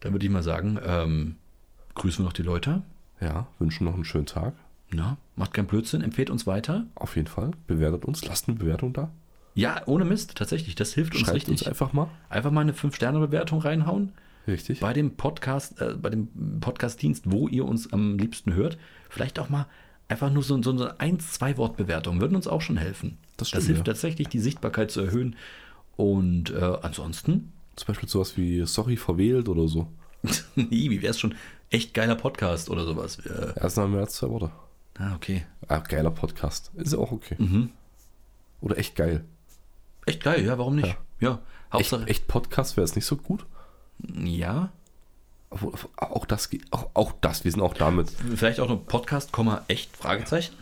Dann 0.00 0.12
würde 0.12 0.26
ich 0.26 0.32
mal 0.32 0.42
sagen, 0.42 0.78
ähm, 0.84 1.36
grüßen 1.94 2.22
wir 2.22 2.26
noch 2.26 2.32
die 2.32 2.42
Leute. 2.42 2.82
Ja, 3.20 3.46
wünschen 3.58 3.84
noch 3.84 3.94
einen 3.94 4.04
schönen 4.04 4.26
Tag. 4.26 4.54
Na, 4.90 5.16
macht 5.36 5.54
keinen 5.54 5.66
Blödsinn, 5.66 6.02
empfehlt 6.02 6.28
uns 6.28 6.46
weiter. 6.46 6.86
Auf 6.94 7.16
jeden 7.16 7.28
Fall. 7.28 7.52
Bewertet 7.66 8.04
uns, 8.04 8.24
lasst 8.24 8.48
eine 8.48 8.58
Bewertung 8.58 8.92
da. 8.92 9.10
Ja, 9.54 9.82
ohne 9.86 10.04
Mist, 10.04 10.34
tatsächlich, 10.34 10.74
das 10.74 10.92
hilft 10.92 11.14
uns 11.14 11.22
Schreibt 11.22 11.36
richtig. 11.36 11.52
uns 11.52 11.66
einfach 11.66 11.92
mal. 11.92 12.08
Einfach 12.28 12.50
mal 12.50 12.62
eine 12.62 12.72
5-Sterne-Bewertung 12.72 13.60
reinhauen. 13.60 14.12
Richtig. 14.46 14.80
bei 14.80 14.92
dem 14.92 15.16
Podcast, 15.16 15.80
äh, 15.80 15.94
bei 16.00 16.10
dem 16.10 16.60
Podcast-Dienst, 16.60 17.30
wo 17.30 17.48
ihr 17.48 17.64
uns 17.64 17.92
am 17.92 18.18
liebsten 18.18 18.54
hört, 18.54 18.76
vielleicht 19.08 19.38
auch 19.38 19.48
mal 19.48 19.66
einfach 20.08 20.30
nur 20.30 20.42
so, 20.42 20.60
so 20.62 20.70
eine 20.70 21.00
ein, 21.00 21.18
zwei 21.20 21.56
Wortbewertung 21.56 22.20
würden 22.20 22.36
uns 22.36 22.46
auch 22.46 22.60
schon 22.60 22.76
helfen. 22.76 23.16
Das 23.36 23.48
stimmt, 23.48 23.64
hilft 23.64 23.78
ja. 23.86 23.92
tatsächlich, 23.92 24.28
die 24.28 24.38
Sichtbarkeit 24.40 24.90
zu 24.90 25.00
erhöhen. 25.00 25.36
Und 25.96 26.50
äh, 26.50 26.76
ansonsten, 26.82 27.52
Zum 27.76 27.86
Beispiel 27.88 28.08
sowas 28.08 28.36
wie 28.36 28.64
Sorry 28.66 28.96
verwählt 28.96 29.48
oder 29.48 29.66
so. 29.68 29.88
nie, 30.56 30.90
wie 30.90 31.02
wäre 31.02 31.10
es 31.10 31.20
schon? 31.20 31.34
Echt 31.70 31.94
geiler 31.94 32.14
Podcast 32.14 32.68
oder 32.70 32.84
sowas. 32.84 33.18
Äh, 33.20 33.52
Erst 33.58 33.76
noch 33.76 33.88
mehr 33.88 34.00
als 34.00 34.14
zwei 34.14 34.28
Worte. 34.28 34.50
ah, 34.98 35.14
okay. 35.14 35.44
Ah, 35.68 35.78
geiler 35.78 36.10
Podcast. 36.10 36.70
Ist 36.76 36.92
ja 36.92 36.98
auch 36.98 37.12
okay. 37.12 37.36
Mhm. 37.38 37.70
Oder 38.60 38.78
echt 38.78 38.94
geil. 38.96 39.24
Echt 40.06 40.22
geil, 40.22 40.44
ja, 40.44 40.58
warum 40.58 40.76
nicht? 40.76 40.96
Ja, 41.20 41.30
Echt, 41.72 41.92
Hauptsache. 41.92 42.06
echt 42.08 42.26
Podcast 42.28 42.76
wäre 42.76 42.84
es 42.84 42.94
nicht 42.94 43.06
so 43.06 43.16
gut. 43.16 43.46
Ja, 43.98 44.72
Auch 45.96 46.26
das, 46.26 46.50
auch, 46.70 46.90
auch 46.94 47.12
das, 47.20 47.44
wir 47.44 47.50
sind 47.52 47.60
auch 47.60 47.74
damit. 47.74 48.10
vielleicht 48.10 48.58
auch 48.60 48.68
noch 48.68 48.84
Podcast, 48.86 49.30
Komma, 49.32 49.62
echt? 49.68 49.96
Fragezeichen? 49.96 50.54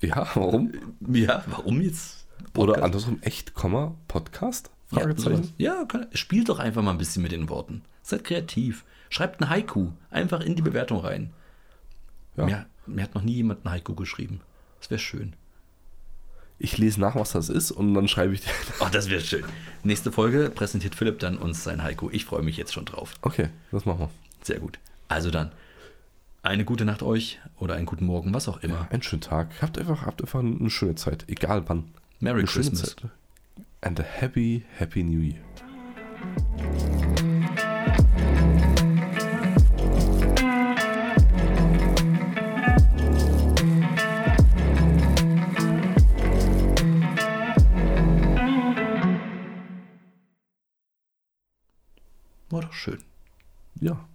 Ja, 0.00 0.28
warum? 0.34 0.72
Ja, 1.12 1.44
warum 1.46 1.80
jetzt? 1.80 2.26
Oder 2.54 2.72
Podcast? 2.74 2.82
andersrum, 2.84 3.18
echt, 3.22 3.54
Komma, 3.54 3.94
Podcast? 4.08 4.70
Ja, 4.92 5.00
Fragezeichen. 5.00 5.52
Ja, 5.58 5.84
kann, 5.84 6.06
spielt 6.12 6.48
doch 6.48 6.58
einfach 6.58 6.82
mal 6.82 6.92
ein 6.92 6.98
bisschen 6.98 7.22
mit 7.22 7.32
den 7.32 7.48
Worten. 7.48 7.82
Seid 8.02 8.24
kreativ. 8.24 8.84
Schreibt 9.08 9.40
ein 9.40 9.50
Haiku 9.50 9.88
einfach 10.10 10.40
in 10.40 10.54
die 10.56 10.62
Bewertung 10.62 11.00
rein. 11.00 11.32
Ja. 12.36 12.46
Mir, 12.46 12.66
mir 12.86 13.02
hat 13.04 13.14
noch 13.14 13.22
nie 13.22 13.34
jemand 13.34 13.64
ein 13.64 13.70
Haiku 13.72 13.94
geschrieben. 13.94 14.40
Das 14.80 14.90
wäre 14.90 15.00
schön. 15.00 15.34
Ich 16.62 16.76
lese 16.76 17.00
nach, 17.00 17.16
was 17.16 17.32
das 17.32 17.48
ist 17.48 17.70
und 17.70 17.94
dann 17.94 18.06
schreibe 18.06 18.34
ich 18.34 18.42
dir. 18.42 18.50
Oh, 18.80 18.88
das 18.92 19.08
wäre 19.08 19.22
schön. 19.22 19.44
Nächste 19.82 20.12
Folge 20.12 20.50
präsentiert 20.50 20.94
Philipp 20.94 21.18
dann 21.18 21.38
uns 21.38 21.64
sein 21.64 21.82
Haiku. 21.82 22.10
Ich 22.12 22.26
freue 22.26 22.42
mich 22.42 22.58
jetzt 22.58 22.74
schon 22.74 22.84
drauf. 22.84 23.14
Okay, 23.22 23.48
das 23.72 23.86
machen 23.86 24.00
wir. 24.00 24.10
Sehr 24.42 24.60
gut. 24.60 24.78
Also 25.08 25.30
dann, 25.30 25.52
eine 26.42 26.66
gute 26.66 26.84
Nacht 26.84 27.02
euch 27.02 27.40
oder 27.58 27.74
einen 27.74 27.86
guten 27.86 28.04
Morgen, 28.04 28.34
was 28.34 28.46
auch 28.46 28.62
immer. 28.62 28.86
Einen 28.90 29.02
schönen 29.02 29.22
Tag. 29.22 29.48
Habt 29.62 29.78
einfach, 29.78 30.04
habt 30.04 30.20
einfach 30.20 30.40
eine 30.40 30.68
schöne 30.68 30.96
Zeit, 30.96 31.24
egal 31.28 31.64
wann. 31.66 31.84
Merry 32.18 32.40
Eine 32.40 32.48
Christmas. 32.48 32.94
And 33.80 33.98
a 33.98 34.02
happy, 34.02 34.62
happy 34.76 35.02
New 35.02 35.20
Year. 35.20 35.40
War 52.50 52.62
doch 52.62 52.72
schön. 52.72 53.02
Ja, 53.80 54.08